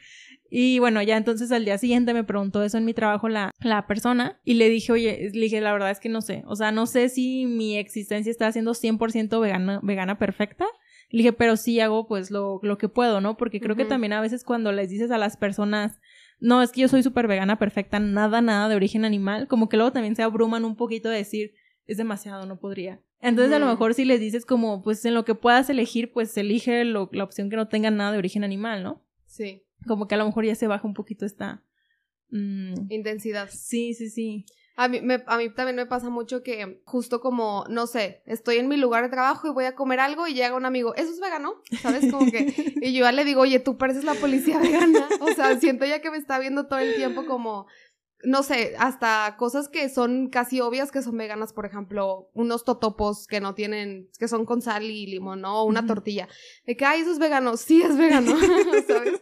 Y 0.58 0.80
bueno, 0.80 1.02
ya 1.02 1.18
entonces 1.18 1.52
al 1.52 1.66
día 1.66 1.78
siguiente 1.78 2.14
me 2.14 2.24
preguntó 2.24 2.64
eso 2.64 2.78
en 2.78 2.86
mi 2.86 2.94
trabajo 2.94 3.28
la, 3.28 3.52
la 3.60 3.88
persona 3.88 4.40
y 4.46 4.54
le 4.54 4.70
dije, 4.70 4.94
oye, 4.94 5.30
le 5.34 5.42
dije, 5.42 5.60
la 5.60 5.74
verdad 5.74 5.92
es 5.92 6.00
que 6.00 6.08
no 6.08 6.22
sé, 6.22 6.44
o 6.48 6.56
sea, 6.56 6.72
no 6.72 6.86
sé 6.86 7.10
si 7.10 7.46
mi 7.46 7.78
existencia 7.78 8.32
está 8.32 8.50
siendo 8.54 8.72
100% 8.72 9.42
vegana, 9.42 9.82
vegana 9.84 10.18
perfecta. 10.18 10.66
Le 11.10 11.18
dije, 11.18 11.34
pero 11.34 11.58
sí 11.58 11.82
hago 11.82 12.08
pues 12.08 12.32
lo, 12.32 12.62
lo 12.64 12.78
que 12.78 12.88
puedo, 12.88 13.20
¿no? 13.20 13.36
Porque 13.36 13.60
creo 13.60 13.76
que 13.76 13.84
también 13.84 14.14
a 14.14 14.22
veces 14.22 14.46
cuando 14.46 14.72
les 14.72 14.90
dices 14.90 15.12
a 15.12 15.18
las 15.18 15.36
personas, 15.36 16.00
no, 16.40 16.62
es 16.62 16.72
que 16.72 16.80
yo 16.80 16.88
soy 16.88 17.04
súper 17.04 17.28
vegana 17.28 17.60
perfecta, 17.60 18.00
nada, 18.00 18.42
nada 18.42 18.70
de 18.70 18.78
origen 18.78 19.04
animal, 19.04 19.50
como 19.50 19.68
que 19.68 19.76
luego 19.76 19.92
también 19.92 20.16
se 20.16 20.24
abruman 20.24 20.64
un 20.64 20.78
poquito 20.78 21.10
de 21.10 21.18
decir, 21.18 21.54
es 21.86 21.98
demasiado, 21.98 22.46
no 22.46 22.60
podría. 22.62 23.02
Entonces, 23.20 23.54
a 23.54 23.60
lo 23.60 23.66
mejor 23.66 23.94
si 23.94 24.06
les 24.06 24.22
dices 24.22 24.46
como, 24.46 24.84
pues 24.84 25.04
en 25.04 25.16
lo 25.16 25.26
que 25.26 25.36
puedas 25.36 25.70
elegir, 25.70 26.14
pues 26.14 26.38
elige 26.38 26.86
la 26.86 27.24
opción 27.26 27.50
que 27.50 27.58
no 27.58 27.68
tenga 27.68 27.92
nada 27.92 28.14
de 28.14 28.20
origen 28.20 28.46
animal, 28.46 28.84
¿no? 28.84 29.04
Sí. 29.26 29.65
Como 29.88 30.08
que 30.08 30.16
a 30.16 30.18
lo 30.18 30.26
mejor 30.26 30.46
ya 30.46 30.56
se 30.56 30.68
baja 30.68 30.88
un 30.88 30.94
poquito 30.94 31.26
esta... 31.26 31.64
Mm, 32.30 32.92
Intensidad. 32.92 33.50
Sí, 33.52 33.94
sí, 33.94 34.10
sí. 34.10 34.46
A 34.78 34.90
mí, 34.90 35.00
me, 35.00 35.24
a 35.28 35.38
mí 35.38 35.50
también 35.50 35.78
me 35.78 35.86
pasa 35.86 36.10
mucho 36.10 36.44
que 36.44 36.82
justo 36.84 37.22
como, 37.22 37.64
no 37.70 37.88
sé, 37.88 38.24
estoy 38.26 38.58
en 38.58 38.68
mi 38.68 38.76
lugar 38.76 39.04
de 39.04 39.10
trabajo 39.10 39.48
y 39.48 39.52
voy 39.52 39.66
a 39.66 39.76
comer 39.76 40.02
algo 40.02 40.28
y 40.28 40.34
llega 40.34 40.54
un 40.56 40.66
amigo, 40.66 40.94
¿eso 40.96 41.12
es 41.12 41.22
vegano? 41.22 41.62
¿Sabes? 41.82 42.12
Como 42.12 42.30
que, 42.30 42.54
y 42.82 42.94
yo 42.94 43.06
ya 43.06 43.14
le 43.14 43.24
digo, 43.24 43.42
oye, 43.42 43.60
tú 43.60 43.78
pareces 43.78 44.04
la 44.04 44.16
policía 44.16 44.60
vegana. 44.60 45.08
O 45.22 45.32
sea, 45.34 45.58
siento 45.60 45.86
ya 45.86 46.02
que 46.02 46.12
me 46.12 46.18
está 46.18 46.40
viendo 46.40 46.68
todo 46.68 46.80
el 46.80 46.96
tiempo 46.96 47.26
como, 47.26 47.68
no 48.26 48.44
sé, 48.44 48.76
hasta 48.78 49.36
cosas 49.38 49.70
que 49.70 49.88
son 49.88 50.30
casi 50.30 50.60
obvias 50.60 50.92
que 50.92 51.02
son 51.02 51.18
veganas, 51.18 51.54
por 51.54 51.66
ejemplo, 51.66 52.30
unos 52.34 52.66
totopos 52.66 53.28
que 53.28 53.40
no 53.40 53.56
tienen, 53.56 54.10
que 54.20 54.28
son 54.28 54.46
con 54.46 54.62
sal 54.62 54.84
y 54.84 55.08
limón, 55.08 55.40
¿no? 55.40 55.62
O 55.62 55.64
una 55.64 55.86
tortilla. 55.86 56.28
De 56.66 56.76
que, 56.76 56.84
ay, 56.84 57.02
eso 57.02 57.12
es 57.12 57.20
vegano. 57.20 57.56
Sí, 57.56 57.82
es 57.82 57.98
vegano, 57.98 58.32
¿sabes? 58.88 59.22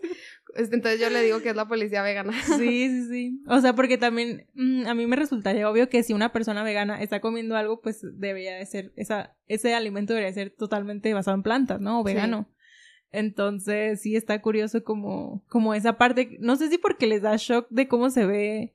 Entonces 0.55 0.99
yo 0.99 1.09
le 1.09 1.21
digo 1.23 1.41
que 1.41 1.49
es 1.49 1.55
la 1.55 1.67
policía 1.67 2.01
vegana. 2.01 2.31
Sí, 2.57 2.89
sí, 2.89 3.07
sí. 3.09 3.43
O 3.47 3.59
sea, 3.59 3.73
porque 3.73 3.97
también 3.97 4.47
mm, 4.53 4.85
a 4.87 4.93
mí 4.93 5.07
me 5.07 5.15
resultaría 5.15 5.69
obvio 5.69 5.89
que 5.89 6.03
si 6.03 6.13
una 6.13 6.31
persona 6.31 6.63
vegana 6.63 7.01
está 7.01 7.19
comiendo 7.21 7.55
algo, 7.55 7.81
pues 7.81 8.01
debería 8.17 8.55
de 8.55 8.65
ser, 8.65 8.93
esa, 8.95 9.35
ese 9.47 9.73
alimento 9.73 10.13
debería 10.13 10.33
ser 10.33 10.51
totalmente 10.51 11.13
basado 11.13 11.35
en 11.35 11.43
plantas, 11.43 11.81
¿no? 11.81 11.99
O 11.99 12.03
vegano. 12.03 12.49
Entonces 13.11 14.01
sí 14.01 14.15
está 14.15 14.41
curioso 14.41 14.83
como, 14.83 15.43
como 15.47 15.73
esa 15.73 15.97
parte, 15.97 16.37
no 16.39 16.55
sé 16.55 16.69
si 16.69 16.77
porque 16.77 17.05
les 17.07 17.21
da 17.21 17.35
shock 17.37 17.67
de 17.69 17.87
cómo 17.87 18.09
se 18.09 18.25
ve 18.25 18.73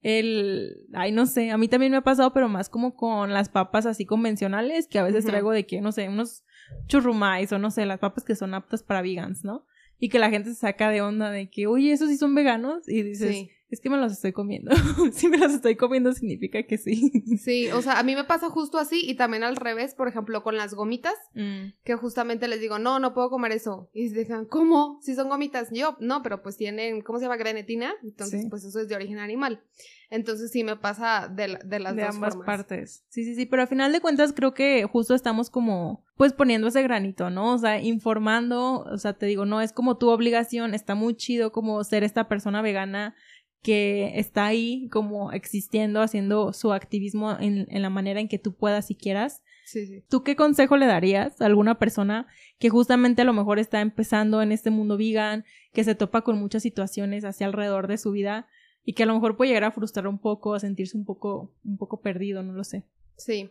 el, 0.00 0.86
ay, 0.92 1.12
no 1.12 1.26
sé, 1.26 1.50
a 1.50 1.58
mí 1.58 1.68
también 1.68 1.92
me 1.92 1.98
ha 1.98 2.02
pasado, 2.02 2.32
pero 2.32 2.48
más 2.48 2.68
como 2.68 2.94
con 2.94 3.32
las 3.32 3.48
papas 3.48 3.86
así 3.86 4.04
convencionales, 4.04 4.86
que 4.86 4.98
a 4.98 5.02
veces 5.02 5.24
traigo 5.24 5.50
de 5.50 5.66
que, 5.66 5.80
no 5.80 5.92
sé, 5.92 6.08
unos 6.08 6.44
churrumais 6.86 7.52
o 7.52 7.58
no 7.58 7.70
sé, 7.70 7.86
las 7.86 8.00
papas 8.00 8.24
que 8.24 8.36
son 8.36 8.54
aptas 8.54 8.82
para 8.82 9.02
vegans, 9.02 9.44
¿no? 9.44 9.66
Y 10.04 10.10
que 10.10 10.18
la 10.18 10.28
gente 10.28 10.50
se 10.50 10.56
saca 10.56 10.90
de 10.90 11.00
onda 11.00 11.30
de 11.30 11.48
que, 11.48 11.66
oye, 11.66 11.90
esos 11.90 12.10
sí 12.10 12.18
son 12.18 12.34
veganos 12.34 12.86
y 12.86 13.00
dices, 13.00 13.46
es 13.74 13.80
que 13.80 13.90
me 13.90 13.96
los 13.96 14.12
estoy 14.12 14.32
comiendo. 14.32 14.70
si 15.12 15.28
me 15.28 15.36
los 15.36 15.52
estoy 15.52 15.76
comiendo 15.76 16.12
significa 16.12 16.62
que 16.62 16.78
sí. 16.78 17.24
sí, 17.38 17.68
o 17.68 17.82
sea, 17.82 17.98
a 17.98 18.02
mí 18.02 18.14
me 18.14 18.24
pasa 18.24 18.48
justo 18.48 18.78
así 18.78 19.02
y 19.04 19.16
también 19.16 19.44
al 19.44 19.56
revés, 19.56 19.94
por 19.94 20.08
ejemplo, 20.08 20.42
con 20.42 20.56
las 20.56 20.74
gomitas, 20.74 21.14
mm. 21.34 21.74
que 21.84 21.96
justamente 21.96 22.48
les 22.48 22.60
digo, 22.60 22.78
no, 22.78 22.98
no 22.98 23.12
puedo 23.14 23.30
comer 23.30 23.52
eso. 23.52 23.90
Y 23.92 24.08
se 24.08 24.14
dejan, 24.14 24.46
¿cómo? 24.46 24.98
Si 25.02 25.14
son 25.14 25.28
gomitas. 25.28 25.68
Yo, 25.72 25.96
no, 26.00 26.22
pero 26.22 26.42
pues 26.42 26.56
tienen, 26.56 27.02
¿cómo 27.02 27.18
se 27.18 27.24
llama? 27.24 27.36
Grenetina. 27.36 27.92
Entonces, 28.02 28.46
pues 28.48 28.64
eso 28.64 28.80
es 28.80 28.88
de 28.88 28.94
origen 28.94 29.18
animal. 29.18 29.62
Entonces 30.10 30.52
sí 30.52 30.62
me 30.62 30.76
pasa 30.76 31.28
de, 31.28 31.58
de 31.64 31.80
las 31.80 31.96
de 31.96 32.04
ambas 32.04 32.36
partes. 32.36 33.04
Sí, 33.08 33.24
sí, 33.24 33.34
sí, 33.34 33.46
pero 33.46 33.62
al 33.62 33.68
final 33.68 33.90
de 33.90 34.00
cuentas 34.00 34.32
creo 34.32 34.54
que 34.54 34.84
justo 34.84 35.14
estamos 35.14 35.50
como 35.50 36.04
pues 36.16 36.32
poniendo 36.32 36.68
ese 36.68 36.82
granito, 36.82 37.30
¿no? 37.30 37.54
O 37.54 37.58
sea, 37.58 37.80
informando, 37.80 38.84
o 38.84 38.98
sea, 38.98 39.14
te 39.14 39.26
digo, 39.26 39.44
no 39.46 39.60
es 39.60 39.72
como 39.72 39.96
tu 39.96 40.10
obligación, 40.10 40.74
está 40.74 40.94
muy 40.94 41.16
chido 41.16 41.50
como 41.50 41.82
ser 41.82 42.04
esta 42.04 42.28
persona 42.28 42.62
vegana 42.62 43.16
que 43.64 44.12
está 44.20 44.44
ahí 44.44 44.90
como 44.90 45.32
existiendo, 45.32 46.02
haciendo 46.02 46.52
su 46.52 46.74
activismo 46.74 47.34
en, 47.40 47.66
en 47.70 47.80
la 47.80 47.88
manera 47.88 48.20
en 48.20 48.28
que 48.28 48.38
tú 48.38 48.54
puedas 48.54 48.90
y 48.90 48.94
quieras. 48.94 49.42
Sí, 49.64 49.86
sí. 49.86 50.04
¿Tú 50.10 50.22
qué 50.22 50.36
consejo 50.36 50.76
le 50.76 50.84
darías 50.84 51.40
a 51.40 51.46
alguna 51.46 51.78
persona 51.78 52.26
que 52.58 52.68
justamente 52.68 53.22
a 53.22 53.24
lo 53.24 53.32
mejor 53.32 53.58
está 53.58 53.80
empezando 53.80 54.42
en 54.42 54.52
este 54.52 54.68
mundo 54.68 54.98
vegan, 54.98 55.46
que 55.72 55.82
se 55.82 55.94
topa 55.94 56.20
con 56.20 56.38
muchas 56.38 56.62
situaciones 56.62 57.24
hacia 57.24 57.46
alrededor 57.46 57.88
de 57.88 57.96
su 57.96 58.12
vida 58.12 58.46
y 58.84 58.92
que 58.92 59.04
a 59.04 59.06
lo 59.06 59.14
mejor 59.14 59.38
puede 59.38 59.48
llegar 59.48 59.64
a 59.64 59.72
frustrar 59.72 60.08
un 60.08 60.18
poco, 60.18 60.54
a 60.54 60.60
sentirse 60.60 60.98
un 60.98 61.06
poco, 61.06 61.54
un 61.64 61.78
poco 61.78 62.02
perdido, 62.02 62.42
no 62.42 62.52
lo 62.52 62.64
sé? 62.64 62.84
Sí. 63.16 63.50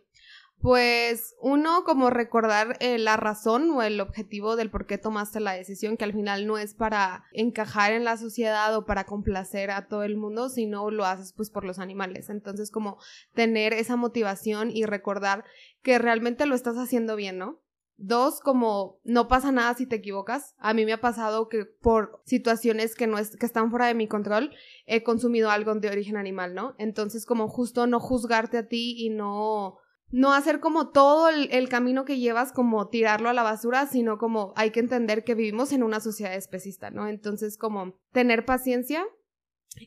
Pues 0.63 1.35
uno, 1.41 1.83
como 1.83 2.09
recordar 2.09 2.77
eh, 2.79 2.97
la 2.97 3.17
razón 3.17 3.69
o 3.71 3.83
el 3.83 3.99
objetivo 3.99 4.55
del 4.55 4.69
por 4.69 4.85
qué 4.85 4.97
tomaste 4.97 5.41
la 5.41 5.51
decisión, 5.51 5.97
que 5.97 6.05
al 6.05 6.13
final 6.13 6.47
no 6.47 6.57
es 6.57 6.73
para 6.73 7.25
encajar 7.33 7.91
en 7.91 8.05
la 8.05 8.15
sociedad 8.15 8.73
o 8.73 8.85
para 8.85 9.03
complacer 9.03 9.71
a 9.71 9.89
todo 9.89 10.03
el 10.03 10.15
mundo, 10.15 10.47
sino 10.47 10.89
lo 10.89 11.03
haces 11.03 11.33
pues 11.33 11.49
por 11.49 11.65
los 11.65 11.79
animales. 11.79 12.29
Entonces, 12.29 12.71
como 12.71 12.97
tener 13.33 13.73
esa 13.73 13.97
motivación 13.97 14.71
y 14.71 14.85
recordar 14.85 15.43
que 15.81 15.99
realmente 15.99 16.45
lo 16.45 16.55
estás 16.55 16.77
haciendo 16.77 17.17
bien, 17.17 17.37
¿no? 17.37 17.59
Dos, 17.97 18.39
como 18.39 19.01
no 19.03 19.27
pasa 19.27 19.51
nada 19.51 19.73
si 19.73 19.85
te 19.85 19.97
equivocas. 19.97 20.55
A 20.59 20.73
mí 20.73 20.85
me 20.85 20.93
ha 20.93 21.01
pasado 21.01 21.49
que 21.49 21.65
por 21.65 22.21
situaciones 22.25 22.95
que 22.95 23.05
no 23.05 23.17
es, 23.17 23.35
que 23.35 23.45
están 23.45 23.69
fuera 23.69 23.87
de 23.87 23.95
mi 23.95 24.07
control, 24.07 24.55
he 24.85 25.03
consumido 25.03 25.49
algo 25.49 25.75
de 25.75 25.89
origen 25.89 26.15
animal, 26.15 26.55
¿no? 26.55 26.73
Entonces, 26.77 27.25
como 27.25 27.49
justo 27.49 27.85
no 27.85 27.99
juzgarte 27.99 28.57
a 28.57 28.67
ti 28.69 28.95
y 28.97 29.09
no 29.09 29.82
no 30.13 30.31
hacer 30.31 30.59
como 30.59 30.89
todo 30.89 31.27
el, 31.29 31.69
camino 31.69 32.05
que 32.05 32.19
llevas 32.19 32.51
como 32.51 32.87
tirarlo 32.87 33.29
a 33.29 33.33
la 33.33 33.41
basura, 33.41 33.87
sino 33.87 34.19
como 34.19 34.53
hay 34.55 34.69
que 34.69 34.79
entender 34.79 35.23
que 35.23 35.33
vivimos 35.33 35.71
en 35.71 35.81
una 35.81 35.99
sociedad 35.99 36.35
especista, 36.35 36.91
¿no? 36.91 37.07
Entonces 37.07 37.57
como 37.57 37.95
tener 38.11 38.45
paciencia. 38.45 39.03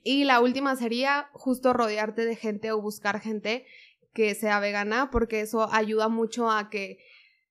Y 0.03 0.25
la 0.25 0.41
última 0.41 0.75
sería 0.75 1.29
justo 1.33 1.73
rodearte 1.73 2.25
de 2.25 2.35
gente 2.35 2.73
o 2.73 2.83
buscar 2.83 3.21
gente 3.21 3.67
que 4.13 4.35
sea 4.35 4.59
vegana, 4.59 5.13
porque 5.13 5.43
eso 5.43 5.73
ayuda 5.73 6.09
mucho 6.09 6.51
a 6.51 6.71
que 6.71 6.99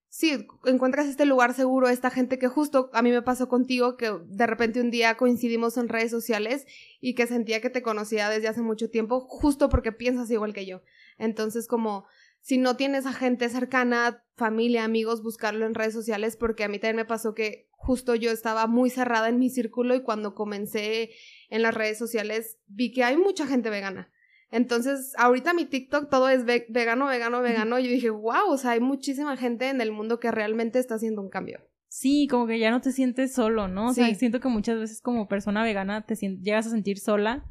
sí, 0.10 0.46
encuentras 0.66 1.08
este 1.08 1.26
lugar 1.26 1.54
seguro, 1.54 1.88
esta 1.88 2.10
gente 2.10 2.38
que 2.38 2.50
justo 2.50 2.90
a 2.92 3.02
mí 3.02 3.10
me 3.10 3.22
pasó 3.22 3.48
contigo, 3.48 3.96
que 3.96 4.12
de 4.26 4.48
repente 4.48 4.82
un 4.82 4.92
día 4.92 5.16
coincidimos 5.16 5.78
en 5.78 5.88
redes 5.88 6.12
sociales 6.12 6.66
y 7.00 7.16
que 7.16 7.26
sentía 7.26 7.62
que 7.62 7.70
te 7.70 7.82
conocía 7.82 8.30
desde 8.30 8.50
hace 8.50 8.62
mucho 8.62 8.90
tiempo, 8.90 9.22
justo 9.30 9.70
porque 9.70 9.94
piensas 9.94 10.30
igual 10.30 10.54
que 10.54 10.66
yo. 10.66 10.82
Entonces, 11.18 11.68
como 11.68 12.06
si 12.46 12.60
no 12.60 12.76
tienes 12.76 13.08
a 13.08 13.14
gente 13.14 13.50
cercana, 13.50 14.24
familia, 14.36 14.84
amigos, 14.84 15.24
buscarlo 15.24 15.66
en 15.66 15.74
redes 15.74 15.96
sociales, 15.96 16.38
porque 16.38 16.64
a 16.64 16.68
mí 16.68 16.78
también 16.78 16.98
me 16.98 17.06
pasó 17.06 17.34
que 17.34 17.70
justo 17.72 18.14
yo 18.14 18.30
estaba 18.30 18.68
muy 18.68 18.92
cerrada 18.92 19.30
en 19.30 19.40
mi 19.40 19.50
círculo 19.50 19.96
y 19.96 20.04
cuando 20.04 20.36
comencé 20.36 21.10
en 21.50 21.64
las 21.64 21.74
redes 21.74 21.98
sociales 21.98 22.60
vi 22.68 22.92
que 22.92 23.04
hay 23.04 23.18
mucha 23.18 23.48
gente 23.48 23.72
vegana. 23.72 24.12
Entonces, 24.52 25.14
ahorita 25.18 25.56
mi 25.56 25.66
TikTok 25.66 26.08
todo 26.12 26.30
es 26.30 26.46
vegano, 26.46 27.08
vegano, 27.08 27.42
vegano. 27.42 27.80
Y 27.80 27.86
yo 27.86 27.90
dije, 27.90 28.12
wow, 28.12 28.48
o 28.52 28.58
sea, 28.60 28.72
hay 28.72 28.80
muchísima 28.80 29.36
gente 29.38 29.70
en 29.70 29.82
el 29.82 29.92
mundo 29.92 30.20
que 30.20 30.30
realmente 30.30 30.78
está 30.78 30.96
haciendo 30.96 31.24
un 31.24 31.32
cambio. 31.32 31.62
Sí, 31.88 32.28
como 32.30 32.46
que 32.46 32.60
ya 32.60 32.70
no 32.70 32.80
te 32.80 32.92
sientes 32.92 33.34
solo, 33.34 33.68
¿no? 33.68 33.88
O 33.88 33.94
sea, 33.96 34.14
siento 34.14 34.40
que 34.40 34.50
muchas 34.50 34.78
veces 34.78 35.02
como 35.02 35.28
persona 35.28 35.64
vegana 35.64 36.06
te 36.06 36.14
llegas 36.16 36.68
a 36.68 36.70
sentir 36.70 37.00
sola 37.00 37.44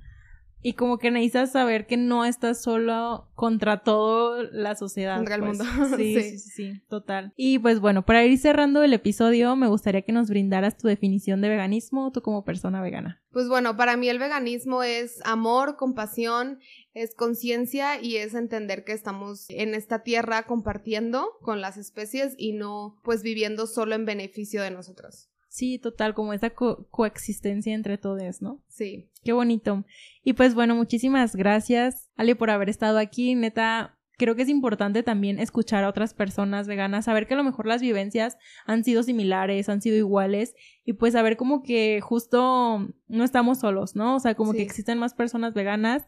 y 0.66 0.72
como 0.72 0.96
que 0.96 1.10
necesitas 1.10 1.52
saber 1.52 1.86
que 1.86 1.98
no 1.98 2.24
estás 2.24 2.62
solo 2.62 3.28
contra 3.34 3.82
toda 3.82 4.44
la 4.50 4.74
sociedad. 4.74 5.18
Contra 5.18 5.34
el 5.34 5.42
pues. 5.42 5.58
mundo. 5.58 5.64
Sí, 5.98 6.14
sí, 6.14 6.38
sí, 6.38 6.50
sí, 6.50 6.80
total. 6.88 7.34
Y 7.36 7.58
pues 7.58 7.80
bueno, 7.80 8.06
para 8.06 8.24
ir 8.24 8.38
cerrando 8.38 8.82
el 8.82 8.94
episodio, 8.94 9.56
me 9.56 9.68
gustaría 9.68 10.00
que 10.02 10.12
nos 10.12 10.30
brindaras 10.30 10.78
tu 10.78 10.88
definición 10.88 11.42
de 11.42 11.50
veganismo, 11.50 12.10
tú 12.12 12.22
como 12.22 12.44
persona 12.44 12.80
vegana. 12.80 13.22
Pues 13.30 13.46
bueno, 13.46 13.76
para 13.76 13.98
mí 13.98 14.08
el 14.08 14.18
veganismo 14.18 14.82
es 14.82 15.20
amor, 15.26 15.76
compasión, 15.76 16.60
es 16.94 17.14
conciencia 17.14 18.00
y 18.00 18.16
es 18.16 18.32
entender 18.32 18.84
que 18.84 18.92
estamos 18.92 19.44
en 19.50 19.74
esta 19.74 20.02
tierra 20.02 20.44
compartiendo 20.44 21.28
con 21.42 21.60
las 21.60 21.76
especies 21.76 22.34
y 22.38 22.54
no 22.54 22.98
pues 23.04 23.22
viviendo 23.22 23.66
solo 23.66 23.94
en 23.94 24.06
beneficio 24.06 24.62
de 24.62 24.70
nosotros. 24.70 25.28
Sí, 25.54 25.78
total, 25.78 26.14
como 26.14 26.32
esa 26.32 26.50
coexistencia 26.50 27.74
entre 27.74 27.96
todos, 27.96 28.42
¿no? 28.42 28.60
Sí. 28.66 29.08
Qué 29.22 29.32
bonito. 29.32 29.84
Y 30.24 30.32
pues 30.32 30.52
bueno, 30.52 30.74
muchísimas 30.74 31.36
gracias, 31.36 32.10
Ale, 32.16 32.34
por 32.34 32.50
haber 32.50 32.68
estado 32.68 32.98
aquí. 32.98 33.36
Neta, 33.36 33.96
creo 34.18 34.34
que 34.34 34.42
es 34.42 34.48
importante 34.48 35.04
también 35.04 35.38
escuchar 35.38 35.84
a 35.84 35.88
otras 35.88 36.12
personas 36.12 36.66
veganas, 36.66 37.04
saber 37.04 37.28
que 37.28 37.34
a 37.34 37.36
lo 37.36 37.44
mejor 37.44 37.66
las 37.66 37.82
vivencias 37.82 38.36
han 38.66 38.82
sido 38.82 39.04
similares, 39.04 39.68
han 39.68 39.80
sido 39.80 39.96
iguales, 39.96 40.56
y 40.84 40.94
pues 40.94 41.12
saber 41.12 41.36
como 41.36 41.62
que 41.62 42.00
justo 42.00 42.92
no 43.06 43.22
estamos 43.22 43.60
solos, 43.60 43.94
¿no? 43.94 44.16
O 44.16 44.18
sea, 44.18 44.34
como 44.34 44.54
que 44.54 44.62
existen 44.62 44.98
más 44.98 45.14
personas 45.14 45.54
veganas 45.54 46.02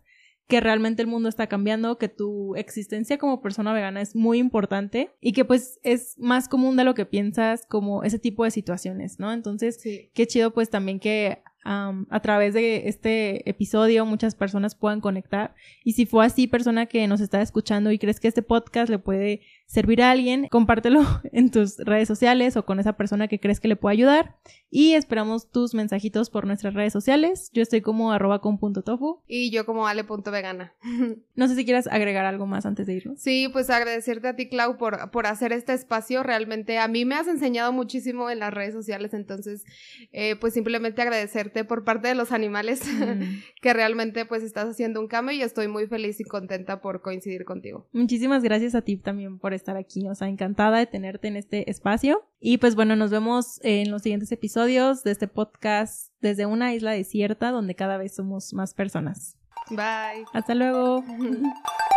que 0.48 0.60
realmente 0.60 1.02
el 1.02 1.08
mundo 1.08 1.28
está 1.28 1.48
cambiando, 1.48 1.98
que 1.98 2.08
tu 2.08 2.54
existencia 2.56 3.18
como 3.18 3.40
persona 3.40 3.72
vegana 3.72 4.00
es 4.00 4.14
muy 4.14 4.38
importante 4.38 5.10
y 5.20 5.32
que 5.32 5.44
pues 5.44 5.80
es 5.82 6.16
más 6.18 6.48
común 6.48 6.76
de 6.76 6.84
lo 6.84 6.94
que 6.94 7.04
piensas 7.04 7.66
como 7.66 8.04
ese 8.04 8.18
tipo 8.18 8.44
de 8.44 8.50
situaciones, 8.50 9.18
¿no? 9.18 9.32
Entonces, 9.32 9.80
qué 9.82 10.26
chido 10.26 10.52
pues 10.52 10.70
también 10.70 11.00
que 11.00 11.42
a 11.68 12.20
través 12.22 12.54
de 12.54 12.88
este 12.88 13.48
episodio 13.50 14.06
muchas 14.06 14.36
personas 14.36 14.76
puedan 14.76 15.00
conectar 15.00 15.56
y 15.82 15.94
si 15.94 16.06
fue 16.06 16.24
así 16.24 16.46
persona 16.46 16.86
que 16.86 17.04
nos 17.08 17.20
está 17.20 17.42
escuchando 17.42 17.90
y 17.90 17.98
crees 17.98 18.20
que 18.20 18.28
este 18.28 18.42
podcast 18.42 18.88
le 18.88 19.00
puede 19.00 19.40
servir 19.66 20.00
a 20.02 20.12
alguien, 20.12 20.48
compártelo 20.48 21.00
en 21.32 21.50
tus 21.50 21.76
redes 21.78 22.08
sociales 22.08 22.56
o 22.56 22.64
con 22.64 22.80
esa 22.80 22.94
persona 22.94 23.28
que 23.28 23.40
crees 23.40 23.60
que 23.60 23.68
le 23.68 23.76
puede 23.76 23.94
ayudar. 23.94 24.36
Y 24.70 24.94
esperamos 24.94 25.50
tus 25.50 25.74
mensajitos 25.74 26.30
por 26.30 26.46
nuestras 26.46 26.74
redes 26.74 26.92
sociales. 26.92 27.50
Yo 27.52 27.62
estoy 27.62 27.80
como 27.80 28.12
arroba 28.12 28.40
con 28.40 28.58
punto 28.58 28.82
tofu. 28.82 29.20
Y 29.26 29.50
yo 29.50 29.64
como 29.64 29.86
ale.vegana. 29.86 30.74
no 31.34 31.48
sé 31.48 31.54
si 31.54 31.64
quieras 31.64 31.86
agregar 31.86 32.26
algo 32.26 32.46
más 32.46 32.66
antes 32.66 32.86
de 32.86 32.94
irnos. 32.94 33.20
Sí, 33.20 33.48
pues 33.52 33.70
agradecerte 33.70 34.28
a 34.28 34.36
ti, 34.36 34.48
Clau, 34.48 34.76
por, 34.76 35.10
por 35.10 35.26
hacer 35.26 35.52
este 35.52 35.72
espacio. 35.72 36.22
Realmente 36.22 36.78
a 36.78 36.88
mí 36.88 37.04
me 37.04 37.14
has 37.14 37.28
enseñado 37.28 37.72
muchísimo 37.72 38.30
en 38.30 38.40
las 38.40 38.52
redes 38.52 38.74
sociales, 38.74 39.14
entonces 39.14 39.64
eh, 40.12 40.36
pues 40.36 40.54
simplemente 40.54 41.02
agradecerte 41.02 41.64
por 41.64 41.84
parte 41.84 42.08
de 42.08 42.14
los 42.14 42.32
animales 42.32 42.80
mm. 42.86 43.22
que 43.60 43.72
realmente 43.72 44.24
pues 44.26 44.42
estás 44.42 44.68
haciendo 44.68 45.00
un 45.00 45.08
cambio 45.08 45.36
y 45.36 45.42
estoy 45.42 45.68
muy 45.68 45.86
feliz 45.86 46.20
y 46.20 46.24
contenta 46.24 46.80
por 46.80 47.02
coincidir 47.02 47.44
contigo. 47.44 47.88
Muchísimas 47.92 48.42
gracias 48.42 48.74
a 48.74 48.82
ti 48.82 48.96
también 48.96 49.38
por 49.38 49.54
estar 49.56 49.76
aquí. 49.76 50.08
O 50.08 50.14
sea, 50.14 50.28
encantada 50.28 50.78
de 50.78 50.86
tenerte 50.86 51.28
en 51.28 51.36
este 51.36 51.70
espacio. 51.70 52.24
Y 52.40 52.58
pues 52.58 52.74
bueno, 52.74 52.96
nos 52.96 53.10
vemos 53.10 53.60
en 53.62 53.90
los 53.90 54.02
siguientes 54.02 54.30
episodios 54.32 55.02
de 55.04 55.12
este 55.12 55.28
podcast 55.28 56.12
desde 56.20 56.46
una 56.46 56.74
isla 56.74 56.92
desierta 56.92 57.50
donde 57.50 57.74
cada 57.74 57.98
vez 57.98 58.14
somos 58.14 58.52
más 58.52 58.74
personas. 58.74 59.36
Bye. 59.70 60.24
Hasta 60.32 60.54
luego. 60.54 61.02